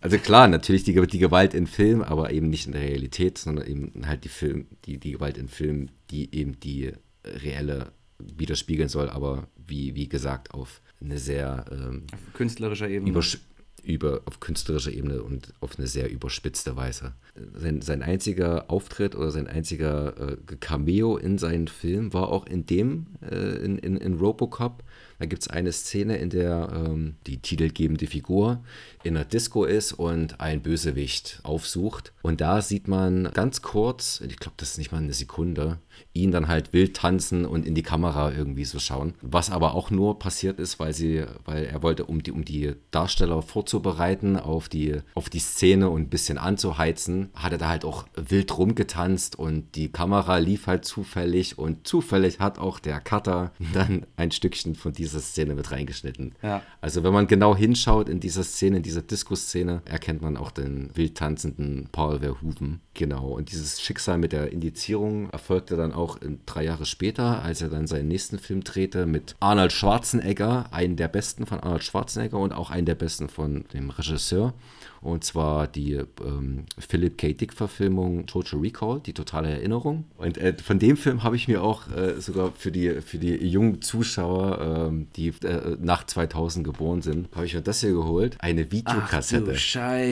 also 0.08 0.20
klar, 0.20 0.48
natürlich 0.48 0.86
die, 0.86 0.94
die 1.06 1.20
Gewalt 1.20 1.54
in 1.54 1.68
Film, 1.68 2.02
aber 2.02 2.32
eben 2.32 2.50
nicht 2.50 2.66
in 2.66 2.72
der 2.72 2.82
Realität, 2.82 3.38
sondern 3.38 3.68
eben 3.68 4.08
halt 4.08 4.24
die 4.24 4.30
Film, 4.30 4.68
die, 4.86 5.00
die 5.00 5.12
Gewalt 5.12 5.38
in 5.38 5.50
Film, 5.50 5.90
die 6.12 6.34
eben 6.34 6.58
die 6.62 6.94
reelle 7.26 7.92
widerspiegeln 8.18 8.88
soll, 8.88 9.10
aber 9.10 9.50
wie, 9.58 9.96
wie 9.96 10.08
gesagt, 10.08 10.54
auf 10.54 10.82
eine 11.02 11.18
sehr 11.18 11.66
ähm, 11.70 12.04
auf 12.14 12.34
künstlerischer 12.34 12.88
Ebene. 12.88 13.12
Übersch 13.12 13.40
über, 13.84 14.22
auf 14.24 14.40
künstlerischer 14.40 14.94
Ebene 14.94 15.22
und 15.22 15.54
auf 15.60 15.78
eine 15.78 15.88
sehr 15.88 16.10
überspitzte 16.10 16.78
Weise. 16.78 17.14
Sein, 17.54 17.82
sein 17.82 18.02
einziger 18.02 18.72
Auftritt 18.72 19.14
oder 19.14 19.32
sein 19.32 19.48
einziger 19.48 20.32
äh, 20.32 20.38
Cameo 20.62 21.18
in 21.18 21.38
seinen 21.38 21.68
Film 21.68 22.14
war 22.14 22.30
auch 22.30 22.46
in 22.46 22.66
dem, 22.66 23.08
äh, 23.30 23.58
in, 23.58 23.78
in, 23.78 23.98
in 23.98 24.14
Robocop, 24.14 24.84
da 25.20 25.26
gibt 25.26 25.42
es 25.42 25.48
eine 25.48 25.72
Szene, 25.72 26.18
in 26.18 26.30
der 26.30 26.70
ähm, 26.74 27.16
die 27.26 27.38
titelgebende 27.38 28.08
Figur 28.08 28.64
in 29.04 29.16
einer 29.16 29.26
Disco 29.26 29.64
ist 29.64 29.94
und 29.94 30.40
ein 30.40 30.62
Bösewicht 30.62 31.40
aufsucht. 31.44 32.14
Und 32.22 32.42
da 32.42 32.62
sieht 32.62 32.88
man 32.88 33.30
ganz 33.34 33.62
kurz, 33.62 34.22
ich 34.28 34.38
glaube, 34.38 34.56
das 34.58 34.72
ist 34.72 34.78
nicht 34.78 34.92
mal 34.92 35.00
eine 35.00 35.14
Sekunde, 35.14 35.80
ihn 36.14 36.32
dann 36.32 36.48
halt 36.48 36.74
wild 36.74 36.96
tanzen 36.96 37.46
und 37.46 37.66
in 37.66 37.74
die 37.74 37.84
Kamera 37.84 38.32
irgendwie 38.32 38.66
so 38.66 38.80
schauen. 38.80 39.14
Was 39.22 39.50
aber 39.50 39.74
auch 39.76 39.90
nur 39.90 40.20
passiert 40.20 40.60
ist, 40.60 40.80
weil 40.80 40.94
sie, 40.94 41.24
weil 41.46 41.66
er 41.66 41.82
wollte, 41.82 42.06
um 42.06 42.22
die, 42.22 42.32
um 42.32 42.46
die 42.46 42.74
Darsteller 42.92 43.42
vorzubereiten 43.42 44.38
auf 44.38 44.70
die, 44.70 44.98
auf 45.16 45.30
die 45.30 45.40
Szene 45.40 45.90
und 45.90 46.04
ein 46.04 46.10
bisschen 46.10 46.38
anzuheizen, 46.38 47.30
hat 47.34 47.52
er 47.54 47.58
da 47.58 47.70
halt 47.70 47.86
auch 47.86 48.06
wild 48.16 48.58
rumgetanzt 48.58 49.38
und 49.38 49.76
die 49.76 49.92
Kamera 49.92 50.38
lief 50.38 50.68
halt 50.68 50.86
zufällig 50.86 51.58
und 51.58 51.88
zufällig 51.88 52.40
hat 52.40 52.60
auch 52.60 52.80
der 52.80 53.00
Cutter 53.00 53.52
dann 53.74 54.06
ein 54.16 54.32
Stückchen 54.32 54.76
von 54.76 54.94
dieser 55.08 55.22
Szene 55.22 55.56
mit 55.56 55.72
reingeschnitten. 55.72 56.36
Ja. 56.42 56.62
Also 56.82 57.04
wenn 57.04 57.14
man 57.14 57.28
genau 57.28 57.56
hinschaut 57.56 58.10
in 58.10 58.20
dieser 58.20 58.44
Szene, 58.44 58.78
in 58.78 58.84
dieser 58.84 59.02
Disco-Szene, 59.02 59.82
erkennt 59.86 60.22
man 60.22 60.38
auch 60.38 60.52
den 60.52 60.92
wild 60.96 61.16
tanzenden 61.16 61.90
Paul 61.92 62.20
Verhoeven. 62.20 62.82
Genau. 62.94 63.30
Und 63.30 63.52
dieses 63.52 63.82
Schicksal 63.82 64.18
mit 64.18 64.34
der 64.34 64.52
Indizierung 64.52 65.30
erfolgte 65.30 65.76
dann 65.76 65.94
auch 65.94 66.20
drei 66.46 66.64
Jahre 66.64 66.86
später, 66.86 67.42
als 67.42 67.62
er 67.62 67.70
dann 67.70 67.88
seinen 67.88 68.08
nächsten 68.08 68.40
Film 68.40 68.64
drehte 68.64 69.06
mit 69.06 69.36
Arnold 69.40 69.72
Schwarzenegger, 69.72 70.68
einen 70.72 70.96
der 70.96 71.08
besten 71.08 71.46
von 71.46 71.60
Arnold 71.60 71.84
Schwarzenegger 71.84 72.38
und 72.38 72.54
auch 72.54 72.70
einen 72.70 72.86
der 72.86 72.96
besten 72.96 73.30
von 73.30 73.66
dem 73.74 73.90
Regisseur. 73.90 74.54
Und 75.02 75.24
zwar 75.24 75.68
die 75.68 75.94
ähm, 75.94 76.66
Philip 76.78 77.18
K. 77.18 77.34
Dick-Verfilmung 77.34 78.26
Total 78.26 78.60
Recall, 78.60 79.02
die 79.06 79.14
totale 79.14 79.50
Erinnerung. 79.50 80.06
Und 80.18 80.38
äh, 80.38 80.54
von 80.62 80.80
dem 80.80 80.98
Film 80.98 81.24
habe 81.24 81.36
ich 81.36 81.48
mir 81.48 81.64
auch 81.64 81.90
äh, 81.92 82.20
sogar 82.20 82.52
für 82.52 82.72
die, 82.72 83.02
für 83.02 83.18
die 83.18 83.36
jungen 83.48 83.82
Zuschauer, 83.82 84.88
ähm, 84.90 85.08
die 85.16 85.30
äh, 85.44 85.78
nach 85.80 86.06
2000 86.06 86.66
geboren 86.66 87.02
sind, 87.02 87.30
habe 87.36 87.46
ich 87.46 87.54
mir 87.54 87.62
das 87.62 87.82
hier 87.82 87.92
geholt. 87.92 88.38
Eine 88.40 88.72
Videokassette. 88.72 89.56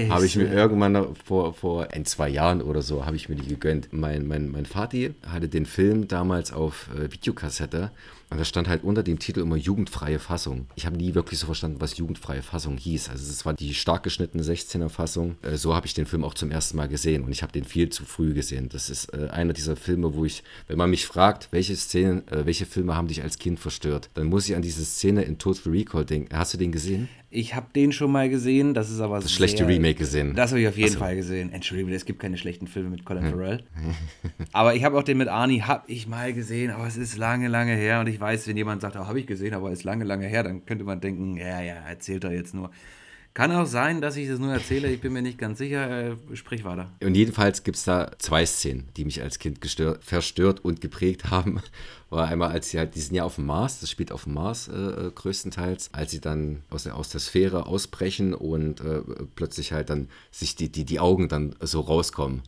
Habe 0.10 0.26
ich 0.26 0.36
mir 0.36 0.52
irgendwann 0.52 1.16
vor, 1.24 1.54
vor 1.54 1.88
ein, 1.92 2.06
zwei 2.06 2.30
Jahren 2.30 2.62
oder 2.62 2.82
so, 2.82 3.06
habe 3.06 3.16
ich 3.16 3.30
mir 3.30 3.36
die 3.36 3.48
gegönnt. 3.48 3.90
Mein, 3.92 4.28
mein, 4.28 4.50
mein 4.50 4.66
Vati 4.66 5.14
hatte 5.28 5.48
den 5.48 5.66
Film 5.66 6.08
damals 6.08 6.54
auf 6.54 6.90
äh, 6.96 7.12
Videokassette 7.12 7.92
und 8.30 8.40
da 8.40 8.46
stand 8.46 8.68
halt 8.68 8.84
unter 8.84 9.04
dem 9.04 9.20
Titel 9.20 9.42
immer 9.42 9.56
jugendfreie 9.56 10.20
Fassung. 10.20 10.68
Ich 10.76 10.86
habe 10.86 10.98
nie 10.98 11.16
wirklich 11.16 11.40
so 11.40 11.46
verstanden, 11.46 11.80
was 11.80 11.98
jugendfreie 11.98 12.42
Fassung 12.42 12.78
hieß. 12.78 13.10
Also 13.10 13.24
es 13.30 13.46
war 13.46 13.54
die 13.54 13.74
stark 13.74 14.04
geschnittene 14.04 14.44
16er 14.44 14.90
Fassung. 14.90 15.38
Äh, 15.42 15.58
so 15.58 15.76
habe 15.76 15.86
ich 15.86 15.94
den 15.94 16.06
Film 16.06 16.24
auch 16.24 16.34
zum 16.34 16.52
ersten 16.52 16.78
Mal 16.78 16.88
gesehen 16.88 17.24
und 17.24 17.32
ich 17.32 17.44
habe 17.44 17.52
den 17.52 17.64
viel 17.64 17.90
zu 17.90 18.06
früh 18.06 18.34
gesehen. 18.34 18.70
Das 18.70 18.90
ist 18.90 19.14
äh, 19.14 19.30
einer 19.30 19.54
dieser 19.54 19.76
Filme, 19.76 20.16
wo 20.16 20.26
ich, 20.26 20.44
wenn 20.68 20.78
man 20.78 20.90
mich 20.90 21.06
fragt, 21.06 21.50
welche 21.52 21.76
Szenen, 21.76 22.28
äh, 22.30 22.46
welche 22.46 22.66
Filme 22.66 22.96
haben 22.96 23.08
dich 23.08 23.22
als 23.22 23.38
Kind 23.38 23.60
verstört, 23.60 24.10
dann 24.16 24.28
muss 24.28 24.50
ich 24.50 24.56
an 24.56 24.62
diese 24.62 24.86
Szene 24.86 25.24
in 25.24 25.38
Total 25.38 25.72
Recall 25.72 26.06
denken. 26.06 26.36
Hast 26.36 26.54
du 26.54 26.58
den 26.58 26.72
gesehen? 26.72 27.08
Ich 27.36 27.54
habe 27.54 27.68
den 27.76 27.92
schon 27.92 28.12
mal 28.12 28.30
gesehen, 28.30 28.74
das 28.74 28.90
ist 28.90 29.02
aber 29.02 29.20
Das 29.20 29.32
schlechte 29.32 29.68
Remake 29.68 29.96
gesehen. 29.96 30.36
Das 30.36 30.52
habe 30.52 30.62
ich 30.62 30.68
auf 30.70 30.78
jeden 30.78 30.88
also. 30.88 31.00
Fall 31.00 31.18
gesehen. 31.18 31.52
Entschuldigung, 31.52 31.92
es 31.92 32.06
gibt 32.06 32.20
keine 32.20 32.38
schlechten 32.38 32.66
Filme 32.66 32.90
mit 32.90 33.04
Colin 33.04 33.26
Farrell. 33.30 33.64
aber 34.54 34.74
ich 34.74 34.86
habe 34.86 34.98
auch 34.98 35.04
den 35.04 35.18
mit 35.18 35.28
Arnie, 35.28 35.62
habe 35.62 35.84
ich 35.88 36.08
mal 36.08 36.32
gesehen, 36.32 36.72
aber 36.72 36.88
es 36.88 36.96
ist 36.96 37.18
lange, 37.18 37.50
lange 37.50 37.76
her 37.76 38.00
und 38.00 38.08
ich 38.08 38.20
weiß, 38.20 38.48
wenn 38.48 38.56
jemand 38.56 38.82
sagt, 38.82 38.96
oh, 38.96 39.08
habe 39.08 39.20
ich 39.20 39.28
gesehen, 39.28 39.54
aber 39.54 39.70
es 39.72 39.80
ist 39.80 39.84
lange, 39.84 40.06
lange 40.06 40.28
her, 40.28 40.44
dann 40.44 40.66
könnte 40.66 40.86
man 40.86 41.02
denken, 41.02 41.36
ja, 41.36 41.62
ja, 41.62 41.74
erzählt 41.74 42.24
er 42.24 42.32
jetzt 42.32 42.54
nur. 42.54 42.72
Kann 43.36 43.52
auch 43.52 43.66
sein, 43.66 44.00
dass 44.00 44.16
ich 44.16 44.30
das 44.30 44.40
nur 44.40 44.54
erzähle, 44.54 44.90
ich 44.90 45.02
bin 45.02 45.12
mir 45.12 45.22
nicht 45.22 45.38
ganz 45.38 45.58
sicher. 45.58 46.12
Äh, 46.12 46.16
sprich 46.36 46.64
weiter. 46.64 46.90
Und 47.04 47.16
jedenfalls 47.16 47.64
gibt 47.64 47.76
es 47.76 47.84
da 47.84 48.10
zwei 48.18 48.46
Szenen, 48.46 48.88
die 48.96 49.04
mich 49.04 49.22
als 49.22 49.40
Kind 49.40 49.60
gestört, 49.60 50.06
verstört 50.06 50.64
und 50.64 50.80
geprägt 50.80 51.26
haben. 51.32 51.60
War 52.10 52.30
einmal, 52.30 52.52
als 52.52 52.70
sie 52.70 52.80
halt, 52.80 52.96
die 52.96 53.02
sind 53.02 53.14
ja 53.14 53.26
auf 53.26 53.36
dem 53.36 53.46
Mars, 53.46 53.82
das 53.82 53.92
spielt 53.92 54.14
auf 54.14 54.24
dem 54.24 54.36
Mars 54.36 54.70
äh, 54.70 54.74
äh, 54.74 55.12
größtenteils, 55.14 55.90
als 55.92 56.12
sie 56.12 56.22
dann 56.22 56.64
aus 56.70 56.84
der, 56.84 56.96
aus 56.96 57.10
der 57.10 57.20
Sphäre 57.20 57.66
ausbrechen 57.66 58.34
und 58.34 58.80
äh, 58.80 59.02
plötzlich 59.36 59.74
halt 59.74 59.90
dann 59.90 60.08
sich 60.32 60.56
die, 60.56 60.72
die, 60.72 60.86
die 60.86 61.02
Augen 61.02 61.28
dann 61.28 61.56
so 61.60 61.82
rauskommen. 61.82 62.42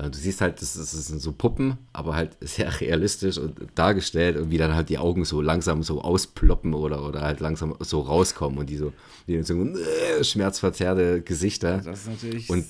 Äh, 0.00 0.10
du 0.10 0.18
siehst 0.18 0.40
halt, 0.40 0.60
das, 0.60 0.74
das 0.74 0.90
sind 0.92 1.20
so 1.20 1.32
Puppen, 1.32 1.78
aber 1.92 2.14
halt 2.14 2.36
sehr 2.40 2.80
realistisch 2.80 3.38
und 3.38 3.56
dargestellt 3.74 4.36
und 4.36 4.50
wie 4.50 4.58
dann 4.58 4.74
halt 4.74 4.88
die 4.88 4.98
Augen 4.98 5.24
so 5.24 5.40
langsam 5.40 5.82
so 5.82 6.00
ausploppen 6.00 6.74
oder, 6.74 7.06
oder 7.06 7.22
halt 7.22 7.40
langsam 7.40 7.74
so 7.80 8.00
rauskommen 8.00 8.58
und 8.58 8.70
die 8.70 8.76
so, 8.76 8.92
die 9.26 9.42
so 9.42 9.54
äh, 9.54 10.24
schmerzverzerrte 10.24 11.22
Gesichter. 11.22 11.78
Das 11.78 12.00
ist 12.00 12.08
natürlich. 12.08 12.50
Und, 12.50 12.66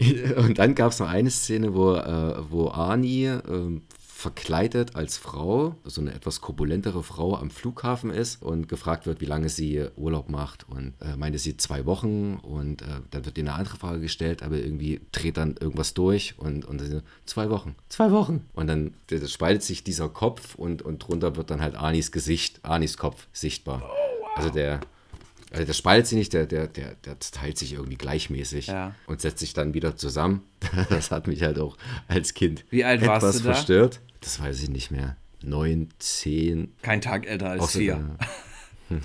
und 0.36 0.58
dann 0.58 0.74
gab 0.74 0.92
es 0.92 0.98
noch 0.98 1.08
eine 1.08 1.30
Szene, 1.30 1.74
wo, 1.74 1.94
äh, 1.94 2.36
wo 2.50 2.70
Arnie 2.70 3.26
äh, 3.26 3.80
verkleidet 4.18 4.96
als 4.96 5.16
Frau, 5.16 5.76
so 5.84 6.00
eine 6.00 6.12
etwas 6.12 6.40
korpulentere 6.40 7.04
Frau 7.04 7.36
am 7.36 7.52
Flughafen 7.52 8.10
ist 8.10 8.42
und 8.42 8.68
gefragt 8.68 9.06
wird, 9.06 9.20
wie 9.20 9.26
lange 9.26 9.48
sie 9.48 9.86
Urlaub 9.94 10.28
macht. 10.28 10.68
Und 10.68 10.94
äh, 11.00 11.16
meinte 11.16 11.38
sie 11.38 11.56
zwei 11.56 11.86
Wochen 11.86 12.34
und 12.42 12.82
äh, 12.82 12.86
dann 13.12 13.24
wird 13.24 13.38
ihr 13.38 13.44
eine 13.44 13.52
andere 13.52 13.76
Frage 13.76 14.00
gestellt, 14.00 14.42
aber 14.42 14.56
irgendwie 14.56 15.00
dreht 15.12 15.36
dann 15.36 15.54
irgendwas 15.60 15.94
durch 15.94 16.34
und, 16.36 16.64
und 16.64 16.80
sie, 16.80 17.00
zwei 17.26 17.48
Wochen, 17.48 17.76
zwei 17.90 18.10
Wochen. 18.10 18.44
Und 18.54 18.66
dann 18.66 18.92
spaltet 19.28 19.62
sich 19.62 19.84
dieser 19.84 20.08
Kopf 20.08 20.56
und, 20.56 20.82
und 20.82 20.98
drunter 20.98 21.36
wird 21.36 21.50
dann 21.50 21.62
halt 21.62 21.76
Anis 21.76 22.10
Gesicht, 22.10 22.64
Anis 22.64 22.96
Kopf 22.96 23.28
sichtbar. 23.32 23.84
Oh, 23.84 24.20
wow. 24.20 24.30
Also 24.34 24.50
der, 24.50 24.80
also 25.52 25.64
der 25.64 25.72
spaltet 25.74 26.08
sich 26.08 26.18
nicht, 26.18 26.32
der, 26.32 26.46
der, 26.46 26.66
der, 26.66 26.96
der 27.04 27.20
teilt 27.20 27.56
sich 27.56 27.74
irgendwie 27.74 27.96
gleichmäßig 27.96 28.66
ja. 28.66 28.96
und 29.06 29.20
setzt 29.20 29.38
sich 29.38 29.54
dann 29.54 29.74
wieder 29.74 29.96
zusammen. 29.96 30.42
Das 30.90 31.12
hat 31.12 31.28
mich 31.28 31.42
halt 31.44 31.60
auch 31.60 31.76
als 32.08 32.34
Kind 32.34 32.64
Wie 32.70 32.84
alt 32.84 33.00
etwas 33.00 33.22
warst 33.22 33.38
du 33.38 33.44
da? 33.44 33.54
verstört. 33.54 34.00
Das 34.20 34.40
weiß 34.40 34.62
ich 34.62 34.70
nicht 34.70 34.90
mehr. 34.90 35.16
Neun, 35.42 35.88
zehn. 35.98 36.74
Kein 36.82 37.00
Tag 37.00 37.26
älter 37.26 37.50
als 37.50 37.76
vier. 37.76 38.16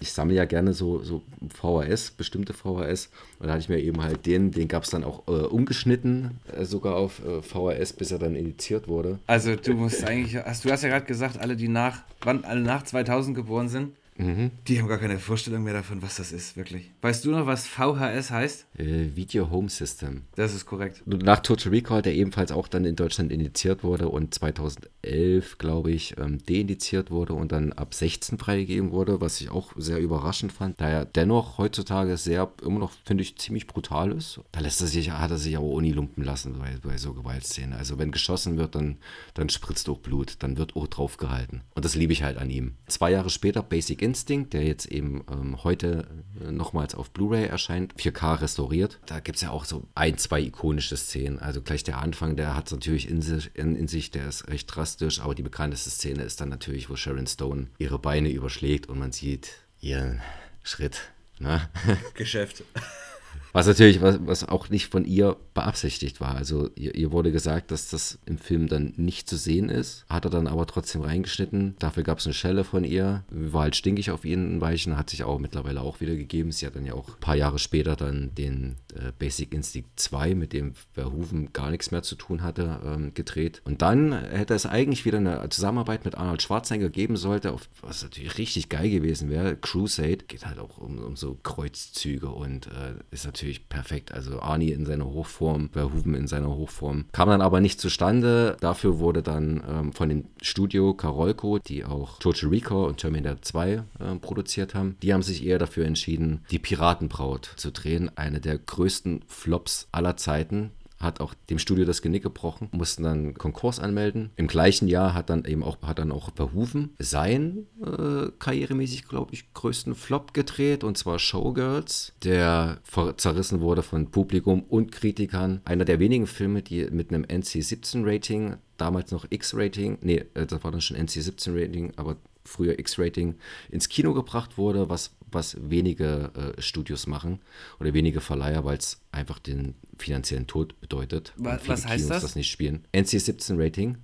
ich 0.00 0.12
sammle 0.12 0.34
ja 0.34 0.44
gerne 0.44 0.72
so, 0.74 1.02
so 1.02 1.22
VHS, 1.48 2.12
bestimmte 2.12 2.52
VHS. 2.52 3.10
Und 3.38 3.46
da 3.46 3.52
hatte 3.52 3.60
ich 3.60 3.68
mir 3.68 3.78
eben 3.78 4.02
halt 4.02 4.26
den, 4.26 4.50
den 4.50 4.68
gab 4.68 4.84
es 4.84 4.90
dann 4.90 5.04
auch 5.04 5.26
äh, 5.26 5.46
umgeschnitten, 5.46 6.38
äh, 6.52 6.64
sogar 6.64 6.96
auf 6.96 7.24
äh, 7.24 7.42
VHS, 7.42 7.94
bis 7.94 8.12
er 8.12 8.18
dann 8.18 8.36
indiziert 8.36 8.88
wurde. 8.88 9.18
Also 9.26 9.56
du 9.56 9.74
musst 9.74 10.04
eigentlich, 10.04 10.36
hast, 10.36 10.64
du 10.64 10.70
hast 10.70 10.82
ja 10.82 10.90
gerade 10.90 11.06
gesagt, 11.06 11.38
alle, 11.38 11.56
die 11.56 11.68
nach, 11.68 12.02
wann 12.22 12.44
alle 12.44 12.60
nach 12.60 12.82
2000 12.82 13.34
geboren 13.34 13.68
sind, 13.68 13.94
Mhm. 14.16 14.52
Die 14.68 14.80
haben 14.80 14.88
gar 14.88 14.98
keine 14.98 15.18
Vorstellung 15.18 15.64
mehr 15.64 15.72
davon, 15.72 16.02
was 16.02 16.16
das 16.16 16.32
ist, 16.32 16.56
wirklich. 16.56 16.90
Weißt 17.02 17.24
du 17.24 17.30
noch, 17.32 17.46
was 17.46 17.66
VHS 17.66 18.30
heißt? 18.30 18.66
Äh, 18.78 19.16
Video 19.16 19.50
Home 19.50 19.68
System. 19.68 20.22
Das 20.36 20.54
ist 20.54 20.66
korrekt. 20.66 21.02
Nach 21.06 21.40
Total 21.40 21.70
Recall, 21.70 22.02
der 22.02 22.14
ebenfalls 22.14 22.52
auch 22.52 22.68
dann 22.68 22.84
in 22.84 22.96
Deutschland 22.96 23.32
indiziert 23.32 23.82
wurde 23.82 24.08
und 24.08 24.34
2011, 24.34 25.58
glaube 25.58 25.90
ich, 25.90 26.16
ähm, 26.18 26.38
deindiziert 26.46 27.10
wurde 27.10 27.34
und 27.34 27.52
dann 27.52 27.72
ab 27.72 27.94
16 27.94 28.38
freigegeben 28.38 28.92
wurde, 28.92 29.20
was 29.20 29.40
ich 29.40 29.50
auch 29.50 29.72
sehr 29.76 29.98
überraschend 29.98 30.52
fand, 30.52 30.80
da 30.80 30.88
er 30.88 31.04
dennoch 31.04 31.58
heutzutage 31.58 32.16
sehr, 32.16 32.50
immer 32.62 32.78
noch, 32.78 32.92
finde 33.04 33.22
ich, 33.22 33.36
ziemlich 33.36 33.66
brutal 33.66 34.12
ist. 34.12 34.40
Da 34.52 34.60
lässt 34.60 34.80
er 34.80 34.86
sich, 34.86 35.10
hat 35.10 35.30
er 35.30 35.38
sich 35.38 35.56
aber 35.56 35.66
ohne 35.66 35.90
lumpen 35.90 36.24
lassen 36.24 36.58
bei, 36.58 36.76
bei 36.82 36.98
so 36.98 37.14
Gewaltszenen. 37.14 37.72
Also 37.72 37.98
wenn 37.98 38.12
geschossen 38.12 38.56
wird, 38.56 38.74
dann, 38.74 38.98
dann 39.34 39.48
spritzt 39.48 39.88
auch 39.88 39.98
Blut, 39.98 40.36
dann 40.38 40.56
wird 40.56 40.76
auch 40.76 40.86
drauf 40.86 41.16
gehalten. 41.16 41.62
Und 41.74 41.84
das 41.84 41.94
liebe 41.94 42.12
ich 42.12 42.22
halt 42.22 42.38
an 42.38 42.50
ihm. 42.50 42.74
Zwei 42.86 43.10
Jahre 43.10 43.30
später, 43.30 43.62
Basic 43.62 44.03
Instinct, 44.04 44.52
der 44.52 44.62
jetzt 44.62 44.86
eben 44.86 45.24
ähm, 45.30 45.64
heute 45.64 46.06
äh, 46.40 46.52
nochmals 46.52 46.94
auf 46.94 47.10
Blu-ray 47.10 47.46
erscheint, 47.46 47.94
4K 47.94 48.42
restauriert. 48.42 49.00
Da 49.06 49.20
gibt 49.20 49.36
es 49.36 49.42
ja 49.42 49.50
auch 49.50 49.64
so 49.64 49.88
ein, 49.94 50.18
zwei 50.18 50.40
ikonische 50.40 50.96
Szenen. 50.96 51.38
Also 51.38 51.62
gleich 51.62 51.82
der 51.82 51.98
Anfang, 51.98 52.36
der 52.36 52.54
hat 52.54 52.66
es 52.66 52.72
natürlich 52.72 53.08
in 53.08 53.22
sich, 53.22 53.50
in, 53.54 53.74
in 53.74 53.88
sich, 53.88 54.10
der 54.10 54.28
ist 54.28 54.48
recht 54.48 54.74
drastisch, 54.74 55.20
aber 55.20 55.34
die 55.34 55.42
bekannteste 55.42 55.90
Szene 55.90 56.22
ist 56.22 56.40
dann 56.40 56.50
natürlich, 56.50 56.90
wo 56.90 56.96
Sharon 56.96 57.26
Stone 57.26 57.68
ihre 57.78 57.98
Beine 57.98 58.30
überschlägt 58.30 58.88
und 58.88 58.98
man 58.98 59.12
sieht 59.12 59.52
ihren 59.80 60.20
Schritt. 60.62 61.00
Ne? 61.38 61.68
Geschäft. 62.14 62.62
Was 63.54 63.68
natürlich, 63.68 64.02
was, 64.02 64.18
was 64.26 64.42
auch 64.42 64.68
nicht 64.68 64.88
von 64.88 65.04
ihr 65.04 65.36
beabsichtigt 65.54 66.20
war. 66.20 66.34
Also 66.34 66.70
ihr, 66.74 66.96
ihr, 66.96 67.12
wurde 67.12 67.30
gesagt, 67.30 67.70
dass 67.70 67.88
das 67.88 68.18
im 68.26 68.36
Film 68.36 68.66
dann 68.66 68.94
nicht 68.96 69.28
zu 69.28 69.36
sehen 69.36 69.68
ist. 69.68 70.04
Hat 70.08 70.24
er 70.24 70.30
dann 70.32 70.48
aber 70.48 70.66
trotzdem 70.66 71.02
reingeschnitten. 71.02 71.76
Dafür 71.78 72.02
gab 72.02 72.18
es 72.18 72.26
eine 72.26 72.34
Schelle 72.34 72.64
von 72.64 72.82
ihr. 72.82 73.22
War 73.30 73.62
halt 73.62 73.76
stinkig 73.76 74.10
auf 74.10 74.24
ihren 74.24 74.60
Weichen, 74.60 74.98
hat 74.98 75.08
sich 75.08 75.22
auch 75.22 75.38
mittlerweile 75.38 75.82
auch 75.82 76.00
wieder 76.00 76.16
gegeben. 76.16 76.50
Sie 76.50 76.66
hat 76.66 76.74
dann 76.74 76.84
ja 76.84 76.94
auch 76.94 77.08
ein 77.08 77.20
paar 77.20 77.36
Jahre 77.36 77.60
später 77.60 77.94
dann 77.94 78.34
den 78.34 78.74
äh, 78.92 79.12
Basic 79.16 79.54
Instinct 79.54 79.88
2, 80.00 80.34
mit 80.34 80.52
dem 80.52 80.74
Verhoeven 80.92 81.52
gar 81.52 81.70
nichts 81.70 81.92
mehr 81.92 82.02
zu 82.02 82.16
tun 82.16 82.42
hatte, 82.42 82.80
ähm, 82.84 83.14
gedreht. 83.14 83.62
Und 83.64 83.82
dann 83.82 84.12
hätte 84.12 84.54
es 84.54 84.66
eigentlich 84.66 85.04
wieder 85.04 85.18
eine 85.18 85.48
Zusammenarbeit 85.48 86.04
mit 86.04 86.16
Arnold 86.16 86.42
Schwarzenegger 86.42 86.90
geben 86.90 87.16
sollte, 87.16 87.52
auf, 87.52 87.68
was 87.82 88.02
natürlich 88.02 88.36
richtig 88.36 88.68
geil 88.68 88.90
gewesen 88.90 89.30
wäre. 89.30 89.54
Crusade 89.56 90.24
geht 90.26 90.44
halt 90.44 90.58
auch 90.58 90.78
um, 90.78 90.98
um 90.98 91.14
so 91.14 91.38
Kreuzzüge 91.40 92.30
und 92.30 92.66
äh, 92.66 92.94
ist 93.12 93.26
natürlich 93.26 93.43
natürlich 93.44 93.68
perfekt. 93.68 94.12
Also 94.12 94.40
Arnie 94.40 94.72
in 94.72 94.86
seiner 94.86 95.04
Hochform, 95.04 95.68
Verhoeven 95.70 96.14
in 96.14 96.26
seiner 96.26 96.48
Hochform. 96.48 97.04
Kam 97.12 97.28
dann 97.28 97.42
aber 97.42 97.60
nicht 97.60 97.78
zustande. 97.78 98.56
Dafür 98.60 98.98
wurde 98.98 99.22
dann 99.22 99.62
ähm, 99.68 99.92
von 99.92 100.08
dem 100.08 100.24
Studio 100.40 100.94
Karolko, 100.94 101.58
die 101.58 101.84
auch 101.84 102.18
Total 102.18 102.48
Recall 102.48 102.86
und 102.86 102.98
Terminator 102.98 103.42
2 103.42 103.70
äh, 103.72 103.82
produziert 104.20 104.74
haben, 104.74 104.96
die 105.02 105.12
haben 105.12 105.22
sich 105.22 105.44
eher 105.44 105.58
dafür 105.58 105.84
entschieden, 105.84 106.44
die 106.50 106.58
Piratenbraut 106.58 107.50
zu 107.56 107.70
drehen. 107.70 108.10
Eine 108.16 108.40
der 108.40 108.58
größten 108.58 109.22
Flops 109.28 109.88
aller 109.92 110.16
Zeiten 110.16 110.70
hat 111.04 111.20
auch 111.20 111.34
dem 111.50 111.58
Studio 111.58 111.84
das 111.84 112.02
Genick 112.02 112.22
gebrochen, 112.22 112.68
mussten 112.72 113.02
dann 113.02 113.34
Konkurs 113.34 113.78
anmelden. 113.78 114.30
Im 114.36 114.46
gleichen 114.46 114.88
Jahr 114.88 115.14
hat 115.14 115.30
dann 115.30 115.44
eben 115.44 115.62
auch, 115.62 115.80
hat 115.82 115.98
dann 115.98 116.12
auch 116.12 116.30
Verhoeven 116.34 116.94
sein 116.98 117.66
äh, 117.84 118.30
karrieremäßig, 118.38 119.06
glaube 119.06 119.34
ich, 119.34 119.52
größten 119.54 119.94
Flop 119.94 120.34
gedreht 120.34 120.84
und 120.84 120.98
zwar 120.98 121.18
Showgirls, 121.18 122.12
der 122.24 122.78
zerrissen 123.16 123.60
wurde 123.60 123.82
von 123.82 124.10
Publikum 124.10 124.62
und 124.62 124.92
Kritikern. 124.92 125.60
Einer 125.64 125.84
der 125.84 126.00
wenigen 126.00 126.26
Filme, 126.26 126.62
die 126.62 126.86
mit 126.90 127.10
einem 127.10 127.24
NC-17-Rating 127.24 128.56
damals 128.76 129.12
noch 129.12 129.26
X-Rating, 129.30 129.98
nee, 130.02 130.24
äh, 130.34 130.46
das 130.46 130.64
war 130.64 130.72
dann 130.72 130.80
schon 130.80 130.96
NC-17-Rating, 130.96 131.92
aber 131.96 132.16
früher 132.44 132.78
X-Rating, 132.78 133.36
ins 133.70 133.88
Kino 133.88 134.14
gebracht 134.14 134.58
wurde, 134.58 134.88
was, 134.88 135.14
was 135.30 135.56
wenige 135.60 136.30
äh, 136.34 136.60
Studios 136.60 137.06
machen 137.06 137.40
oder 137.80 137.94
wenige 137.94 138.20
Verleiher, 138.20 138.64
weil 138.64 138.78
es 138.78 139.00
einfach 139.12 139.38
den 139.38 139.74
finanziellen 139.98 140.46
Tod 140.46 140.80
bedeutet. 140.80 141.32
Was, 141.36 141.66
was 141.68 141.86
heißt 141.86 142.04
Kinos 142.04 142.08
das? 142.08 142.22
das 142.22 142.36
nicht 142.36 142.50
spielen. 142.50 142.84
NC-17 142.92 143.58
Rating. 143.62 143.98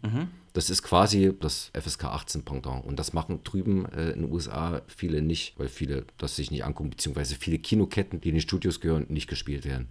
Das 0.53 0.69
ist 0.69 0.83
quasi 0.83 1.33
das 1.39 1.71
FSK 1.79 2.07
18 2.07 2.43
Pendant. 2.45 2.85
Und 2.85 2.99
das 2.99 3.13
machen 3.13 3.45
drüben 3.45 3.87
äh, 3.87 4.11
in 4.11 4.23
den 4.23 4.33
USA 4.33 4.83
viele 4.89 5.23
nicht, 5.23 5.59
weil 5.59 5.69
viele 5.69 6.07
das 6.19 6.37
sich 6.37 6.51
nicht 6.51 6.65
angucken, 6.65 6.91
beziehungsweise 6.91 7.37
viele 7.37 7.59
Kinoketten, 7.59 8.21
die 8.21 8.31
in 8.31 8.35
die 8.35 8.41
Studios 8.41 8.81
gehören, 8.81 9.07
nicht 9.09 9.29
gespielt 9.29 9.65
werden. 9.65 9.89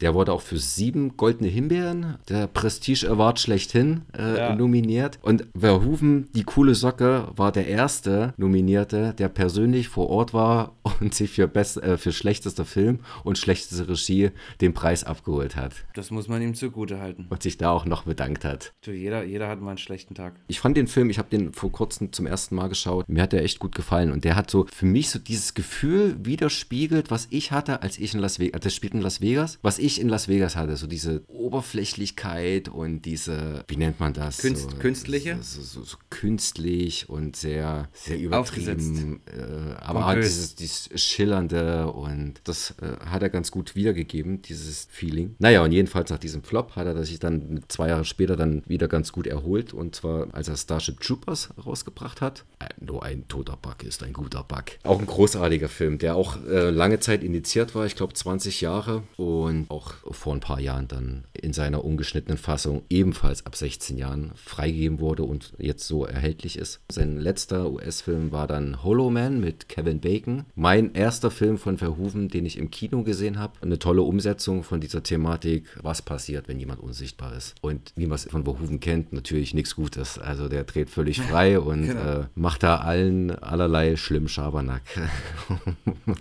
Der 0.00 0.14
wurde 0.14 0.32
auch 0.32 0.40
für 0.40 0.58
sieben 0.58 1.16
goldene 1.16 1.48
Himbeeren, 1.48 2.16
der 2.28 2.46
Prestige 2.46 3.08
Award 3.08 3.38
schlechthin, 3.40 4.02
äh, 4.16 4.36
Ja. 4.36 4.54
nominiert. 4.56 5.18
Und 5.22 5.46
Verhoeven, 5.58 6.28
die 6.34 6.42
coole 6.44 6.74
Socke, 6.74 7.28
war 7.36 7.52
der 7.52 7.66
erste 7.68 8.34
Nominierte, 8.36 9.14
der 9.18 9.28
persönlich 9.28 9.88
vor 9.88 10.08
Ort 10.10 10.34
war 10.34 10.74
und 11.00 11.14
sich 11.14 11.30
für, 11.30 11.46
best, 11.48 11.76
äh, 11.82 11.96
für 11.98 12.12
schlechtester 12.12 12.64
Film 12.64 13.00
und 13.24 13.38
schlechteste 13.38 13.88
Regie 13.88 14.30
den 14.60 14.74
Preis 14.74 15.04
abgeholt 15.04 15.56
hat. 15.56 15.74
Das 15.94 16.10
muss 16.10 16.28
man 16.28 16.42
ihm 16.42 16.54
zugute 16.54 17.00
halten. 17.00 17.26
Und 17.30 17.42
sich 17.42 17.58
da 17.58 17.70
auch 17.70 17.84
noch 17.84 18.04
bedankt 18.04 18.44
hat. 18.44 18.72
Du, 18.84 18.90
jeder, 18.90 19.24
jeder 19.24 19.48
hat 19.48 19.60
mal 19.60 19.70
einen 19.70 19.78
schlechten 19.78 20.14
Tag. 20.14 20.34
Ich 20.48 20.60
fand 20.60 20.76
den 20.76 20.86
Film, 20.86 21.10
ich 21.10 21.18
habe 21.18 21.28
den 21.30 21.52
vor 21.52 21.70
kurzem 21.70 22.12
zum 22.12 22.26
ersten 22.26 22.54
Mal 22.54 22.68
geschaut. 22.68 23.08
Mir 23.08 23.22
hat 23.22 23.32
der 23.32 23.44
echt 23.44 23.58
gut 23.58 23.74
gefallen. 23.74 24.10
Und 24.10 24.24
der 24.24 24.36
hat 24.36 24.50
so 24.50 24.66
für 24.72 24.86
mich 24.86 25.10
so 25.10 25.18
dieses 25.18 25.54
Gefühl 25.54 26.16
widerspiegelt, 26.24 27.10
was 27.10 27.28
ich 27.30 27.52
hatte, 27.52 27.82
als 27.82 27.98
ich 27.98 28.14
in 28.14 28.20
Las 28.20 28.38
Vegas, 28.38 28.60
das 28.60 28.74
spielt 28.74 28.94
in 28.94 29.00
Las 29.00 29.20
Vegas, 29.20 29.58
was 29.62 29.78
ich 29.78 29.91
in 30.00 30.08
Las 30.08 30.28
Vegas 30.28 30.56
hatte. 30.56 30.76
So 30.76 30.86
diese 30.86 31.22
Oberflächlichkeit 31.28 32.68
und 32.68 33.02
diese, 33.02 33.64
wie 33.68 33.76
nennt 33.76 33.98
man 34.00 34.12
das? 34.12 34.38
Künst- 34.38 34.70
so, 34.70 34.76
künstliche? 34.76 35.38
So, 35.42 35.62
so, 35.62 35.82
so 35.82 35.96
künstlich 36.10 37.08
und 37.08 37.36
sehr, 37.36 37.88
sehr 37.92 38.18
übertrieben. 38.18 39.20
Äh, 39.26 39.74
aber 39.80 40.06
halt 40.06 40.16
Pompös. 40.20 40.54
dieses, 40.56 40.88
dieses 40.88 41.00
Schillernde 41.02 41.90
und 41.90 42.34
das 42.44 42.74
äh, 42.82 42.96
hat 43.06 43.22
er 43.22 43.30
ganz 43.30 43.50
gut 43.50 43.74
wiedergegeben, 43.74 44.42
dieses 44.42 44.86
Feeling. 44.90 45.34
Naja, 45.38 45.62
und 45.62 45.72
jedenfalls 45.72 46.10
nach 46.10 46.18
diesem 46.18 46.42
Flop 46.42 46.76
hat 46.76 46.86
er 46.86 47.04
sich 47.04 47.18
dann 47.18 47.62
zwei 47.68 47.88
Jahre 47.88 48.04
später 48.04 48.36
dann 48.36 48.62
wieder 48.66 48.88
ganz 48.88 49.12
gut 49.12 49.26
erholt 49.26 49.72
und 49.72 49.94
zwar 49.94 50.28
als 50.32 50.48
er 50.48 50.56
Starship 50.56 51.00
Troopers 51.00 51.50
rausgebracht 51.64 52.20
hat. 52.20 52.44
Äh, 52.58 52.66
nur 52.80 53.02
ein 53.04 53.26
toter 53.28 53.56
Bug 53.56 53.82
ist 53.82 54.02
ein 54.02 54.12
guter 54.12 54.42
Bug. 54.44 54.64
Auch 54.84 54.98
ein 55.00 55.06
großartiger 55.06 55.68
Film, 55.68 55.98
der 55.98 56.16
auch 56.16 56.36
äh, 56.46 56.70
lange 56.70 57.00
Zeit 57.00 57.22
initiiert 57.24 57.74
war, 57.74 57.86
ich 57.86 57.96
glaube 57.96 58.14
20 58.14 58.60
Jahre 58.60 59.02
und 59.16 59.66
auch 59.72 59.94
vor 60.10 60.34
ein 60.34 60.40
paar 60.40 60.60
Jahren 60.60 60.86
dann 60.88 61.24
in 61.32 61.52
seiner 61.52 61.84
ungeschnittenen 61.84 62.38
Fassung 62.38 62.82
ebenfalls 62.90 63.46
ab 63.46 63.56
16 63.56 63.98
Jahren 63.98 64.32
freigegeben 64.36 65.00
wurde 65.00 65.24
und 65.24 65.52
jetzt 65.58 65.86
so 65.86 66.04
erhältlich 66.04 66.58
ist. 66.58 66.80
Sein 66.90 67.16
letzter 67.18 67.70
US-Film 67.70 68.30
war 68.32 68.46
dann 68.46 68.82
Hollow 68.84 69.10
Man 69.10 69.40
mit 69.40 69.68
Kevin 69.68 70.00
Bacon. 70.00 70.44
Mein 70.54 70.94
erster 70.94 71.30
Film 71.30 71.58
von 71.58 71.78
Verhoeven, 71.78 72.28
den 72.28 72.46
ich 72.46 72.58
im 72.58 72.70
Kino 72.70 73.02
gesehen 73.02 73.38
habe. 73.38 73.54
Eine 73.62 73.78
tolle 73.78 74.02
Umsetzung 74.02 74.62
von 74.62 74.80
dieser 74.80 75.02
Thematik, 75.02 75.66
was 75.82 76.02
passiert, 76.02 76.48
wenn 76.48 76.58
jemand 76.60 76.80
unsichtbar 76.80 77.34
ist. 77.34 77.54
Und 77.62 77.92
wie 77.96 78.06
man 78.06 78.16
es 78.16 78.24
von 78.24 78.44
Verhoeven 78.44 78.80
kennt, 78.80 79.12
natürlich 79.12 79.54
nichts 79.54 79.74
Gutes. 79.74 80.18
Also 80.18 80.48
der 80.48 80.64
dreht 80.64 80.90
völlig 80.90 81.20
frei 81.22 81.58
und 81.58 81.86
Genau. 81.86 82.20
äh, 82.20 82.24
macht 82.34 82.62
da 82.62 82.76
allen 82.76 83.30
allerlei 83.42 83.96
schlimm 83.96 84.28
Schabernack. 84.28 84.82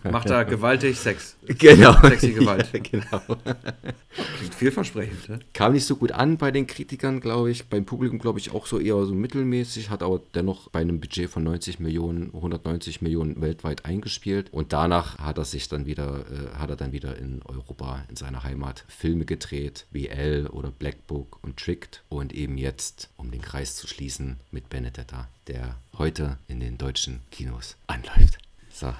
Macht 0.09 0.29
da 0.29 0.43
gewaltig 0.43 0.97
Sex. 0.97 1.35
genau. 1.57 1.93
Sexy 2.01 2.31
Gewalt. 2.31 2.61
Ja, 2.73 2.79
genau. 2.79 3.21
Klingt 4.37 4.55
vielversprechend, 4.55 5.29
ne? 5.29 5.39
Kam 5.53 5.73
nicht 5.73 5.85
so 5.85 5.95
gut 5.95 6.11
an 6.11 6.37
bei 6.37 6.51
den 6.51 6.67
Kritikern, 6.67 7.19
glaube 7.19 7.51
ich. 7.51 7.65
Beim 7.67 7.85
Publikum, 7.85 8.19
glaube 8.19 8.39
ich, 8.39 8.51
auch 8.51 8.65
so 8.65 8.79
eher 8.79 9.05
so 9.05 9.13
mittelmäßig, 9.13 9.89
hat 9.89 10.03
aber 10.03 10.21
dennoch 10.33 10.69
bei 10.69 10.79
einem 10.79 10.99
Budget 10.99 11.29
von 11.29 11.43
90 11.43 11.79
Millionen, 11.79 12.33
190 12.33 13.01
Millionen 13.01 13.41
weltweit 13.41 13.85
eingespielt. 13.85 14.51
Und 14.51 14.73
danach 14.73 15.17
hat 15.17 15.37
er 15.37 15.45
sich 15.45 15.69
dann 15.69 15.85
wieder, 15.85 16.25
äh, 16.29 16.57
hat 16.57 16.69
er 16.69 16.75
dann 16.75 16.91
wieder 16.91 17.17
in 17.17 17.41
Europa, 17.43 18.03
in 18.09 18.15
seiner 18.15 18.43
Heimat, 18.43 18.85
Filme 18.87 19.25
gedreht, 19.25 19.85
wie 19.91 20.07
L 20.07 20.47
oder 20.47 20.71
Black 20.71 21.07
Book 21.07 21.39
und 21.41 21.57
Tricked. 21.57 22.03
Und 22.09 22.33
eben 22.33 22.57
jetzt, 22.57 23.09
um 23.17 23.31
den 23.31 23.41
Kreis 23.41 23.75
zu 23.75 23.87
schließen, 23.87 24.39
mit 24.51 24.69
Benedetta, 24.69 25.27
der 25.47 25.75
heute 25.97 26.37
in 26.47 26.59
den 26.59 26.77
deutschen 26.77 27.21
Kinos 27.31 27.77
anläuft. 27.87 28.37
So. 28.69 28.93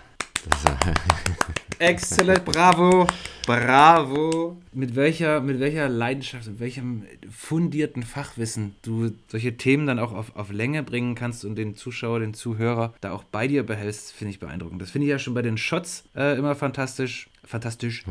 Exzellent, 1.80 2.46
bravo, 2.46 3.08
bravo. 3.46 4.58
Mit 4.74 4.96
welcher, 4.96 5.42
mit 5.42 5.60
welcher 5.60 5.90
Leidenschaft, 5.90 6.48
mit 6.48 6.60
welchem 6.60 7.04
fundierten 7.30 8.04
Fachwissen 8.04 8.76
du 8.82 9.12
solche 9.28 9.58
Themen 9.58 9.88
dann 9.88 10.00
auch 10.00 10.14
auf, 10.14 10.36
auf 10.36 10.52
Länge 10.52 10.84
bringen 10.84 11.16
kannst 11.16 11.46
und 11.46 11.56
den 11.56 11.76
Zuschauer, 11.76 12.20
den 12.20 12.34
Zuhörer 12.34 12.94
da 13.02 13.12
auch 13.12 13.24
bei 13.24 13.48
dir 13.48 13.64
behältst, 13.64 14.14
finde 14.14 14.32
ich 14.32 14.40
beeindruckend. 14.40 14.82
Das 14.82 14.92
finde 14.92 15.08
ich 15.08 15.12
ja 15.12 15.20
schon 15.20 15.34
bei 15.34 15.42
den 15.42 15.58
Shots 15.58 16.04
äh, 16.16 16.38
immer 16.38 16.56
fantastisch. 16.56 17.30
Fantastisch. 17.44 18.04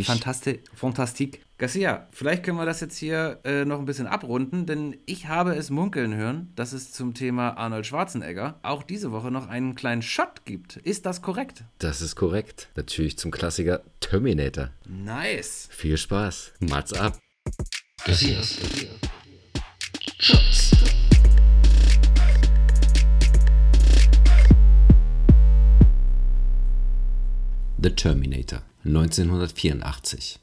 Die 0.00 0.04
Fantastik. 0.74 1.42
Garcia, 1.58 2.06
vielleicht 2.12 2.44
können 2.44 2.56
wir 2.56 2.66
das 2.66 2.80
jetzt 2.80 2.96
hier 2.96 3.40
äh, 3.42 3.64
noch 3.64 3.80
ein 3.80 3.84
bisschen 3.84 4.06
abrunden, 4.06 4.64
denn 4.64 4.96
ich 5.06 5.26
habe 5.26 5.56
es 5.56 5.70
munkeln 5.70 6.14
hören, 6.14 6.52
dass 6.54 6.72
es 6.72 6.92
zum 6.92 7.14
Thema 7.14 7.58
Arnold 7.58 7.84
Schwarzenegger 7.84 8.60
auch 8.62 8.84
diese 8.84 9.10
Woche 9.10 9.32
noch 9.32 9.48
einen 9.48 9.74
kleinen 9.74 10.02
Shot 10.02 10.44
gibt. 10.44 10.76
Ist 10.76 11.04
das 11.04 11.20
korrekt? 11.20 11.64
Das 11.78 12.00
ist 12.00 12.14
korrekt. 12.14 12.68
Natürlich 12.76 13.18
zum 13.18 13.32
Klassiker 13.32 13.82
Terminator. 13.98 14.70
Nice. 14.86 15.68
Viel 15.72 15.96
Spaß. 15.96 16.52
Mats 16.60 16.92
ab. 16.92 17.18
Garcias 18.04 18.56
Shots. 20.20 20.70
The 27.82 27.90
Terminator 27.90 28.62
1984. 28.84 30.38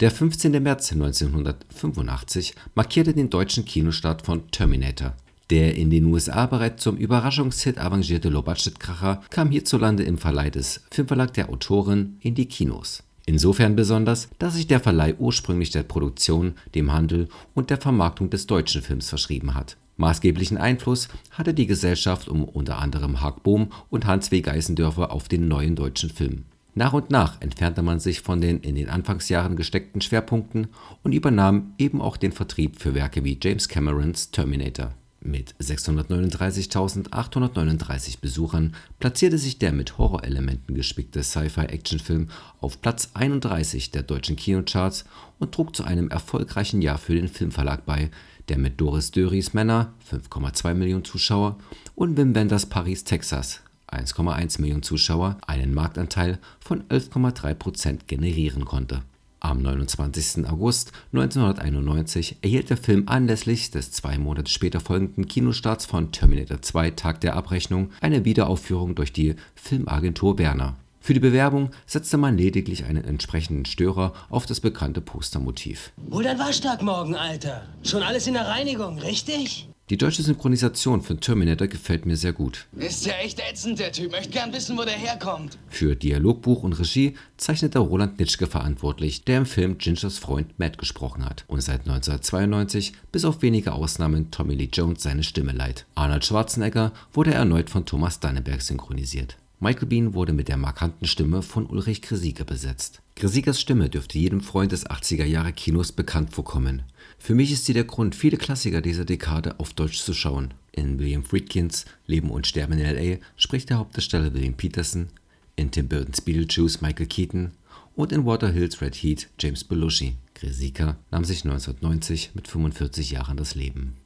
Der 0.00 0.12
15. 0.12 0.62
März 0.62 0.92
1985 0.92 2.54
markierte 2.76 3.14
den 3.14 3.30
deutschen 3.30 3.64
Kinostart 3.64 4.24
von 4.24 4.48
Terminator. 4.52 5.14
Der 5.50 5.74
in 5.74 5.90
den 5.90 6.04
USA 6.04 6.46
bereits 6.46 6.84
zum 6.84 6.96
Überraschungshit 6.96 7.78
avancierte 7.78 8.28
Low-Budget-Kracher 8.28 9.22
kam 9.30 9.50
hierzulande 9.50 10.04
im 10.04 10.16
Verleih 10.16 10.50
des 10.50 10.82
Filmverlag 10.92 11.34
der 11.34 11.48
Autorin 11.48 12.16
in 12.20 12.36
die 12.36 12.46
Kinos. 12.46 13.02
Insofern 13.26 13.74
besonders, 13.74 14.28
dass 14.38 14.54
sich 14.54 14.68
der 14.68 14.78
Verleih 14.78 15.16
ursprünglich 15.18 15.70
der 15.70 15.82
Produktion, 15.82 16.54
dem 16.76 16.92
Handel 16.92 17.28
und 17.54 17.70
der 17.70 17.78
Vermarktung 17.78 18.30
des 18.30 18.46
deutschen 18.46 18.82
Films 18.82 19.08
verschrieben 19.08 19.54
hat. 19.54 19.76
Maßgeblichen 19.96 20.58
Einfluss 20.58 21.08
hatte 21.32 21.54
die 21.54 21.66
Gesellschaft 21.66 22.28
um 22.28 22.44
unter 22.44 22.78
anderem 22.78 23.20
Haag 23.20 23.42
Bohm 23.42 23.72
und 23.90 24.06
Hans 24.06 24.30
W. 24.30 24.42
Geißendörfer 24.42 25.10
auf 25.10 25.26
den 25.26 25.48
neuen 25.48 25.74
deutschen 25.74 26.10
Film. 26.10 26.44
Nach 26.78 26.92
und 26.92 27.10
nach 27.10 27.40
entfernte 27.40 27.82
man 27.82 27.98
sich 27.98 28.20
von 28.20 28.40
den 28.40 28.60
in 28.60 28.76
den 28.76 28.88
Anfangsjahren 28.88 29.56
gesteckten 29.56 30.00
Schwerpunkten 30.00 30.68
und 31.02 31.12
übernahm 31.12 31.74
eben 31.76 32.00
auch 32.00 32.16
den 32.16 32.30
Vertrieb 32.30 32.78
für 32.78 32.94
Werke 32.94 33.24
wie 33.24 33.36
James 33.42 33.68
Camerons 33.68 34.30
Terminator. 34.30 34.94
Mit 35.20 35.56
639.839 35.56 38.20
Besuchern 38.20 38.76
platzierte 39.00 39.38
sich 39.38 39.58
der 39.58 39.72
mit 39.72 39.98
Horrorelementen 39.98 40.76
gespickte 40.76 41.24
Sci-Fi-Actionfilm 41.24 42.28
auf 42.60 42.80
Platz 42.80 43.10
31 43.14 43.90
der 43.90 44.04
deutschen 44.04 44.36
Kinocharts 44.36 45.04
und 45.40 45.50
trug 45.50 45.74
zu 45.74 45.82
einem 45.82 46.10
erfolgreichen 46.10 46.80
Jahr 46.80 46.98
für 46.98 47.16
den 47.16 47.26
Filmverlag 47.26 47.86
bei, 47.86 48.08
der 48.48 48.58
mit 48.58 48.80
Doris 48.80 49.10
Dörries 49.10 49.52
Männer 49.52 49.94
5,2 50.08 50.74
Millionen 50.74 51.04
Zuschauer 51.04 51.58
und 51.96 52.16
Wim 52.16 52.36
Wenders 52.36 52.66
Paris, 52.66 53.02
Texas 53.02 53.62
1,1 53.90 54.60
Millionen 54.60 54.82
Zuschauer 54.82 55.38
einen 55.46 55.74
Marktanteil 55.74 56.38
von 56.60 56.82
11,3 56.84 57.54
Prozent 57.54 58.08
generieren 58.08 58.64
konnte. 58.64 59.02
Am 59.40 59.62
29. 59.62 60.48
August 60.48 60.92
1991 61.12 62.38
erhielt 62.42 62.70
der 62.70 62.76
Film 62.76 63.04
anlässlich 63.06 63.70
des 63.70 63.92
zwei 63.92 64.18
Monate 64.18 64.50
später 64.50 64.80
folgenden 64.80 65.28
Kinostarts 65.28 65.86
von 65.86 66.10
Terminator 66.10 66.60
2 66.60 66.90
Tag 66.90 67.20
der 67.20 67.36
Abrechnung 67.36 67.90
eine 68.00 68.24
Wiederaufführung 68.24 68.96
durch 68.96 69.12
die 69.12 69.36
Filmagentur 69.54 70.38
Werner. 70.38 70.76
Für 71.00 71.14
die 71.14 71.20
Bewerbung 71.20 71.70
setzte 71.86 72.18
man 72.18 72.36
lediglich 72.36 72.84
einen 72.84 73.04
entsprechenden 73.04 73.64
Störer 73.64 74.12
auf 74.28 74.44
das 74.44 74.60
bekannte 74.60 75.00
Postermotiv. 75.00 75.92
Hol 76.10 76.24
dein 76.24 76.38
Waschtag 76.40 76.82
morgen, 76.82 77.14
Alter. 77.14 77.62
Schon 77.84 78.02
alles 78.02 78.26
in 78.26 78.34
der 78.34 78.48
Reinigung, 78.48 78.98
richtig? 78.98 79.67
Die 79.90 79.96
deutsche 79.96 80.22
Synchronisation 80.22 81.00
von 81.00 81.18
Terminator 81.18 81.66
gefällt 81.66 82.04
mir 82.04 82.18
sehr 82.18 82.34
gut. 82.34 82.66
Ist 82.76 83.06
ja 83.06 83.14
echt 83.22 83.40
ätzend, 83.40 83.78
der 83.78 83.90
Typ. 83.90 84.12
Möchte 84.12 84.28
gern 84.28 84.52
wissen, 84.52 84.76
wo 84.76 84.82
der 84.82 84.92
herkommt. 84.92 85.56
Für 85.70 85.96
Dialogbuch 85.96 86.62
und 86.62 86.78
Regie 86.78 87.14
zeichnete 87.38 87.78
Roland 87.78 88.18
Nitschke 88.18 88.46
verantwortlich, 88.46 89.24
der 89.24 89.38
im 89.38 89.46
Film 89.46 89.78
Gingers 89.78 90.18
Freund 90.18 90.58
Matt 90.58 90.76
gesprochen 90.76 91.24
hat 91.24 91.46
und 91.46 91.62
seit 91.62 91.80
1992 91.88 92.92
bis 93.12 93.24
auf 93.24 93.40
wenige 93.40 93.72
Ausnahmen 93.72 94.30
Tommy 94.30 94.56
Lee 94.56 94.68
Jones 94.70 95.02
seine 95.02 95.22
Stimme 95.22 95.52
leiht. 95.52 95.86
Arnold 95.94 96.26
Schwarzenegger 96.26 96.92
wurde 97.14 97.32
erneut 97.32 97.70
von 97.70 97.86
Thomas 97.86 98.20
Danneberg 98.20 98.60
synchronisiert. 98.60 99.38
Michael 99.60 99.88
Bean 99.88 100.14
wurde 100.14 100.32
mit 100.32 100.46
der 100.46 100.56
markanten 100.56 101.08
Stimme 101.08 101.42
von 101.42 101.66
Ulrich 101.66 102.00
Kresiger 102.00 102.44
besetzt. 102.44 103.02
Kresigers 103.16 103.60
Stimme 103.60 103.88
dürfte 103.88 104.16
jedem 104.16 104.40
Freund 104.40 104.70
des 104.70 104.86
80er 104.86 105.24
Jahre 105.24 105.52
Kinos 105.52 105.90
bekannt 105.90 106.32
vorkommen. 106.32 106.84
Für 107.18 107.34
mich 107.34 107.50
ist 107.50 107.64
sie 107.64 107.72
der 107.72 107.82
Grund, 107.82 108.14
viele 108.14 108.36
Klassiker 108.36 108.80
dieser 108.80 109.04
Dekade 109.04 109.58
auf 109.58 109.74
Deutsch 109.74 109.98
zu 109.98 110.14
schauen. 110.14 110.54
In 110.70 111.00
William 111.00 111.24
Friedkins 111.24 111.86
Leben 112.06 112.30
und 112.30 112.46
Sterben 112.46 112.74
in 112.74 112.84
L.A. 112.84 113.18
spricht 113.34 113.70
der 113.70 113.78
Hauptdarsteller 113.78 114.32
William 114.32 114.54
Peterson, 114.54 115.08
in 115.56 115.72
Tim 115.72 115.88
Burton's 115.88 116.20
Beetlejuice 116.20 116.80
Michael 116.80 117.06
Keaton 117.06 117.50
und 117.96 118.12
in 118.12 118.24
Water 118.24 118.52
Hills 118.52 118.80
Red 118.80 118.94
Heat 118.94 119.28
James 119.40 119.64
Belushi. 119.64 120.14
Gresika 120.34 120.98
nahm 121.10 121.24
sich 121.24 121.44
1990 121.44 122.30
mit 122.34 122.46
45 122.46 123.10
Jahren 123.10 123.36
das 123.36 123.56
Leben. 123.56 123.96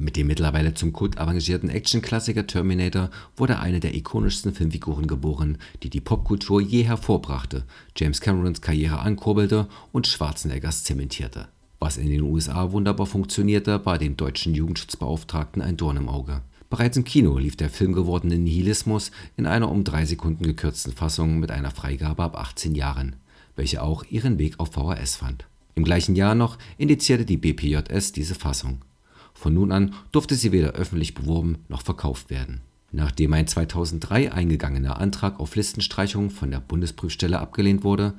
Mit 0.00 0.16
dem 0.16 0.28
mittlerweile 0.28 0.72
zum 0.72 0.94
Kult 0.94 1.18
avancierten 1.18 1.68
Actionklassiker 1.68 2.46
Terminator 2.46 3.10
wurde 3.36 3.58
eine 3.58 3.80
der 3.80 3.94
ikonischsten 3.94 4.54
Filmfiguren 4.54 5.06
geboren, 5.06 5.58
die 5.82 5.90
die 5.90 6.00
Popkultur 6.00 6.62
je 6.62 6.84
hervorbrachte, 6.84 7.64
James 7.94 8.22
Camerons 8.22 8.62
Karriere 8.62 9.00
ankurbelte 9.00 9.68
und 9.92 10.06
Schwarzeneggers 10.06 10.84
zementierte. 10.84 11.48
Was 11.80 11.98
in 11.98 12.08
den 12.08 12.22
USA 12.22 12.72
wunderbar 12.72 13.04
funktionierte, 13.04 13.84
war 13.84 13.98
dem 13.98 14.16
deutschen 14.16 14.54
Jugendschutzbeauftragten 14.54 15.60
ein 15.60 15.76
Dorn 15.76 15.98
im 15.98 16.08
Auge. 16.08 16.40
Bereits 16.70 16.96
im 16.96 17.04
Kino 17.04 17.36
lief 17.36 17.56
der 17.56 17.68
filmgewordene 17.68 18.38
Nihilismus 18.38 19.10
in 19.36 19.44
einer 19.44 19.70
um 19.70 19.84
drei 19.84 20.06
Sekunden 20.06 20.44
gekürzten 20.44 20.94
Fassung 20.94 21.40
mit 21.40 21.50
einer 21.50 21.72
Freigabe 21.72 22.22
ab 22.22 22.38
18 22.38 22.74
Jahren, 22.74 23.16
welche 23.54 23.82
auch 23.82 24.04
ihren 24.08 24.38
Weg 24.38 24.60
auf 24.60 24.72
VHS 24.72 25.16
fand. 25.16 25.44
Im 25.74 25.84
gleichen 25.84 26.16
Jahr 26.16 26.34
noch 26.34 26.56
indizierte 26.78 27.26
die 27.26 27.36
BPJS 27.36 28.12
diese 28.12 28.34
Fassung. 28.34 28.80
Von 29.40 29.54
nun 29.54 29.72
an 29.72 29.94
durfte 30.12 30.34
sie 30.34 30.52
weder 30.52 30.72
öffentlich 30.72 31.14
beworben 31.14 31.64
noch 31.68 31.80
verkauft 31.80 32.28
werden. 32.28 32.60
Nachdem 32.92 33.32
ein 33.32 33.46
2003 33.46 34.32
eingegangener 34.32 35.00
Antrag 35.00 35.40
auf 35.40 35.56
Listenstreichung 35.56 36.28
von 36.28 36.50
der 36.50 36.60
Bundesprüfstelle 36.60 37.38
abgelehnt 37.38 37.82
wurde, 37.82 38.12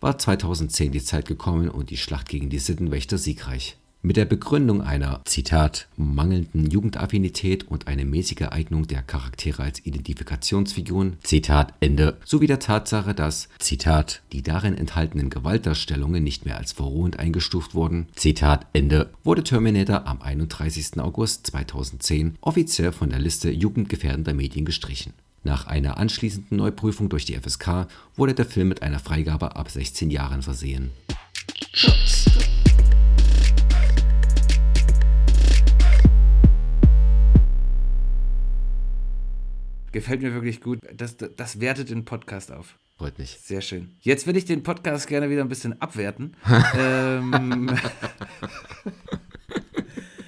war 0.00 0.18
2010 0.18 0.92
die 0.92 1.02
Zeit 1.02 1.26
gekommen 1.26 1.68
und 1.68 1.90
die 1.90 1.96
Schlacht 1.96 2.28
gegen 2.28 2.48
die 2.48 2.60
Sittenwächter 2.60 3.18
siegreich. 3.18 3.76
Mit 4.00 4.16
der 4.16 4.26
Begründung 4.26 4.80
einer, 4.80 5.22
Zitat, 5.24 5.88
mangelnden 5.96 6.70
Jugendaffinität 6.70 7.66
und 7.66 7.88
eine 7.88 8.04
mäßige 8.04 8.42
Eignung 8.42 8.86
der 8.86 9.02
Charaktere 9.02 9.64
als 9.64 9.84
Identifikationsfiguren, 9.84 11.16
Zitat 11.24 11.74
Ende, 11.80 12.16
sowie 12.24 12.46
der 12.46 12.60
Tatsache, 12.60 13.12
dass, 13.12 13.48
Zitat, 13.58 14.22
die 14.30 14.42
darin 14.42 14.78
enthaltenen 14.78 15.30
Gewaltdarstellungen 15.30 16.22
nicht 16.22 16.44
mehr 16.44 16.58
als 16.58 16.70
verrohend 16.70 17.18
eingestuft 17.18 17.74
wurden, 17.74 18.06
Zitat 18.14 18.66
Ende, 18.72 19.10
wurde 19.24 19.42
Terminator 19.42 20.06
am 20.06 20.22
31. 20.22 21.00
August 21.00 21.48
2010 21.48 22.36
offiziell 22.40 22.92
von 22.92 23.10
der 23.10 23.18
Liste 23.18 23.50
jugendgefährdender 23.50 24.32
Medien 24.32 24.64
gestrichen. 24.64 25.12
Nach 25.42 25.66
einer 25.66 25.98
anschließenden 25.98 26.56
Neuprüfung 26.56 27.08
durch 27.08 27.24
die 27.24 27.34
FSK 27.36 27.88
wurde 28.14 28.34
der 28.34 28.46
Film 28.46 28.68
mit 28.68 28.82
einer 28.82 29.00
Freigabe 29.00 29.56
ab 29.56 29.68
16 29.68 30.12
Jahren 30.12 30.42
versehen. 30.42 30.92
Gefällt 39.92 40.22
mir 40.22 40.34
wirklich 40.34 40.60
gut. 40.60 40.80
Das, 40.94 41.16
das, 41.16 41.30
das 41.36 41.60
wertet 41.60 41.90
den 41.90 42.04
Podcast 42.04 42.52
auf. 42.52 42.78
Freut 42.98 43.18
mich. 43.18 43.38
Sehr 43.40 43.60
schön. 43.60 43.96
Jetzt 44.00 44.26
will 44.26 44.36
ich 44.36 44.44
den 44.44 44.62
Podcast 44.62 45.06
gerne 45.06 45.30
wieder 45.30 45.42
ein 45.42 45.48
bisschen 45.48 45.80
abwerten. 45.80 46.36
ähm, 46.76 47.70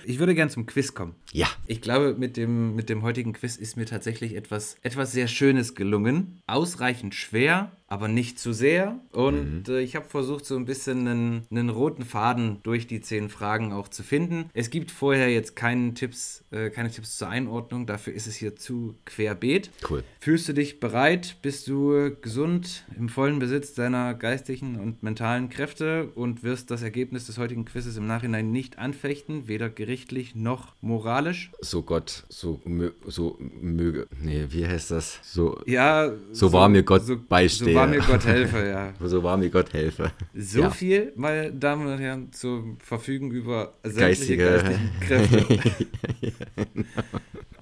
ich 0.04 0.20
würde 0.20 0.36
gerne 0.36 0.50
zum 0.50 0.66
Quiz 0.66 0.94
kommen. 0.94 1.16
Ja. 1.32 1.48
Ich 1.66 1.80
glaube, 1.80 2.14
mit 2.16 2.36
dem, 2.36 2.76
mit 2.76 2.88
dem 2.88 3.02
heutigen 3.02 3.32
Quiz 3.32 3.56
ist 3.56 3.76
mir 3.76 3.86
tatsächlich 3.86 4.36
etwas, 4.36 4.76
etwas 4.82 5.12
sehr 5.12 5.26
Schönes 5.26 5.74
gelungen. 5.74 6.40
Ausreichend 6.46 7.14
schwer, 7.14 7.72
aber 7.90 8.06
nicht 8.08 8.38
zu 8.38 8.52
sehr. 8.52 8.98
Und 9.12 9.68
äh, 9.68 9.80
ich 9.80 9.96
habe 9.96 10.06
versucht, 10.06 10.46
so 10.46 10.56
ein 10.56 10.64
bisschen 10.64 11.06
einen, 11.08 11.42
einen 11.50 11.68
roten 11.68 12.04
Faden 12.04 12.58
durch 12.62 12.86
die 12.86 13.00
zehn 13.00 13.28
Fragen 13.28 13.72
auch 13.72 13.88
zu 13.88 14.02
finden. 14.04 14.48
Es 14.54 14.70
gibt 14.70 14.92
vorher 14.92 15.28
jetzt 15.28 15.56
keinen 15.56 15.96
Tipps, 15.96 16.44
äh, 16.52 16.70
keine 16.70 16.90
Tipps 16.90 17.18
zur 17.18 17.28
Einordnung. 17.28 17.86
Dafür 17.86 18.12
ist 18.14 18.28
es 18.28 18.36
hier 18.36 18.54
zu 18.54 18.94
querbeet. 19.06 19.70
Cool. 19.90 20.04
Fühlst 20.20 20.48
du 20.48 20.54
dich 20.54 20.78
bereit? 20.78 21.36
Bist 21.42 21.66
du 21.66 22.12
gesund, 22.22 22.84
im 22.96 23.08
vollen 23.08 23.40
Besitz 23.40 23.74
deiner 23.74 24.14
geistigen 24.14 24.76
und 24.78 25.02
mentalen 25.02 25.48
Kräfte 25.50 26.10
und 26.14 26.44
wirst 26.44 26.70
das 26.70 26.82
Ergebnis 26.82 27.26
des 27.26 27.38
heutigen 27.38 27.64
Quizzes 27.64 27.96
im 27.96 28.06
Nachhinein 28.06 28.52
nicht 28.52 28.78
anfechten, 28.78 29.48
weder 29.48 29.68
gerichtlich 29.68 30.36
noch 30.36 30.74
moralisch? 30.80 31.50
So 31.60 31.82
Gott, 31.82 32.24
so, 32.28 32.60
mö- 32.64 32.92
so 33.08 33.36
möge. 33.60 34.06
Nee, 34.22 34.46
wie 34.50 34.64
heißt 34.64 34.92
das? 34.92 35.18
So, 35.24 35.60
Ja, 35.66 36.12
So 36.30 36.52
wahr 36.52 36.68
mir 36.68 36.84
Gott 36.84 37.02
so, 37.04 37.16
beistehe. 37.18 37.74
So 37.74 37.79
wahr 37.80 37.86
mir 37.88 38.00
Gott 38.00 38.24
helfe, 38.26 38.66
ja. 38.68 38.92
so 39.08 39.22
wahr 39.22 39.36
mir 39.36 39.50
Gott 39.50 39.72
helfe. 39.72 40.10
So 40.34 40.60
Ja. 40.60 40.70
viel, 40.70 41.12
meine 41.16 41.52
Damen 41.52 41.86
und 41.86 41.98
Herren, 41.98 42.32
zu 42.32 42.76
Verfügen 42.82 43.30
über 43.30 43.72
sämtliche 43.82 44.36
Geistige- 44.36 44.78
Kräfte. 45.00 45.46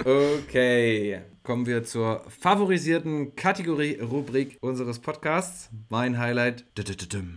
Okay, 0.04 1.20
kommen 1.42 1.66
wir 1.66 1.82
zur 1.84 2.24
favorisierten 2.40 3.34
Kategorie-Rubrik 3.34 4.56
unseres 4.60 4.98
Podcasts. 5.00 5.70
Mein 5.88 6.18
Highlight, 6.18 6.64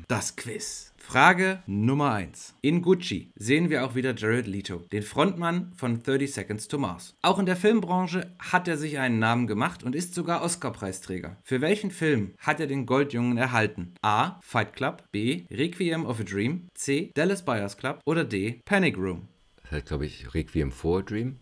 das 0.07 0.36
Quiz. 0.36 0.90
Frage 1.12 1.62
Nummer 1.68 2.14
1. 2.14 2.53
In 2.62 2.82
Gucci 2.82 3.34
sehen 3.36 3.70
wir 3.70 3.84
auch 3.84 3.95
wieder 3.95 4.16
Jared 4.16 4.47
Leto, 4.47 4.78
den 4.93 5.03
Frontmann 5.03 5.74
von 5.76 6.01
30 6.03 6.34
Seconds 6.34 6.70
to 6.70 6.78
Mars. 6.78 7.18
Auch 7.22 7.38
in 7.38 7.45
der 7.45 7.57
Filmbranche 7.57 8.32
hat 8.39 8.70
er 8.70 8.78
sich 8.78 8.97
einen 8.97 9.20
Namen 9.20 9.45
gemacht 9.45 9.84
und 9.84 9.93
ist 9.93 10.16
sogar 10.16 10.41
Oscar-Preisträger. 10.41 11.36
Für 11.43 11.59
welchen 11.59 11.91
Film 11.91 12.32
hat 12.38 12.62
er 12.62 12.68
den 12.68 12.86
Goldjungen 12.86 13.38
erhalten? 13.38 13.93
A. 14.01 14.39
Fight 14.39 14.72
Club, 14.72 15.03
B. 15.12 15.43
Requiem 15.51 16.05
of 16.05 16.22
a 16.22 16.24
Dream, 16.24 16.70
C. 16.76 17.12
Dallas 17.14 17.43
Buyers 17.43 17.76
Club 17.76 17.99
oder 18.05 18.24
D. 18.24 18.62
Panic 18.64 18.97
Room. 18.97 19.28
Das 19.64 19.74
heißt, 19.74 19.88
glaube 19.88 20.05
ich, 20.05 20.34
Requiem 20.34 20.72
for 20.72 20.99
a 20.99 21.01
Dream. 21.01 21.39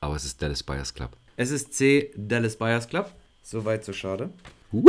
Aber 0.00 0.14
es 0.14 0.24
ist 0.24 0.40
Dallas 0.40 0.62
Buyers 0.62 0.94
Club. 0.94 1.16
Es 1.34 1.50
ist 1.50 1.74
C. 1.74 2.12
Dallas 2.16 2.56
Buyers 2.56 2.86
Club. 2.86 3.12
Soweit 3.42 3.84
so 3.84 3.92
schade. 3.92 4.30
Woo! 4.70 4.84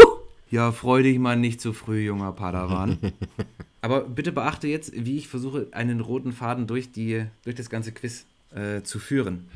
Ja, 0.52 0.72
freu 0.72 1.02
dich 1.02 1.18
mal 1.18 1.38
nicht 1.38 1.60
zu 1.60 1.74
früh, 1.74 2.02
junger 2.02 2.34
Padawan. 2.34 3.00
Aber 3.82 4.02
bitte 4.02 4.32
beachte 4.32 4.68
jetzt, 4.68 4.92
wie 4.96 5.18
ich 5.18 5.28
versuche, 5.28 5.68
einen 5.72 6.00
roten 6.00 6.32
Faden 6.32 6.68
durch, 6.68 6.92
die, 6.92 7.26
durch 7.44 7.56
das 7.56 7.70
ganze 7.70 7.92
Quiz 7.92 8.26
äh, 8.54 8.82
zu 8.84 9.00
führen. 9.00 9.48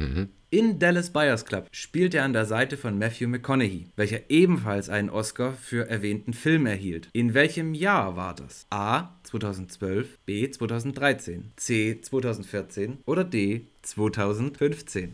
In 0.49 0.79
Dallas 0.79 1.09
Buyers 1.11 1.45
Club 1.45 1.67
spielt 1.71 2.13
er 2.13 2.23
an 2.23 2.33
der 2.33 2.45
Seite 2.45 2.77
von 2.77 2.97
Matthew 2.97 3.27
McConaughey, 3.27 3.87
welcher 3.95 4.29
ebenfalls 4.29 4.89
einen 4.89 5.09
Oscar 5.09 5.53
für 5.53 5.89
erwähnten 5.89 6.33
Film 6.33 6.65
erhielt. 6.65 7.09
In 7.11 7.33
welchem 7.33 7.73
Jahr 7.73 8.15
war 8.15 8.33
das? 8.33 8.65
A. 8.69 9.09
2012, 9.23 10.17
B. 10.25 10.49
2013, 10.49 11.51
C. 11.57 11.99
2014 12.01 12.99
oder 13.05 13.23
D. 13.23 13.67
2015? 13.81 15.13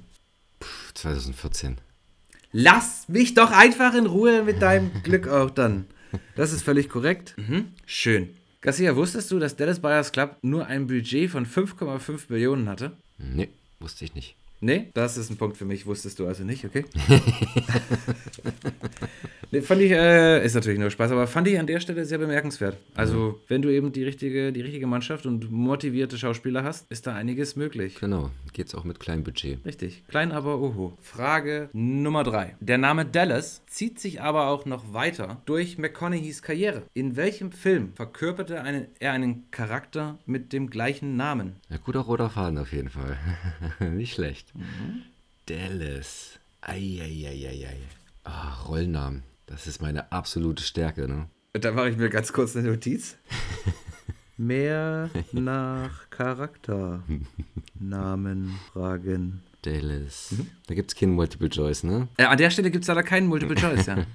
2014. 0.93 1.77
Lass 2.51 3.09
mich 3.09 3.33
doch 3.33 3.51
einfach 3.51 3.95
in 3.95 4.05
Ruhe 4.05 4.43
mit 4.43 4.61
deinem 4.61 4.91
Glück 5.03 5.27
auch 5.27 5.49
dann. 5.49 5.85
Das 6.35 6.51
ist 6.51 6.61
völlig 6.61 6.89
korrekt. 6.89 7.35
Mhm. 7.37 7.69
Schön. 7.85 8.29
Garcia, 8.61 8.95
wusstest 8.95 9.31
du, 9.31 9.39
dass 9.39 9.55
Dallas 9.55 9.79
Buyers 9.79 10.11
Club 10.11 10.37
nur 10.43 10.67
ein 10.67 10.85
Budget 10.85 11.31
von 11.31 11.47
5,5 11.47 12.25
Millionen 12.29 12.69
hatte? 12.69 12.91
Nee, 13.17 13.49
wusste 13.79 14.05
ich 14.05 14.13
nicht. 14.13 14.35
Nee, 14.63 14.89
das 14.93 15.17
ist 15.17 15.31
ein 15.31 15.37
Punkt 15.37 15.57
für 15.57 15.65
mich. 15.65 15.87
Wusstest 15.87 16.19
du 16.19 16.27
also 16.27 16.43
nicht, 16.43 16.63
okay? 16.63 16.85
nee, 19.51 19.61
fand 19.61 19.81
ich, 19.81 19.91
äh, 19.91 20.45
ist 20.45 20.53
natürlich 20.53 20.79
nur 20.79 20.91
Spaß, 20.91 21.11
aber 21.11 21.25
fand 21.25 21.47
ich 21.47 21.57
an 21.57 21.65
der 21.65 21.79
Stelle 21.79 22.05
sehr 22.05 22.19
bemerkenswert. 22.19 22.77
Also, 22.93 23.41
wenn 23.47 23.63
du 23.63 23.69
eben 23.69 23.91
die 23.91 24.03
richtige, 24.03 24.53
die 24.53 24.61
richtige 24.61 24.85
Mannschaft 24.85 25.25
und 25.25 25.51
motivierte 25.51 26.15
Schauspieler 26.15 26.63
hast, 26.63 26.91
ist 26.91 27.07
da 27.07 27.15
einiges 27.15 27.55
möglich. 27.55 27.95
Genau, 27.99 28.29
geht's 28.53 28.75
auch 28.75 28.83
mit 28.83 28.99
kleinem 28.99 29.23
Budget. 29.23 29.65
Richtig, 29.65 30.03
klein 30.07 30.31
aber 30.31 30.59
oho. 30.59 30.95
Frage 31.01 31.69
Nummer 31.73 32.23
3. 32.23 32.55
Der 32.59 32.77
Name 32.77 33.05
Dallas 33.05 33.63
zieht 33.65 33.99
sich 33.99 34.21
aber 34.21 34.47
auch 34.47 34.65
noch 34.65 34.93
weiter 34.93 35.41
durch 35.45 35.79
McConaugheys 35.79 36.43
Karriere. 36.43 36.83
In 36.93 37.15
welchem 37.15 37.51
Film 37.51 37.93
verkörperte 37.95 38.61
einen, 38.61 38.85
er 38.99 39.13
einen 39.13 39.49
Charakter 39.49 40.19
mit 40.27 40.53
dem 40.53 40.69
gleichen 40.69 41.15
Namen? 41.15 41.55
Ja, 41.69 41.77
guter 41.77 42.01
roter 42.01 42.29
Faden 42.29 42.59
auf 42.59 42.71
jeden 42.71 42.89
Fall. 42.89 43.17
nicht 43.79 44.13
schlecht. 44.13 44.50
Dallas. 45.45 46.39
Eieieiei. 46.61 47.77
Ah, 48.23 48.53
Rollnamen. 48.67 49.23
Das 49.45 49.67
ist 49.67 49.81
meine 49.81 50.11
absolute 50.11 50.63
Stärke, 50.63 51.07
ne? 51.07 51.27
Da 51.53 51.71
mache 51.71 51.89
ich 51.89 51.97
mir 51.97 52.09
ganz 52.09 52.31
kurz 52.31 52.55
eine 52.55 52.69
Notiz. 52.69 53.17
Mehr 54.37 55.09
nach 55.33 56.09
Charakternamen 56.09 58.59
fragen. 58.71 59.43
Dallas. 59.61 60.33
Da 60.67 60.73
gibt's 60.73 60.95
keinen 60.95 61.13
Multiple 61.13 61.49
Choice, 61.49 61.83
ne? 61.83 62.07
Äh, 62.17 62.23
an 62.25 62.37
der 62.37 62.49
Stelle 62.49 62.71
gibt 62.71 62.83
es 62.83 62.87
leider 62.87 63.03
keinen 63.03 63.27
Multiple 63.27 63.55
Choice, 63.59 63.85
ja. 63.87 64.05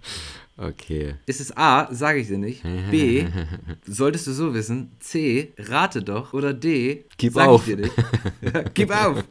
Okay. 0.58 1.16
Ist 1.26 1.40
es 1.40 1.54
A, 1.56 1.88
sage 1.92 2.20
ich 2.20 2.28
dir 2.28 2.38
nicht. 2.38 2.62
B, 2.90 3.26
solltest 3.86 4.26
du 4.26 4.32
so 4.32 4.54
wissen. 4.54 4.92
C, 5.00 5.52
rate 5.58 6.02
doch. 6.02 6.32
Oder 6.32 6.54
D, 6.54 7.04
Gib 7.18 7.34
sag 7.34 7.48
auf. 7.48 7.68
ich 7.68 7.74
dir 7.76 7.82
nicht. 7.82 7.94
Ja, 8.40 8.62
Gib 8.72 8.90
auf. 8.90 9.24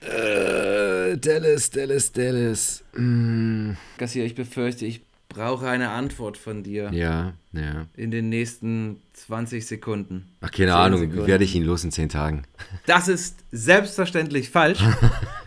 Äh, 0.00 1.16
Dallas, 1.16 1.70
Dallas, 1.70 2.12
Dallas. 2.12 2.84
Mm, 2.94 3.72
Garcia, 3.96 4.24
ich 4.24 4.34
befürchte, 4.34 4.84
ich 4.84 5.02
brauche 5.28 5.68
eine 5.68 5.90
Antwort 5.90 6.36
von 6.36 6.62
dir 6.62 6.90
ja, 6.92 7.34
ja. 7.52 7.86
in 7.96 8.10
den 8.10 8.28
nächsten 8.28 9.00
20 9.14 9.66
Sekunden. 9.66 10.28
Ach, 10.40 10.50
keine 10.50 10.74
Ahnung, 10.74 11.00
Sekunden. 11.00 11.22
wie 11.22 11.26
werde 11.26 11.44
ich 11.44 11.54
ihn 11.54 11.64
los 11.64 11.84
in 11.84 11.92
zehn 11.92 12.08
Tagen? 12.08 12.42
Das 12.86 13.08
ist 13.08 13.36
selbstverständlich 13.50 14.50
falsch. 14.50 14.80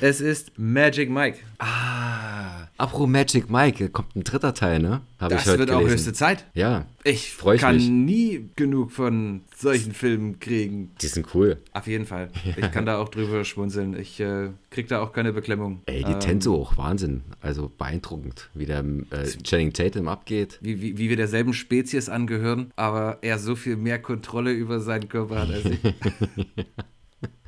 Es 0.00 0.20
ist 0.20 0.52
Magic 0.56 1.10
Mike. 1.10 1.38
Ah, 1.58 2.68
apro 2.76 3.06
Magic 3.08 3.50
Mike, 3.50 3.88
kommt 3.88 4.14
ein 4.14 4.22
dritter 4.22 4.54
Teil, 4.54 4.78
ne? 4.78 5.00
Habe 5.18 5.34
ich 5.34 5.40
Das 5.40 5.48
heute 5.48 5.58
wird 5.60 5.70
auch 5.72 5.78
gelesen. 5.78 5.94
höchste 5.94 6.12
Zeit. 6.12 6.44
Ja, 6.54 6.86
Ich 7.02 7.32
Freu 7.32 7.54
ich 7.56 7.60
kann 7.60 7.74
mich. 7.76 7.88
nie 7.88 8.48
genug 8.54 8.92
von 8.92 9.40
solchen 9.56 9.92
Filmen 9.92 10.38
kriegen. 10.38 10.92
die 11.00 11.06
sind 11.08 11.34
cool. 11.34 11.56
Auf 11.72 11.88
jeden 11.88 12.06
Fall. 12.06 12.30
Ich 12.56 12.70
kann 12.70 12.86
da 12.86 12.98
auch 12.98 13.08
drüber 13.08 13.44
schmunzeln. 13.44 13.98
Ich 13.98 14.20
äh, 14.20 14.50
krieg 14.70 14.86
da 14.86 15.00
auch 15.00 15.12
keine 15.12 15.32
Beklemmung. 15.32 15.82
Ey, 15.86 16.04
die 16.04 16.12
Ähm, 16.12 16.20
Tänze 16.20 16.50
auch, 16.50 16.76
Wahnsinn. 16.76 17.22
Also 17.40 17.68
beeindruckend, 17.76 18.50
wie 18.54 18.66
der 18.66 18.84
äh, 19.10 19.26
Channing 19.42 19.72
Tatum 19.72 20.06
abgeht. 20.06 20.58
Wie, 20.60 20.80
wie, 20.80 20.96
wie 20.98 21.08
wir 21.08 21.16
derselben 21.16 21.54
Spezies 21.54 22.08
angehören, 22.08 22.70
aber 22.76 23.18
er 23.22 23.38
so 23.40 23.56
viel 23.56 23.76
mehr 23.76 23.98
Kontrolle 24.00 24.52
über 24.52 24.78
seinen 24.80 25.08
Körper 25.08 25.40
hat 25.40 25.50
als 25.50 25.64
ich. 25.64 25.78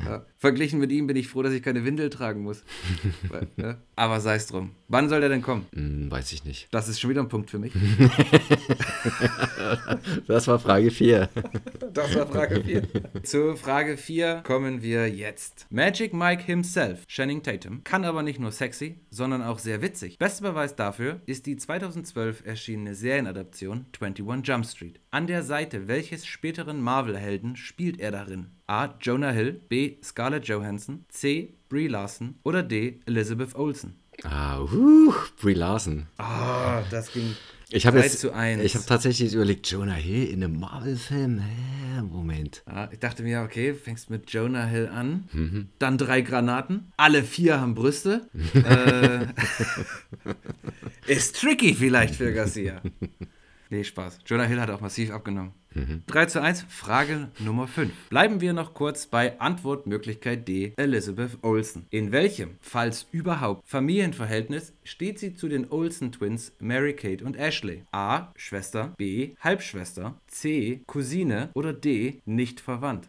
Ja. 0.04 0.24
Verglichen 0.38 0.80
mit 0.80 0.90
ihm 0.90 1.06
bin 1.06 1.16
ich 1.16 1.28
froh, 1.28 1.42
dass 1.42 1.52
ich 1.52 1.62
keine 1.62 1.84
Windel 1.84 2.10
tragen 2.10 2.42
muss. 2.42 2.64
Weil, 3.28 3.48
ja. 3.56 3.76
Aber 3.96 4.20
sei 4.20 4.36
es 4.36 4.46
drum. 4.46 4.72
Wann 4.88 5.08
soll 5.08 5.20
der 5.20 5.28
denn 5.28 5.42
kommen? 5.42 5.66
Hm, 5.74 6.10
weiß 6.10 6.32
ich 6.32 6.44
nicht. 6.44 6.68
Das 6.72 6.88
ist 6.88 6.98
schon 6.98 7.10
wieder 7.10 7.20
ein 7.20 7.28
Punkt 7.28 7.50
für 7.50 7.58
mich. 7.58 7.72
Das 10.26 10.46
war 10.48 10.58
Frage 10.58 10.90
4. 10.90 11.28
Das 11.92 12.14
war 12.14 12.26
Frage 12.26 12.62
4. 12.62 13.22
Zu 13.22 13.56
Frage 13.56 13.96
4 13.96 14.42
kommen 14.44 14.82
wir 14.82 15.08
jetzt. 15.08 15.66
Magic 15.70 16.12
Mike 16.12 16.42
himself, 16.44 17.06
Channing 17.06 17.42
Tatum, 17.42 17.84
kann 17.84 18.04
aber 18.04 18.22
nicht 18.22 18.40
nur 18.40 18.52
sexy, 18.52 18.98
sondern 19.10 19.42
auch 19.42 19.58
sehr 19.58 19.82
witzig. 19.82 20.18
Bester 20.18 20.50
Beweis 20.50 20.76
dafür 20.76 21.20
ist 21.26 21.46
die 21.46 21.56
2012 21.56 22.46
erschienene 22.46 22.94
Serienadaption 22.94 23.86
21 23.98 24.46
Jump 24.46 24.66
Street. 24.66 25.00
An 25.10 25.26
der 25.26 25.42
Seite 25.42 25.88
welches 25.88 26.26
späteren 26.26 26.80
Marvel-Helden 26.80 27.56
spielt 27.56 28.00
er 28.00 28.10
darin? 28.10 28.50
A. 28.70 28.94
Jonah 29.00 29.32
Hill, 29.32 29.60
B. 29.68 29.96
Scarlett 30.00 30.46
Johansson, 30.46 31.04
C. 31.08 31.54
Brie 31.68 31.88
Larson 31.88 32.36
oder 32.44 32.62
D. 32.62 33.00
Elizabeth 33.04 33.56
Olsen? 33.56 33.96
Ah, 34.22 34.60
uh, 34.60 35.12
Brie 35.42 35.54
Larson. 35.54 36.06
Ah, 36.18 36.80
das 36.88 37.12
ging 37.12 37.34
Ich 37.70 37.84
habe 37.84 37.98
3 37.98 38.04
jetzt, 38.04 38.20
zu 38.20 38.32
1. 38.32 38.62
ich 38.62 38.76
habe 38.76 38.86
tatsächlich 38.86 39.34
überlegt, 39.34 39.66
Jonah 39.66 39.94
Hill 39.94 40.28
in 40.28 40.44
einem 40.44 40.60
Marvel-Film? 40.60 41.40
Hä, 41.40 42.02
Moment. 42.02 42.62
Ja, 42.68 42.88
ich 42.92 43.00
dachte 43.00 43.24
mir, 43.24 43.42
okay, 43.42 43.74
fängst 43.74 44.08
mit 44.08 44.30
Jonah 44.30 44.66
Hill 44.66 44.86
an, 44.86 45.68
dann 45.80 45.98
drei 45.98 46.20
Granaten, 46.20 46.92
alle 46.96 47.24
vier 47.24 47.60
haben 47.60 47.74
Brüste. 47.74 48.30
äh, 48.54 49.26
ist 51.12 51.40
tricky 51.40 51.74
vielleicht 51.74 52.14
für 52.14 52.32
Garcia. 52.32 52.80
Nee, 53.68 53.82
Spaß. 53.82 54.20
Jonah 54.26 54.44
Hill 54.44 54.60
hat 54.60 54.70
auch 54.70 54.80
massiv 54.80 55.10
abgenommen. 55.10 55.54
3 55.74 56.26
zu 56.26 56.42
1, 56.42 56.64
Frage 56.68 57.28
Nummer 57.38 57.68
5. 57.68 57.92
Bleiben 58.08 58.40
wir 58.40 58.52
noch 58.52 58.74
kurz 58.74 59.06
bei 59.06 59.38
Antwortmöglichkeit 59.40 60.48
D, 60.48 60.72
Elizabeth 60.76 61.38
Olsen. 61.42 61.86
In 61.90 62.10
welchem, 62.10 62.56
falls 62.60 63.06
überhaupt, 63.12 63.68
Familienverhältnis 63.68 64.72
steht 64.82 65.20
sie 65.20 65.34
zu 65.34 65.48
den 65.48 65.70
Olsen 65.70 66.10
Twins 66.10 66.52
Mary 66.58 66.94
Kate 66.94 67.24
und 67.24 67.36
Ashley? 67.36 67.84
A. 67.92 68.32
Schwester, 68.34 68.94
B. 68.96 69.36
Halbschwester, 69.40 70.16
C. 70.26 70.80
Cousine 70.86 71.50
oder 71.54 71.72
D. 71.72 72.20
Nicht 72.24 72.60
verwandt? 72.60 73.08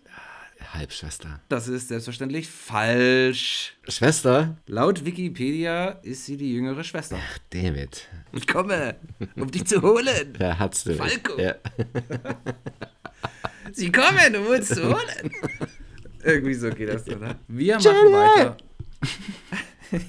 Halbschwester. 0.74 1.42
Das 1.50 1.68
ist 1.68 1.90
selbstverständlich 1.90 2.48
falsch. 2.50 3.78
Schwester? 3.88 4.58
Laut 4.68 5.06
Wikipedia 5.06 6.00
ist 6.04 6.26
sie 6.26 6.38
die 6.38 6.54
jüngere 6.54 6.84
Schwester. 6.84 7.18
Damn 7.50 7.76
it. 7.76 8.08
Ich 8.32 8.48
komme, 8.48 8.96
um 9.36 9.50
dich 9.52 9.66
zu 9.66 9.82
holen. 9.82 10.34
Ja, 10.40 10.58
hat's 10.60 10.84
du. 10.84 10.96
Falco. 10.96 11.40
Ja. 11.40 11.56
Sie 13.74 13.92
kommen, 13.92 14.36
um 14.36 14.48
uns 14.48 14.70
zu 14.70 14.84
holen. 14.84 15.32
Irgendwie 16.24 16.54
so 16.54 16.70
geht 16.70 16.90
das, 16.90 17.08
oder? 17.08 17.36
Wir 17.48 17.76
machen 17.76 17.86
weiter. 17.86 18.58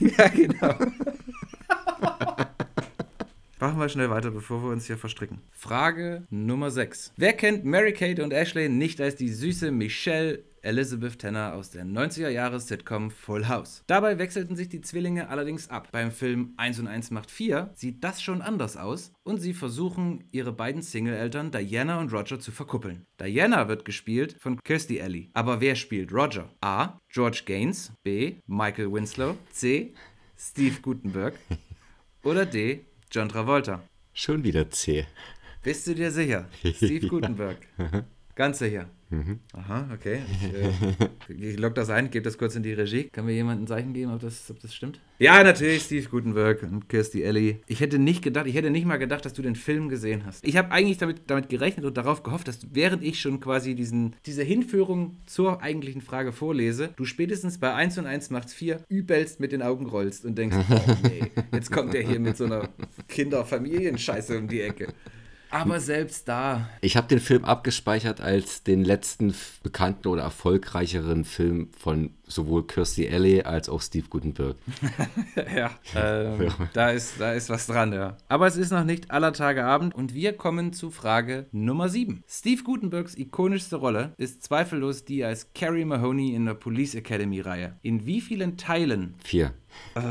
ja, 0.19 0.29
genau. 0.29 0.75
Machen 3.63 3.79
wir 3.79 3.89
schnell 3.89 4.11
weiter, 4.11 4.33
bevor 4.33 4.61
wir 4.65 4.71
uns 4.71 4.89
hier 4.89 4.99
verstricken. 4.99 5.39
Frage 5.53 6.27
Nummer 6.31 6.73
6. 6.73 7.13
Wer 7.17 7.33
kennt 7.33 7.65
Mary 7.65 7.93
Kate 7.93 8.25
und 8.25 8.33
Ashley 8.33 8.69
nicht 8.69 9.01
als 9.01 9.15
die 9.15 9.29
süße 9.29 9.71
Michelle 9.71 10.43
Elizabeth 10.63 11.21
Tanner 11.21 11.55
aus 11.55 11.71
der 11.71 11.85
90er-Jahres-Sitcom 11.85 13.13
Full 13.13 13.47
House? 13.47 13.85
Dabei 13.87 14.19
wechselten 14.19 14.57
sich 14.57 14.69
die 14.69 14.81
Zwillinge 14.81 15.29
allerdings 15.29 15.71
ab. 15.71 15.87
Beim 15.93 16.11
Film 16.11 16.55
1 16.57 16.81
und 16.81 16.89
1 16.89 17.13
macht 17.13 17.31
4 17.31 17.71
sieht 17.77 18.03
das 18.03 18.21
schon 18.21 18.43
anders 18.43 18.77
aus 18.77 19.13
und 19.23 19.39
sie 19.39 19.55
versuchen, 19.55 20.25
ihre 20.33 20.53
beiden 20.53 20.83
Single-Eltern 20.83 21.53
Diana 21.53 22.01
und 22.01 22.13
Roger 22.13 22.41
zu 22.41 22.51
verkuppeln. 22.51 23.07
Diana 23.21 23.69
wird 23.69 23.85
gespielt 23.85 24.35
von 24.41 24.61
Kirstie 24.65 25.01
Alley. 25.01 25.31
Aber 25.35 25.61
wer 25.61 25.77
spielt 25.77 26.13
Roger? 26.13 26.51
A. 26.63 26.99
George 27.09 27.43
Gaines. 27.47 27.93
B. 28.03 28.39
Michael 28.49 28.93
Winslow. 28.93 29.37
C. 29.53 29.95
Steve 30.37 30.81
Gutenberg. 30.83 31.35
Oder 32.25 32.45
D. 32.45 32.87
John 33.13 33.29
Travolta. 33.29 33.83
Schon 34.15 34.43
wieder 34.43 34.71
C. 34.71 35.07
Bist 35.63 35.87
du 35.87 35.95
dir 35.95 36.11
sicher? 36.11 36.49
Steve 36.75 37.09
Gutenberg. 37.09 37.59
Ganz 38.35 38.59
sicher. 38.59 38.89
Aha, 39.53 39.89
okay. 39.93 40.21
Ich, 41.29 41.39
äh, 41.39 41.49
ich 41.51 41.59
log 41.59 41.75
das 41.75 41.91
ein, 41.91 42.11
gebe 42.11 42.25
das 42.25 42.39
kurz 42.39 42.57
in 42.57 42.63
die 42.63 42.73
Regie. 42.73 43.05
Kann 43.13 43.27
mir 43.27 43.33
jemand 43.33 43.63
ein 43.63 43.67
Zeichen 43.67 43.93
geben, 43.93 44.13
ob 44.13 44.21
das, 44.21 44.51
ob 44.51 44.59
das 44.61 44.75
stimmt? 44.75 45.01
Ja, 45.19 45.43
natürlich, 45.45 45.83
Steve 45.83 46.09
Gutenberg 46.09 46.63
und 46.63 46.89
Kirstie 46.89 47.25
Alley. 47.27 47.61
Ich 47.67 47.81
hätte 47.81 47.99
nicht 47.99 48.23
gedacht, 48.23 48.47
ich 48.47 48.55
hätte 48.55 48.71
nicht 48.71 48.87
mal 48.87 48.97
gedacht, 48.97 49.25
dass 49.25 49.35
du 49.35 49.43
den 49.43 49.55
Film 49.55 49.89
gesehen 49.89 50.25
hast. 50.25 50.47
Ich 50.47 50.57
habe 50.57 50.71
eigentlich 50.71 50.99
damit, 50.99 51.23
damit 51.27 51.49
gerechnet 51.51 51.85
und 51.85 51.97
darauf 51.97 52.23
gehofft, 52.23 52.49
dass 52.49 52.61
während 52.73 53.03
ich 53.03 53.21
schon 53.21 53.39
quasi 53.41 53.75
diesen, 53.75 54.17
diese 54.25 54.43
Hinführung 54.43 55.19
zur 55.27 55.63
eigentlichen 55.63 56.01
Frage 56.01 56.33
vorlese, 56.33 56.91
du 56.97 57.05
spätestens 57.05 57.59
bei 57.59 57.75
1 57.75 57.99
und 57.99 58.07
1 58.07 58.31
macht 58.31 58.51
4 58.51 58.83
übelst 58.89 59.41
mit 59.41 59.53
den 59.53 59.63
Augen 59.63 59.87
rollst 59.87 60.25
und 60.25 60.39
denkst, 60.39 60.57
oh 60.71 60.97
nee, 61.03 61.31
jetzt 61.53 61.71
kommt 61.71 61.93
der 61.93 62.03
hier 62.03 62.19
mit 62.19 62.39
so 62.39 62.45
einer 62.45 62.71
Kinder-Familienscheiße 63.09 64.39
um 64.39 64.49
die 64.49 64.63
Ecke. 64.63 64.89
Aber 65.53 65.81
selbst 65.81 66.29
da, 66.29 66.69
Ich 66.81 66.97
habe 66.97 67.09
den 67.09 67.21
Film 67.21 67.45
abgespeichert 67.45 68.21
als 68.21 68.63
den 68.63 68.85
letzten 68.85 69.35
bekannten 69.63 70.09
oder 70.09 70.23
erfolgreicheren 70.23 71.25
Film 71.25 71.69
von 71.79 72.11
sowohl 72.27 72.67
Kirstie 72.67 73.09
Alley 73.09 73.43
als 73.43 73.69
auch 73.69 73.83
Steve 73.83 74.07
Gutenberg. 74.09 74.57
Ja, 75.55 75.71
ähm, 75.95 76.49
da, 76.73 76.91
ist, 76.91 77.21
da 77.21 77.33
ist 77.33 77.51
was 77.51 77.67
dran, 77.67 77.93
ja. 77.93 78.17
Aber 78.29 78.47
es 78.47 78.57
ist 78.57 78.71
noch 78.71 78.85
nicht 78.85 79.11
aller 79.11 79.33
Tage 79.33 79.65
Abend 79.65 79.95
und 79.95 80.15
wir 80.15 80.33
kommen 80.35 80.73
zu 80.73 80.91
Frage 80.91 81.47
Nummer 81.53 81.89
7. 81.89 82.23
Steve 82.27 82.63
Gutenbergs 82.63 83.17
ikonischste 83.17 83.77
Rolle 83.77 84.15
ist 84.17 84.43
zweifellos 84.43 85.05
die 85.05 85.25
als 85.25 85.53
Carrie 85.55 85.85
Mahoney 85.85 86.35
in 86.35 86.47
der 86.47 86.55
Police 86.55 86.95
Academy-Reihe. 86.95 87.77
In 87.83 88.07
wie 88.07 88.21
vielen 88.21 88.57
Teilen 88.57 89.15
Vier. 89.23 89.53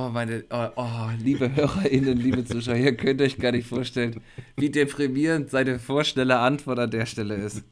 Oh, 0.00 0.10
meine, 0.10 0.44
oh, 0.50 0.68
oh, 0.76 1.08
liebe 1.20 1.52
HörerInnen, 1.56 2.18
liebe 2.18 2.44
Zuschauer, 2.44 2.76
ihr 2.76 2.96
könnt 2.96 3.20
euch 3.20 3.36
gar 3.36 3.50
nicht 3.50 3.66
vorstellen, 3.66 4.20
wie 4.56 4.70
deprimierend 4.70 5.50
seine 5.50 5.80
vorschnelle 5.80 6.38
Antwort 6.38 6.78
an 6.78 6.92
der 6.92 7.04
Stelle 7.04 7.34
ist. 7.34 7.64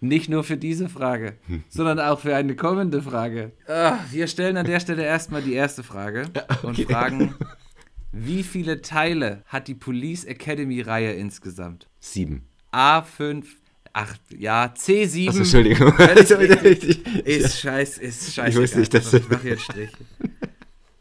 Nicht 0.00 0.28
nur 0.28 0.42
für 0.42 0.56
diese 0.56 0.88
Frage, 0.88 1.34
sondern 1.68 2.00
auch 2.00 2.18
für 2.18 2.34
eine 2.34 2.56
kommende 2.56 3.00
Frage. 3.00 3.52
Ah, 3.68 3.98
wir 4.10 4.26
stellen 4.26 4.56
an 4.56 4.66
der 4.66 4.80
Stelle 4.80 5.04
erstmal 5.04 5.40
die 5.40 5.52
erste 5.52 5.84
Frage 5.84 6.24
und 6.64 6.80
fragen, 6.80 7.36
wie 8.10 8.42
viele 8.42 8.82
Teile 8.82 9.44
hat 9.46 9.68
die 9.68 9.76
Police 9.76 10.24
Academy-Reihe 10.24 11.12
insgesamt? 11.12 11.86
Sieben. 12.00 12.42
A5, 12.72 13.44
ach 13.92 14.16
ja, 14.36 14.74
C7. 14.76 15.28
Achso, 15.28 15.38
Entschuldigung. 15.38 15.92
Völlig 15.94 16.30
richtig. 16.64 17.06
Ist 17.24 17.60
scheiß, 17.60 17.98
ist 17.98 18.34
scheiße. 18.34 18.60
wusste 18.60 18.80
nicht, 18.80 18.94
dass- 18.94 19.14
Ich 19.14 19.28
mache 19.28 19.48
jetzt 19.48 19.62
Strich. 19.62 19.90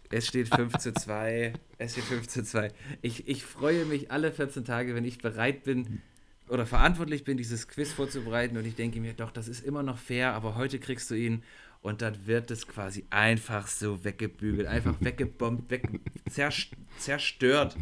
Es 0.09 0.27
steht 0.27 0.53
5 0.53 0.77
zu 0.77 0.93
2. 0.93 1.53
Es 1.77 1.93
steht 1.93 2.05
5 2.05 2.27
zu 2.27 2.43
2. 2.43 2.71
Ich, 3.01 3.27
ich 3.27 3.43
freue 3.43 3.85
mich 3.85 4.11
alle 4.11 4.31
14 4.31 4.63
Tage, 4.63 4.95
wenn 4.95 5.05
ich 5.05 5.17
bereit 5.17 5.63
bin 5.63 6.01
oder 6.47 6.65
verantwortlich 6.65 7.23
bin, 7.23 7.37
dieses 7.37 7.67
Quiz 7.67 7.91
vorzubereiten 7.91 8.57
und 8.57 8.65
ich 8.65 8.75
denke 8.75 9.01
mir, 9.01 9.13
doch, 9.13 9.31
das 9.31 9.47
ist 9.47 9.65
immer 9.65 9.83
noch 9.83 9.97
fair, 9.97 10.33
aber 10.33 10.55
heute 10.55 10.79
kriegst 10.79 11.11
du 11.11 11.15
ihn 11.15 11.43
und 11.87 12.01
dann 12.01 12.27
wird 12.27 12.51
es 12.51 12.67
quasi 12.67 13.05
einfach 13.09 13.65
so 13.67 14.03
weggebügelt, 14.03 14.67
einfach 14.67 14.95
weggebombt, 14.99 15.71
weg, 15.71 15.87
zerst 16.29 16.71
zerstört. 16.97 17.77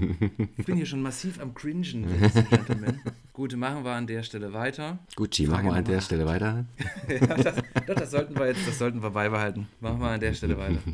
Ich 0.57 0.65
bin 0.65 0.75
hier 0.75 0.85
schon 0.85 1.01
massiv 1.01 1.39
am 1.39 1.53
Cringen, 1.55 2.07
Ladies 2.07 2.35
and 2.35 2.49
Gentlemen. 2.49 3.01
Gut, 3.33 3.55
machen 3.55 3.83
wir 3.83 3.91
an 3.91 4.05
der 4.05 4.23
Stelle 4.23 4.53
weiter. 4.53 4.99
Gucci, 5.15 5.47
machen 5.47 5.65
wir 5.65 5.73
an 5.73 5.85
der. 5.85 6.01
Stelle 6.01 6.25
weiter. 6.25 6.65
Ja, 7.09 7.35
das, 7.37 7.55
doch, 7.87 7.95
das 7.95 8.11
sollten 8.11 8.37
wir 8.37 8.47
jetzt, 8.47 8.67
das 8.67 8.77
sollten 8.77 9.01
wir 9.01 9.09
beibehalten. 9.09 9.67
Machen 9.79 9.99
wir 9.99 10.07
an 10.09 10.19
der 10.19 10.33
Stelle 10.33 10.57
weiter. 10.57 10.79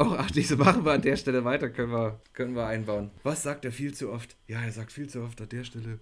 Oh, 0.00 0.14
ach, 0.16 0.30
diese 0.30 0.56
machen 0.56 0.84
wir 0.84 0.92
an 0.92 1.02
der 1.02 1.16
Stelle 1.16 1.44
weiter, 1.44 1.70
können 1.70 1.90
wir, 1.90 2.20
können 2.32 2.54
wir 2.54 2.68
einbauen. 2.68 3.10
Was 3.24 3.42
sagt 3.42 3.64
er 3.64 3.72
viel 3.72 3.92
zu 3.92 4.12
oft? 4.12 4.36
Ja, 4.46 4.62
er 4.62 4.70
sagt 4.70 4.92
viel 4.92 5.08
zu 5.08 5.22
oft 5.22 5.40
an 5.40 5.48
der 5.48 5.64
Stelle. 5.64 5.98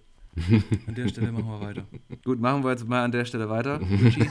An 0.87 0.95
der 0.95 1.07
Stelle 1.07 1.31
machen 1.31 1.47
wir 1.47 1.61
weiter. 1.61 1.87
Gut, 2.23 2.39
machen 2.39 2.63
wir 2.63 2.71
jetzt 2.71 2.87
mal 2.87 3.03
an 3.03 3.11
der 3.11 3.25
Stelle 3.25 3.49
weiter. 3.49 3.79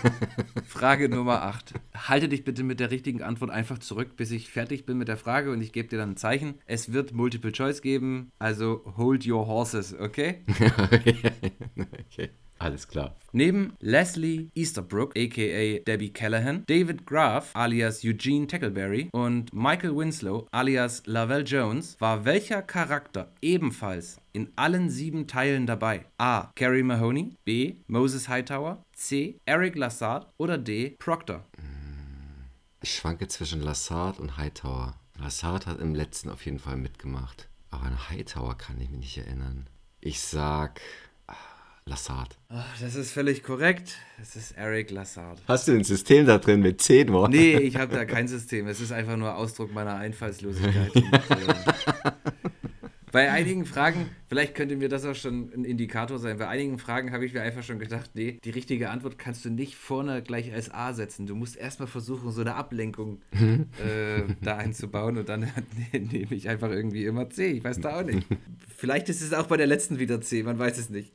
Frage 0.67 1.09
Nummer 1.09 1.43
8. 1.43 1.75
halte 1.95 2.29
dich 2.29 2.45
bitte 2.45 2.63
mit 2.63 2.81
der 2.81 2.91
richtigen 2.91 3.23
Antwort 3.23 3.51
einfach 3.51 3.79
zurück, 3.79 4.17
bis 4.17 4.31
ich 4.31 4.49
fertig 4.51 4.87
bin 4.87 4.99
mit 4.99 5.09
der 5.09 5.17
Frage 5.17 5.51
und 5.51 5.61
ich 5.61 5.73
gebe 5.73 5.89
dir 5.89 5.99
dann 5.99 6.11
ein 6.11 6.17
Zeichen. 6.17 6.55
Es 6.67 6.93
wird 6.93 7.13
Multiple 7.13 7.53
Choice 7.53 7.83
geben, 7.83 8.31
also 8.39 8.83
hold 8.97 9.27
your 9.27 9.47
horses, 9.47 9.95
okay? 9.99 10.45
okay. 10.93 12.31
Alles 12.59 12.89
klar. 12.89 13.15
Neben 13.33 13.75
Leslie 13.81 14.49
Easterbrook, 14.55 15.15
aka 15.17 15.79
Debbie 15.81 16.13
Callahan, 16.13 16.65
David 16.67 17.07
Graff, 17.07 17.51
alias 17.55 18.03
Eugene 18.03 18.47
Tackleberry 18.47 19.11
und 19.13 19.53
Michael 19.53 19.95
Winslow, 19.95 20.47
alias 20.53 21.03
Lavelle 21.07 21.45
Jones, 21.45 21.97
war 22.01 22.25
welcher 22.25 22.63
Charakter 22.63 23.31
ebenfalls 23.43 24.19
in 24.33 24.51
allen 24.57 24.89
sieben 24.89 25.27
Teilen 25.27 25.67
dabei? 25.67 26.07
A. 26.17 26.51
Carrie 26.55 26.83
Mahoney, 26.83 27.35
B. 27.45 27.75
Moses 27.89 28.29
Hightower, 28.29 28.83
C. 28.95 29.39
Eric 29.45 29.77
Lassard 29.77 30.27
oder 30.39 30.57
D. 30.57 30.97
Proctor? 30.99 31.45
Ich 32.81 32.95
schwanke 32.95 33.29
zwischen 33.29 33.61
Lassard 33.61 34.19
und 34.19 34.39
Hightower. 34.39 34.95
Lassard 35.19 35.67
hat 35.67 35.81
im 35.81 35.95
letzten 35.95 36.31
auf 36.31 36.45
jeden 36.47 36.59
Fall 36.59 36.77
mitgemacht. 36.77 37.49
Aber 37.71 37.85
an 37.85 38.09
Hightower 38.09 38.57
kann 38.57 38.81
ich 38.81 38.89
mich 38.91 39.01
nicht 39.01 39.19
erinnern. 39.19 39.67
Ich 40.01 40.21
sag 40.21 40.81
Lassard. 41.89 42.37
Ach, 42.49 42.81
das 42.81 42.97
ist 42.97 43.13
völlig 43.13 43.45
korrekt. 43.45 43.95
Es 44.21 44.35
ist 44.35 44.57
Eric 44.57 44.91
Lassard. 44.91 45.41
Hast 45.47 45.69
du 45.69 45.73
ein 45.73 45.85
System 45.85 46.27
da 46.27 46.39
drin 46.39 46.61
mit 46.61 46.81
10 46.81 47.13
Worten? 47.13 47.33
Nee, 47.33 47.59
ich 47.59 47.77
habe 47.77 47.95
da 47.95 48.05
kein 48.05 48.27
System. 48.27 48.67
Es 48.67 48.81
ist 48.81 48.91
einfach 48.91 49.17
nur 49.17 49.37
Ausdruck 49.37 49.73
meiner 49.73 49.95
Einfallslosigkeit. 49.95 50.93
Bei 53.13 53.31
einigen 53.31 53.65
Fragen, 53.65 54.11
vielleicht 54.29 54.55
könnte 54.55 54.77
mir 54.77 54.91
das 54.91 55.07
auch 55.07 55.15
schon 55.15 55.51
ein 55.55 55.65
Indikator 55.65 56.19
sein, 56.19 56.37
bei 56.37 56.49
einigen 56.49 56.79
Fragen 56.79 57.13
habe 57.13 57.25
ich 57.25 57.33
mir 57.33 57.41
einfach 57.41 57.63
schon 57.63 57.79
gedacht, 57.79 58.11
nee, 58.13 58.39
die 58.45 58.51
richtige 58.51 58.91
Antwort 58.91 59.17
kannst 59.17 59.43
du 59.47 59.49
nicht 59.49 59.75
vorne 59.75 60.21
gleich 60.23 60.53
als 60.53 60.71
A 60.71 60.93
setzen. 60.93 61.27
Du 61.27 61.35
musst 61.35 61.57
erstmal 61.57 61.87
versuchen, 61.87 62.31
so 62.31 62.43
eine 62.43 62.57
Ablenkung 62.57 63.23
äh, 63.33 64.35
da 64.43 64.59
einzubauen 64.59 65.17
und 65.17 65.31
dann 65.31 65.51
nee, 65.93 65.99
nehme 66.01 66.35
ich 66.35 66.51
einfach 66.51 66.69
irgendwie 66.69 67.07
immer 67.07 67.31
C. 67.31 67.53
Ich 67.53 67.65
weiß 67.65 67.81
da 67.81 68.01
auch 68.01 68.05
nicht. 68.05 68.27
Vielleicht 68.77 69.09
ist 69.09 69.23
es 69.23 69.33
auch 69.33 69.47
bei 69.47 69.57
der 69.57 69.67
letzten 69.67 69.99
wieder 69.99 70.21
C, 70.21 70.43
man 70.43 70.59
weiß 70.59 70.77
es 70.77 70.91
nicht. 70.91 71.13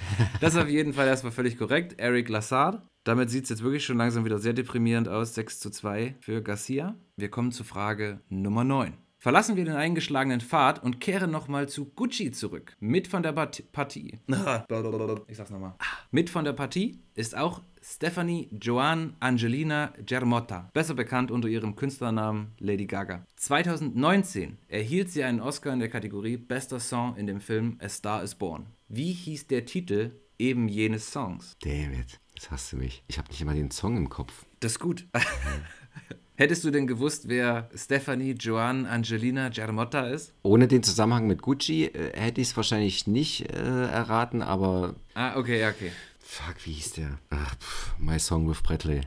Das 0.40 0.54
ist 0.54 0.60
auf 0.60 0.68
jeden 0.68 0.92
Fall 0.92 1.06
erstmal 1.06 1.32
völlig 1.32 1.58
korrekt. 1.58 1.98
Eric 1.98 2.28
Lassard. 2.28 2.82
Damit 3.04 3.30
sieht 3.30 3.44
es 3.44 3.50
jetzt 3.50 3.62
wirklich 3.62 3.84
schon 3.84 3.96
langsam 3.96 4.24
wieder 4.24 4.38
sehr 4.38 4.52
deprimierend 4.52 5.08
aus. 5.08 5.34
6 5.34 5.60
zu 5.60 5.70
2 5.70 6.16
für 6.20 6.42
Garcia. 6.42 6.94
Wir 7.16 7.30
kommen 7.30 7.52
zu 7.52 7.64
Frage 7.64 8.20
Nummer 8.28 8.64
9. 8.64 8.94
Verlassen 9.20 9.56
wir 9.56 9.64
den 9.64 9.74
eingeschlagenen 9.74 10.40
Pfad 10.40 10.80
und 10.80 11.00
kehren 11.00 11.32
nochmal 11.32 11.68
zu 11.68 11.86
Gucci 11.86 12.30
zurück. 12.30 12.76
Mit 12.78 13.08
von 13.08 13.24
der 13.24 13.32
Part 13.32 13.72
Partie. 13.72 14.20
Ich 15.26 15.36
sag's 15.36 15.50
nochmal. 15.50 15.74
Mit 16.12 16.30
von 16.30 16.44
der 16.44 16.52
Partie 16.52 17.00
ist 17.14 17.36
auch 17.36 17.62
Stephanie 17.82 18.48
Joanne 18.52 19.14
Angelina 19.18 19.92
Germotta, 20.06 20.70
besser 20.72 20.94
bekannt 20.94 21.32
unter 21.32 21.48
ihrem 21.48 21.74
Künstlernamen 21.74 22.52
Lady 22.60 22.86
Gaga. 22.86 23.24
2019 23.36 24.58
erhielt 24.68 25.10
sie 25.10 25.24
einen 25.24 25.40
Oscar 25.40 25.72
in 25.72 25.80
der 25.80 25.88
Kategorie 25.88 26.36
Bester 26.36 26.78
Song 26.78 27.16
in 27.16 27.26
dem 27.26 27.40
Film 27.40 27.76
A 27.80 27.88
Star 27.88 28.22
is 28.22 28.36
Born. 28.36 28.66
Wie 28.90 29.12
hieß 29.12 29.48
der 29.48 29.66
Titel 29.66 30.12
eben 30.38 30.66
jenes 30.66 31.12
Songs? 31.12 31.58
Damn 31.62 31.92
it. 31.92 32.20
Jetzt 32.34 32.50
hast 32.50 32.72
du 32.72 32.78
mich. 32.78 33.02
Ich 33.06 33.18
habe 33.18 33.28
nicht 33.28 33.42
immer 33.42 33.52
den 33.52 33.70
Song 33.70 33.98
im 33.98 34.08
Kopf. 34.08 34.46
Das 34.60 34.72
ist 34.72 34.78
gut. 34.78 35.06
Hättest 36.36 36.64
du 36.64 36.70
denn 36.70 36.86
gewusst, 36.86 37.28
wer 37.28 37.68
Stephanie 37.74 38.30
Joanne 38.30 38.88
Angelina 38.88 39.50
Germotta 39.50 40.08
ist? 40.08 40.32
Ohne 40.42 40.68
den 40.68 40.82
Zusammenhang 40.82 41.26
mit 41.26 41.42
Gucci 41.42 41.84
äh, 41.84 42.18
hätte 42.18 42.40
ich 42.40 42.48
es 42.48 42.56
wahrscheinlich 42.56 43.06
nicht 43.06 43.52
äh, 43.52 43.86
erraten, 43.88 44.40
aber. 44.40 44.94
Ah, 45.12 45.36
okay, 45.36 45.68
okay. 45.68 45.92
Fuck, 46.20 46.64
wie 46.64 46.72
hieß 46.72 46.92
der? 46.92 47.18
Ach, 47.28 47.56
pff, 47.56 47.98
My 47.98 48.18
Song 48.18 48.48
with 48.48 48.62
Bradley. 48.62 49.02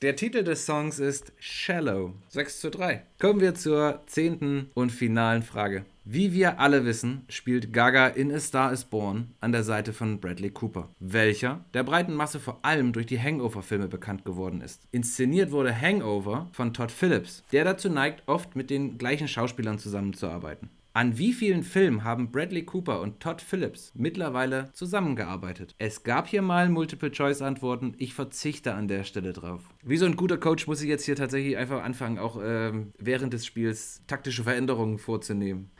Der 0.00 0.14
Titel 0.14 0.44
des 0.44 0.64
Songs 0.64 1.00
ist 1.00 1.32
Shallow. 1.40 2.12
6 2.28 2.60
zu 2.60 2.70
3. 2.70 3.02
Kommen 3.18 3.40
wir 3.40 3.56
zur 3.56 4.04
zehnten 4.06 4.70
und 4.74 4.92
finalen 4.92 5.42
Frage. 5.42 5.84
Wie 6.04 6.32
wir 6.32 6.60
alle 6.60 6.84
wissen, 6.84 7.24
spielt 7.28 7.72
Gaga 7.72 8.06
in 8.06 8.32
A 8.32 8.38
Star 8.38 8.72
is 8.72 8.84
Born 8.84 9.34
an 9.40 9.50
der 9.50 9.64
Seite 9.64 9.92
von 9.92 10.20
Bradley 10.20 10.50
Cooper, 10.50 10.88
welcher 11.00 11.64
der 11.74 11.82
breiten 11.82 12.14
Masse 12.14 12.38
vor 12.38 12.60
allem 12.62 12.92
durch 12.92 13.06
die 13.06 13.20
Hangover-Filme 13.20 13.88
bekannt 13.88 14.24
geworden 14.24 14.60
ist. 14.60 14.86
Inszeniert 14.92 15.50
wurde 15.50 15.74
Hangover 15.78 16.48
von 16.52 16.72
Todd 16.72 16.92
Phillips, 16.92 17.42
der 17.50 17.64
dazu 17.64 17.90
neigt, 17.90 18.22
oft 18.26 18.54
mit 18.54 18.70
den 18.70 18.98
gleichen 18.98 19.26
Schauspielern 19.26 19.80
zusammenzuarbeiten. 19.80 20.70
An 20.98 21.16
wie 21.16 21.32
vielen 21.32 21.62
Filmen 21.62 22.02
haben 22.02 22.32
Bradley 22.32 22.64
Cooper 22.64 23.00
und 23.00 23.20
Todd 23.20 23.40
Phillips 23.40 23.92
mittlerweile 23.94 24.72
zusammengearbeitet? 24.72 25.76
Es 25.78 26.02
gab 26.02 26.26
hier 26.26 26.42
mal 26.42 26.68
Multiple-Choice-Antworten. 26.68 27.94
Ich 27.98 28.14
verzichte 28.14 28.74
an 28.74 28.88
der 28.88 29.04
Stelle 29.04 29.32
drauf. 29.32 29.62
Wie 29.84 29.96
so 29.96 30.06
ein 30.06 30.16
guter 30.16 30.38
Coach 30.38 30.66
muss 30.66 30.82
ich 30.82 30.88
jetzt 30.88 31.04
hier 31.04 31.14
tatsächlich 31.14 31.56
einfach 31.56 31.84
anfangen, 31.84 32.18
auch 32.18 32.40
ähm, 32.42 32.92
während 32.98 33.32
des 33.32 33.46
Spiels 33.46 34.02
taktische 34.08 34.42
Veränderungen 34.42 34.98
vorzunehmen. 34.98 35.70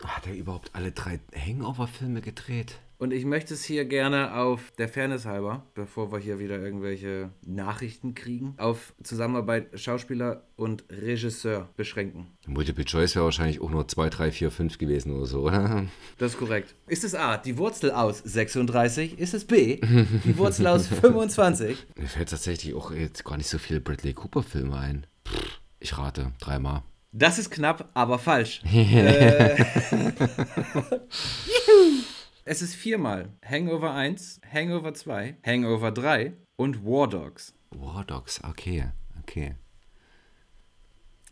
Hat 0.00 0.28
er 0.28 0.36
überhaupt 0.36 0.70
alle 0.72 0.92
drei 0.92 1.18
Hangover-Filme 1.34 2.20
gedreht? 2.20 2.78
Und 3.02 3.12
ich 3.12 3.24
möchte 3.24 3.54
es 3.54 3.64
hier 3.64 3.84
gerne 3.84 4.36
auf 4.36 4.70
der 4.78 4.88
Fairness 4.88 5.26
halber, 5.26 5.66
bevor 5.74 6.12
wir 6.12 6.20
hier 6.20 6.38
wieder 6.38 6.60
irgendwelche 6.60 7.30
Nachrichten 7.44 8.14
kriegen, 8.14 8.54
auf 8.58 8.94
Zusammenarbeit 9.02 9.70
Schauspieler 9.74 10.44
und 10.54 10.84
Regisseur 10.88 11.68
beschränken. 11.76 12.28
Multiple 12.46 12.84
Choice 12.84 13.16
wäre 13.16 13.24
wahrscheinlich 13.24 13.60
auch 13.60 13.70
nur 13.70 13.88
2, 13.88 14.08
3, 14.08 14.30
4, 14.30 14.50
5 14.52 14.78
gewesen 14.78 15.16
oder 15.16 15.26
so, 15.26 15.40
oder? 15.40 15.84
Das 16.18 16.34
ist 16.34 16.38
korrekt. 16.38 16.76
Ist 16.86 17.02
es 17.02 17.16
A, 17.16 17.38
die 17.38 17.58
Wurzel 17.58 17.90
aus 17.90 18.20
36? 18.20 19.18
Ist 19.18 19.34
es 19.34 19.46
B, 19.46 19.80
die 20.24 20.38
Wurzel 20.38 20.68
aus 20.68 20.86
25? 20.86 21.84
Mir 21.96 22.06
fällt 22.06 22.30
tatsächlich 22.30 22.72
auch 22.72 22.92
jetzt 22.92 23.24
gar 23.24 23.36
nicht 23.36 23.48
so 23.48 23.58
viele 23.58 23.80
Bradley 23.80 24.14
Cooper-Filme 24.14 24.78
ein. 24.78 25.08
Pff, 25.26 25.58
ich 25.80 25.98
rate, 25.98 26.30
dreimal. 26.38 26.84
Das 27.10 27.40
ist 27.40 27.50
knapp, 27.50 27.90
aber 27.94 28.20
falsch. 28.20 28.62
äh, 28.72 29.64
es 32.44 32.62
ist 32.62 32.74
viermal 32.74 33.30
Hangover 33.44 33.92
1, 33.94 34.40
Hangover 34.52 34.94
2, 34.94 35.36
Hangover 35.44 35.92
3 35.92 36.32
und 36.56 36.84
War 36.84 37.08
Dogs. 37.08 37.54
War 37.70 38.04
Dogs, 38.04 38.40
okay, 38.44 38.86
okay. 39.20 39.54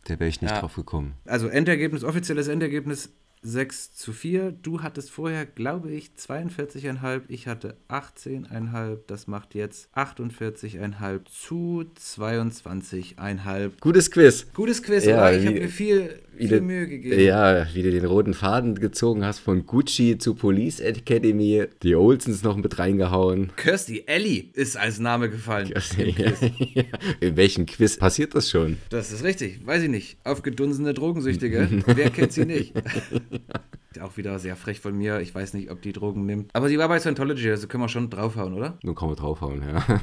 Da 0.04 0.18
wäre 0.18 0.28
ich 0.28 0.40
nicht 0.40 0.50
Ja. 0.50 0.60
drauf 0.60 0.74
gekommen. 0.74 1.14
Also 1.26 1.48
Endergebnis, 1.48 2.04
offizielles 2.04 2.48
Endergebnis 2.48 3.10
6 3.42 3.94
zu 3.94 4.12
4. 4.12 4.52
Du 4.52 4.82
hattest 4.82 5.10
vorher, 5.10 5.46
glaube 5.46 5.90
ich, 5.90 6.10
42,5. 6.16 7.22
Ich 7.28 7.46
hatte 7.46 7.76
18,5. 7.88 8.98
Das 9.06 9.26
macht 9.26 9.54
jetzt 9.54 9.88
48,5 9.96 11.24
zu 11.24 11.84
22,5. 11.98 13.72
Gutes 13.80 14.10
Quiz. 14.10 14.46
Gutes 14.52 14.82
Quiz, 14.82 15.04
Ja? 15.06 15.30
Ich 15.32 15.46
habe 15.46 15.58
mir 15.58 15.68
viel, 15.68 16.20
Wie 16.40 16.48
viel 16.48 16.58
du- 16.60 16.64
Mühe 16.64 16.86
gegeben. 16.88 17.20
Ja, 17.20 17.66
wie 17.74 17.82
du 17.82 17.90
den 17.90 18.04
roten 18.04 18.34
Faden 18.34 18.74
gezogen 18.76 19.24
hast 19.24 19.38
von 19.40 19.66
Gucci 19.66 20.18
zu 20.18 20.34
Police 20.34 20.80
Academy, 20.80 21.64
die 21.82 21.94
Olsens 21.94 22.42
noch 22.42 22.56
mit 22.56 22.78
reingehauen. 22.78 23.52
Kirsty 23.56 24.04
Ellie 24.06 24.44
ist 24.54 24.76
als 24.76 24.98
Name 24.98 25.28
gefallen. 25.30 25.72
In 27.20 27.36
welchem 27.36 27.66
Quiz 27.66 27.96
passiert 27.96 28.34
das 28.34 28.50
schon? 28.50 28.78
Das 28.90 29.12
ist 29.12 29.24
richtig, 29.24 29.66
weiß 29.66 29.82
ich 29.84 29.88
nicht. 29.90 30.18
Aufgedunsene 30.24 30.94
Drogensüchtige, 30.94 31.68
wer 31.86 32.10
kennt 32.10 32.32
sie 32.32 32.44
nicht? 32.46 32.72
Auch 34.00 34.16
wieder 34.16 34.38
sehr 34.38 34.54
frech 34.56 34.80
von 34.80 34.96
mir, 34.96 35.20
ich 35.20 35.34
weiß 35.34 35.52
nicht, 35.52 35.70
ob 35.70 35.82
die 35.82 35.92
Drogen 35.92 36.24
nimmt. 36.24 36.50
Aber 36.54 36.68
sie 36.68 36.78
war 36.78 36.88
bei 36.88 37.00
Scientology, 37.00 37.50
also 37.50 37.66
können 37.66 37.82
wir 37.82 37.88
schon 37.88 38.08
draufhauen, 38.08 38.54
oder? 38.54 38.78
Nun 38.82 38.94
kann 38.94 39.08
man 39.08 39.16
draufhauen, 39.16 39.62
ja. 39.62 40.00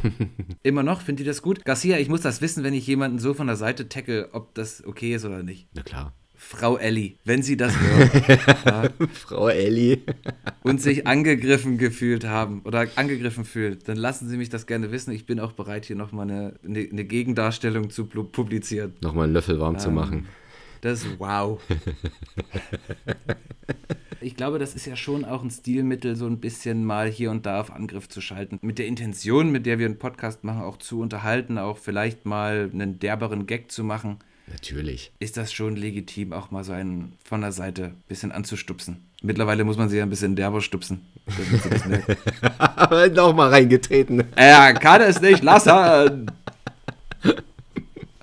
Immer 0.61 0.83
noch, 0.83 1.01
findet 1.01 1.25
ihr 1.25 1.31
das 1.31 1.41
gut? 1.41 1.63
Garcia, 1.63 1.97
ich 1.97 2.09
muss 2.09 2.21
das 2.21 2.41
wissen, 2.41 2.63
wenn 2.65 2.73
ich 2.73 2.85
jemanden 2.85 3.17
so 3.17 3.33
von 3.33 3.47
der 3.47 3.55
Seite 3.55 3.87
tackle, 3.87 4.29
ob 4.33 4.53
das 4.55 4.83
okay 4.85 5.15
ist 5.15 5.23
oder 5.25 5.41
nicht. 5.41 5.69
Na 5.73 5.83
klar. 5.83 6.13
Frau 6.39 6.77
Ellie, 6.77 7.15
wenn 7.25 7.41
sie 7.41 7.57
das 7.57 7.73
hört 7.79 8.93
Frau 9.13 9.49
Ellie. 9.49 9.99
und 10.63 10.81
sich 10.81 11.07
angegriffen 11.07 11.77
gefühlt 11.77 12.25
haben 12.25 12.61
oder 12.63 12.87
angegriffen 12.95 13.43
fühlt, 13.43 13.87
dann 13.89 13.97
lassen 13.97 14.29
Sie 14.29 14.37
mich 14.37 14.49
das 14.49 14.67
gerne 14.67 14.91
wissen. 14.91 15.11
Ich 15.11 15.25
bin 15.25 15.39
auch 15.39 15.53
bereit, 15.53 15.85
hier 15.85 15.95
nochmal 15.95 16.29
eine, 16.29 16.53
eine, 16.63 16.87
eine 16.91 17.05
Gegendarstellung 17.05 17.89
zu 17.89 18.05
publizieren. 18.05 18.93
Nochmal 19.01 19.25
einen 19.25 19.33
Löffel 19.33 19.59
warm 19.59 19.79
zu 19.79 19.89
Ähm, 19.89 19.95
machen. 19.95 20.27
Das 20.81 21.03
ist 21.03 21.19
wow. 21.19 21.59
Ich 24.19 24.35
glaube, 24.35 24.57
das 24.57 24.73
ist 24.75 24.85
ja 24.85 24.95
schon 24.95 25.25
auch 25.25 25.43
ein 25.43 25.51
Stilmittel, 25.51 26.15
so 26.15 26.25
ein 26.25 26.39
bisschen 26.39 26.83
mal 26.83 27.07
hier 27.07 27.29
und 27.31 27.45
da 27.45 27.59
auf 27.61 27.71
Angriff 27.71 28.09
zu 28.09 28.19
schalten. 28.19 28.57
Mit 28.61 28.79
der 28.79 28.87
Intention, 28.87 29.51
mit 29.51 29.65
der 29.65 29.77
wir 29.79 29.85
einen 29.85 29.99
Podcast 29.99 30.43
machen, 30.43 30.61
auch 30.63 30.77
zu 30.77 30.99
unterhalten, 30.99 31.57
auch 31.57 31.77
vielleicht 31.77 32.25
mal 32.25 32.69
einen 32.73 32.99
derberen 32.99 33.45
Gag 33.45 33.71
zu 33.71 33.83
machen, 33.83 34.17
Natürlich. 34.51 35.11
ist 35.19 35.37
das 35.37 35.51
schon 35.51 35.75
legitim, 35.75 36.33
auch 36.33 36.51
mal 36.51 36.63
so 36.63 36.71
einen 36.71 37.13
von 37.23 37.41
der 37.41 37.51
Seite 37.51 37.85
ein 37.85 38.03
bisschen 38.07 38.31
anzustupsen. 38.31 39.05
Mittlerweile 39.21 39.63
muss 39.63 39.77
man 39.77 39.89
sie 39.89 39.97
ja 39.97 40.03
ein 40.03 40.09
bisschen 40.09 40.35
derber 40.35 40.61
stupsen. 40.61 41.05
Aber 42.57 43.09
nochmal 43.09 43.49
reingetreten. 43.49 44.23
er 44.35 44.73
kann 44.73 45.01
es 45.01 45.21
nicht 45.21 45.43
lassen. 45.43 46.31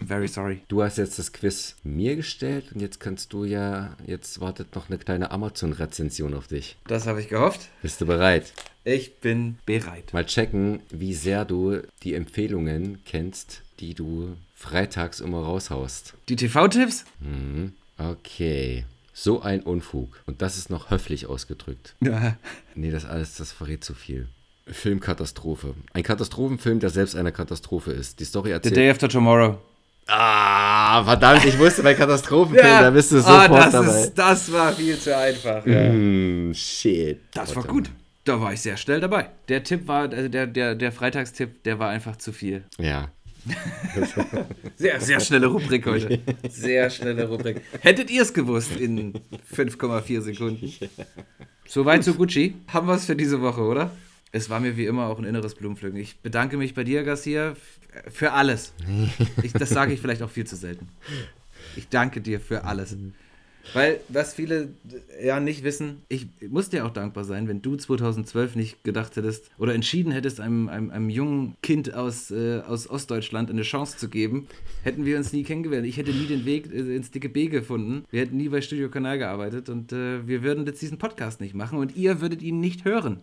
very 0.07 0.29
sorry. 0.29 0.61
Du 0.69 0.83
hast 0.83 0.99
jetzt 0.99 1.19
das 1.19 1.33
Quiz 1.33 1.77
mir 1.83 2.17
gestellt 2.17 2.73
und 2.73 2.81
jetzt 2.81 3.01
kannst 3.01 3.33
du 3.33 3.45
ja, 3.45 3.97
jetzt 4.07 4.41
wartet 4.41 4.75
noch 4.75 4.89
eine 4.89 4.99
kleine 4.99 5.31
Amazon-Rezension 5.31 6.35
auf 6.35 6.47
dich. 6.47 6.77
Das 6.87 7.07
habe 7.07 7.21
ich 7.21 7.29
gehofft. 7.29 7.69
Bist 7.83 8.01
du 8.01 8.07
bereit? 8.07 8.53
Ich 8.85 9.17
bin 9.21 9.59
bereit. 9.65 10.13
Mal 10.13 10.27
checken, 10.27 10.81
wie 10.91 11.15
sehr 11.15 11.45
du 11.45 11.81
die 12.03 12.15
Empfehlungen 12.15 12.99
kennst, 13.07 13.63
die 13.81 13.95
du 13.95 14.37
freitags 14.65 15.21
immer 15.21 15.41
raushaust. 15.43 16.15
Die 16.29 16.37
TV-Tipps? 16.37 17.05
Okay. 17.99 18.85
So 19.13 19.43
ein 19.43 19.61
Unfug. 19.61 20.21
Und 20.27 20.43
das 20.43 20.57
ist 20.57 20.71
noch 20.71 20.91
höflich 20.91 21.27
ausgedrückt. 21.27 21.95
Ja. 22.01 22.37
Nee, 22.75 22.91
das 22.91 23.05
alles, 23.05 23.37
das 23.37 23.53
verrät 23.53 23.85
zu 23.85 23.95
viel. 23.95 24.27
Filmkatastrophe. 24.67 25.75
Ein 25.93 26.03
Katastrophenfilm, 26.03 26.81
der 26.81 26.91
selbst 26.91 27.15
eine 27.15 27.31
Katastrophe 27.33 27.93
ist. 27.93 28.19
Die 28.19 28.25
Story 28.25 28.49
The 28.49 28.53
erzählt. 28.55 28.77
Day 28.77 28.91
After 28.91 29.09
Tomorrow. 29.09 29.59
ah, 30.09 31.05
verdammt, 31.05 31.45
ich 31.45 31.59
wusste 31.59 31.83
bei 31.83 31.95
Katastrophenfilmen, 31.95 32.81
da 32.83 32.91
bist 32.91 33.13
du 33.13 33.19
ah, 33.19 33.21
sofort 33.21 33.51
das, 33.65 33.73
dabei. 33.73 34.01
ist, 34.01 34.15
das 34.15 34.53
war 34.53 34.73
viel 34.73 34.99
zu 34.99 35.17
einfach. 35.17 35.65
Ja. 35.67 35.81
Hm, 35.89 36.53
shit. 36.55 37.21
Das 37.33 37.55
war 37.55 37.65
gut. 37.65 37.91
Da 38.25 38.41
war 38.41 38.53
ich 38.55 38.61
sehr 38.63 38.77
schnell 38.79 39.01
dabei. 39.01 39.29
Der 39.49 39.63
Tipp 39.63 39.87
war, 39.87 40.11
also 40.11 40.29
der, 40.29 40.47
der, 40.47 40.75
der 40.75 40.93
Freitagstipp, 40.93 41.63
der 41.65 41.79
war 41.79 41.91
einfach 41.91 42.17
zu 42.17 42.33
viel. 42.33 42.65
Ja. 42.79 43.09
Sehr, 44.77 45.01
sehr 45.01 45.21
schnelle 45.21 45.47
Rubrik 45.47 45.87
heute. 45.87 46.21
Sehr 46.49 46.91
schnelle 46.91 47.29
Rubrik. 47.29 47.61
Hättet 47.81 48.11
ihr 48.11 48.23
es 48.23 48.33
gewusst 48.33 48.77
in 48.77 49.13
5,4 49.55 50.21
Sekunden. 50.21 50.73
Soweit 51.67 52.05
zu 52.05 52.15
Gucci. 52.15 52.55
Haben 52.69 52.89
wir 52.89 52.95
es 52.95 53.05
für 53.05 53.17
diese 53.17 53.41
Woche, 53.41 53.63
oder? 53.63 53.91
Es 54.33 54.51
war 54.51 54.61
mir 54.61 54.77
wie 54.77 54.87
immer 54.87 55.07
auch 55.07 55.19
ein 55.19 55.25
inneres 55.25 55.55
Blumenpflücken. 55.55 55.99
Ich 56.01 56.19
bedanke 56.21 56.57
mich 56.57 56.75
bei 56.75 56.85
dir, 56.85 57.05
Garcia, 57.05 57.55
für 58.11 58.33
alles. 58.33 58.75
Ich, 59.43 59.53
das 59.53 59.71
sage 59.71 59.93
ich 59.93 60.01
vielleicht 60.01 60.23
auch 60.23 60.31
viel 60.31 60.47
zu 60.47 60.57
selten. 60.57 60.89
Ich 61.77 61.89
danke 61.89 62.21
dir 62.21 62.41
für 62.41 62.65
alles. 62.65 62.97
Weil, 63.73 64.01
was 64.09 64.35
viele 64.35 64.69
ja 65.23 65.41
nicht 65.41 65.65
wissen, 65.65 66.03
ich 66.09 66.27
muss 66.49 66.69
dir 66.69 66.85
auch 66.85 66.93
dankbar 66.93 67.25
sein, 67.25 67.49
wenn 67.49 67.63
du 67.63 67.77
2012 67.77 68.57
nicht 68.57 68.85
gedacht 68.85 69.17
hättest 69.17 69.51
oder 69.59 69.75
entschieden 69.75 70.13
hättest, 70.13 70.41
einem, 70.41 70.69
einem, 70.69 70.91
einem 70.91 71.09
jungen 71.09 71.57
Kind 71.63 71.95
aus, 71.95 72.31
äh, 72.31 72.61
aus 72.61 72.89
Ostdeutschland 72.89 73.51
eine 73.51 73.63
Chance 73.63 73.97
zu 73.97 74.09
geben, 74.09 74.49
hätten 74.83 75.05
wir 75.05 75.17
uns 75.17 75.33
nie 75.33 75.45
kennengelernt. 75.45 75.87
Ich 75.87 75.97
hätte 75.97 76.13
nie 76.13 76.27
den 76.27 76.45
Weg 76.45 76.71
äh, 76.73 76.95
ins 76.95 77.11
dicke 77.11 77.29
B 77.29 77.47
gefunden. 77.47 78.05
Wir 78.11 78.21
hätten 78.21 78.37
nie 78.37 78.49
bei 78.49 78.61
Studio 78.61 78.91
Kanal 78.91 79.19
gearbeitet 79.19 79.69
und 79.69 79.93
äh, 79.93 80.27
wir 80.27 80.43
würden 80.43 80.67
jetzt 80.67 80.83
diesen 80.83 80.99
Podcast 80.99 81.41
nicht 81.41 81.55
machen 81.55 81.79
und 81.79 81.97
ihr 81.97 82.21
würdet 82.21 82.43
ihn 82.43 82.61
nicht 82.61 82.85
hören. 82.85 83.21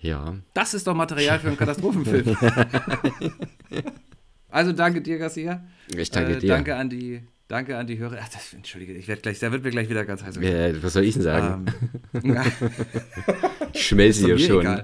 Ja. 0.00 0.36
Das 0.54 0.74
ist 0.74 0.86
doch 0.86 0.94
Material 0.94 1.38
für 1.40 1.48
einen 1.48 1.56
Katastrophenfilm. 1.56 2.36
also 4.48 4.72
danke 4.72 5.02
dir, 5.02 5.18
Garcia. 5.18 5.64
Ich 5.96 6.10
danke 6.10 6.36
äh, 6.36 6.38
dir. 6.38 6.48
Danke 6.48 6.76
an 6.76 6.88
die, 6.88 7.20
danke 7.48 7.76
an 7.76 7.86
die 7.86 7.98
Hörer. 7.98 8.18
Ach, 8.22 8.28
das, 8.28 8.52
Entschuldige, 8.52 8.92
ich 8.92 9.08
werde 9.08 9.22
gleich, 9.22 9.38
da 9.38 9.50
wird 9.50 9.64
mir 9.64 9.70
gleich 9.70 9.88
wieder 9.88 10.04
ganz 10.04 10.22
heiß. 10.22 10.36
Äh, 10.36 10.82
was 10.82 10.92
soll 10.92 11.04
ich 11.04 11.14
denn 11.14 11.22
sagen? 11.22 11.66
Ähm, 12.22 12.34
ja, 12.34 12.44
ich 13.72 13.86
schmelze 13.86 14.26
hier 14.36 14.38
schon. 14.38 14.66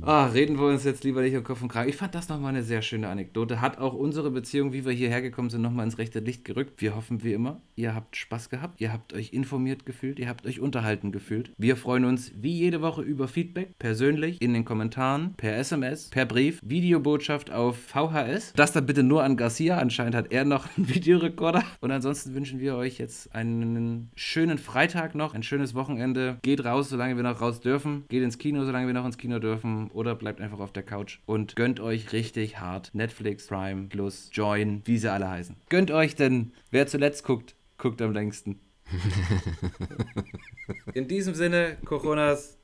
ah, 0.00 0.26
reden 0.26 0.58
wir 0.58 0.66
uns 0.66 0.84
jetzt 0.84 1.04
lieber 1.04 1.22
nicht 1.22 1.36
um 1.36 1.42
Kopf 1.44 1.62
und 1.62 1.68
Kragen. 1.68 1.88
Ich 1.88 1.96
fand 1.96 2.14
das 2.14 2.28
nochmal 2.28 2.50
eine 2.50 2.62
sehr 2.62 2.82
schöne 2.82 3.08
Anekdote. 3.08 3.60
Hat 3.60 3.78
auch 3.78 3.94
unsere 3.94 4.30
Beziehung, 4.30 4.72
wie 4.72 4.84
wir 4.84 4.92
hierher 4.92 5.20
gekommen 5.20 5.50
sind, 5.50 5.62
nochmal 5.62 5.84
ins 5.86 5.98
rechte 5.98 6.20
Licht 6.20 6.44
gerückt. 6.44 6.80
Wir 6.80 6.94
hoffen 6.96 7.22
wie 7.22 7.32
immer, 7.32 7.60
ihr 7.76 7.94
habt 7.94 8.16
Spaß 8.16 8.48
gehabt, 8.50 8.80
ihr 8.80 8.92
habt 8.92 9.12
euch 9.12 9.32
informiert 9.32 9.84
gefühlt, 9.84 10.18
ihr 10.18 10.28
habt 10.28 10.46
euch 10.46 10.60
unterhalten 10.60 11.12
gefühlt. 11.12 11.50
Wir 11.58 11.76
freuen 11.76 12.04
uns 12.04 12.32
wie 12.36 12.56
jede 12.56 12.80
Woche 12.80 13.02
über 13.02 13.28
Feedback, 13.28 13.78
persönlich, 13.78 14.40
in 14.40 14.54
den 14.54 14.64
Kommentaren, 14.64 15.34
per 15.36 15.56
SMS, 15.56 16.08
per 16.08 16.24
Brief, 16.26 16.60
Videobotschaft 16.62 17.50
auf 17.50 17.76
VHS. 17.76 18.52
Das 18.54 18.72
dann 18.72 18.86
bitte 18.86 19.02
nur 19.02 19.22
an 19.24 19.36
Garcia. 19.36 19.71
Anscheinend 19.78 20.14
hat 20.14 20.32
er 20.32 20.44
noch 20.44 20.66
einen 20.76 20.88
Videorekorder. 20.94 21.64
Und 21.80 21.90
ansonsten 21.90 22.34
wünschen 22.34 22.60
wir 22.60 22.76
euch 22.76 22.98
jetzt 22.98 23.34
einen 23.34 24.10
schönen 24.14 24.58
Freitag 24.58 25.14
noch, 25.14 25.34
ein 25.34 25.42
schönes 25.42 25.74
Wochenende. 25.74 26.38
Geht 26.42 26.64
raus, 26.64 26.88
solange 26.88 27.16
wir 27.16 27.22
noch 27.22 27.40
raus 27.40 27.60
dürfen. 27.60 28.04
Geht 28.08 28.22
ins 28.22 28.38
Kino, 28.38 28.64
solange 28.64 28.86
wir 28.86 28.94
noch 28.94 29.06
ins 29.06 29.18
Kino 29.18 29.38
dürfen. 29.38 29.90
Oder 29.90 30.14
bleibt 30.14 30.40
einfach 30.40 30.60
auf 30.60 30.72
der 30.72 30.82
Couch 30.82 31.18
und 31.26 31.56
gönnt 31.56 31.80
euch 31.80 32.12
richtig 32.12 32.60
hart 32.60 32.94
Netflix, 32.94 33.46
Prime, 33.46 33.88
Plus, 33.88 34.30
Join, 34.32 34.82
wie 34.84 34.98
sie 34.98 35.10
alle 35.10 35.28
heißen. 35.28 35.56
Gönnt 35.68 35.90
euch, 35.90 36.14
denn 36.14 36.52
wer 36.70 36.86
zuletzt 36.86 37.24
guckt, 37.24 37.54
guckt 37.78 38.00
am 38.02 38.12
längsten. 38.12 38.60
In 40.94 41.08
diesem 41.08 41.34
Sinne, 41.34 41.76
Coronas, 41.84 42.58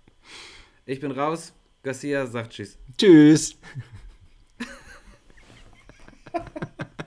ich 0.87 1.01
bin 1.01 1.11
raus. 1.11 1.55
Garcia 1.83 2.27
sagt 2.27 2.53
Tschüss. 2.53 2.79
Tschüss. 2.99 3.57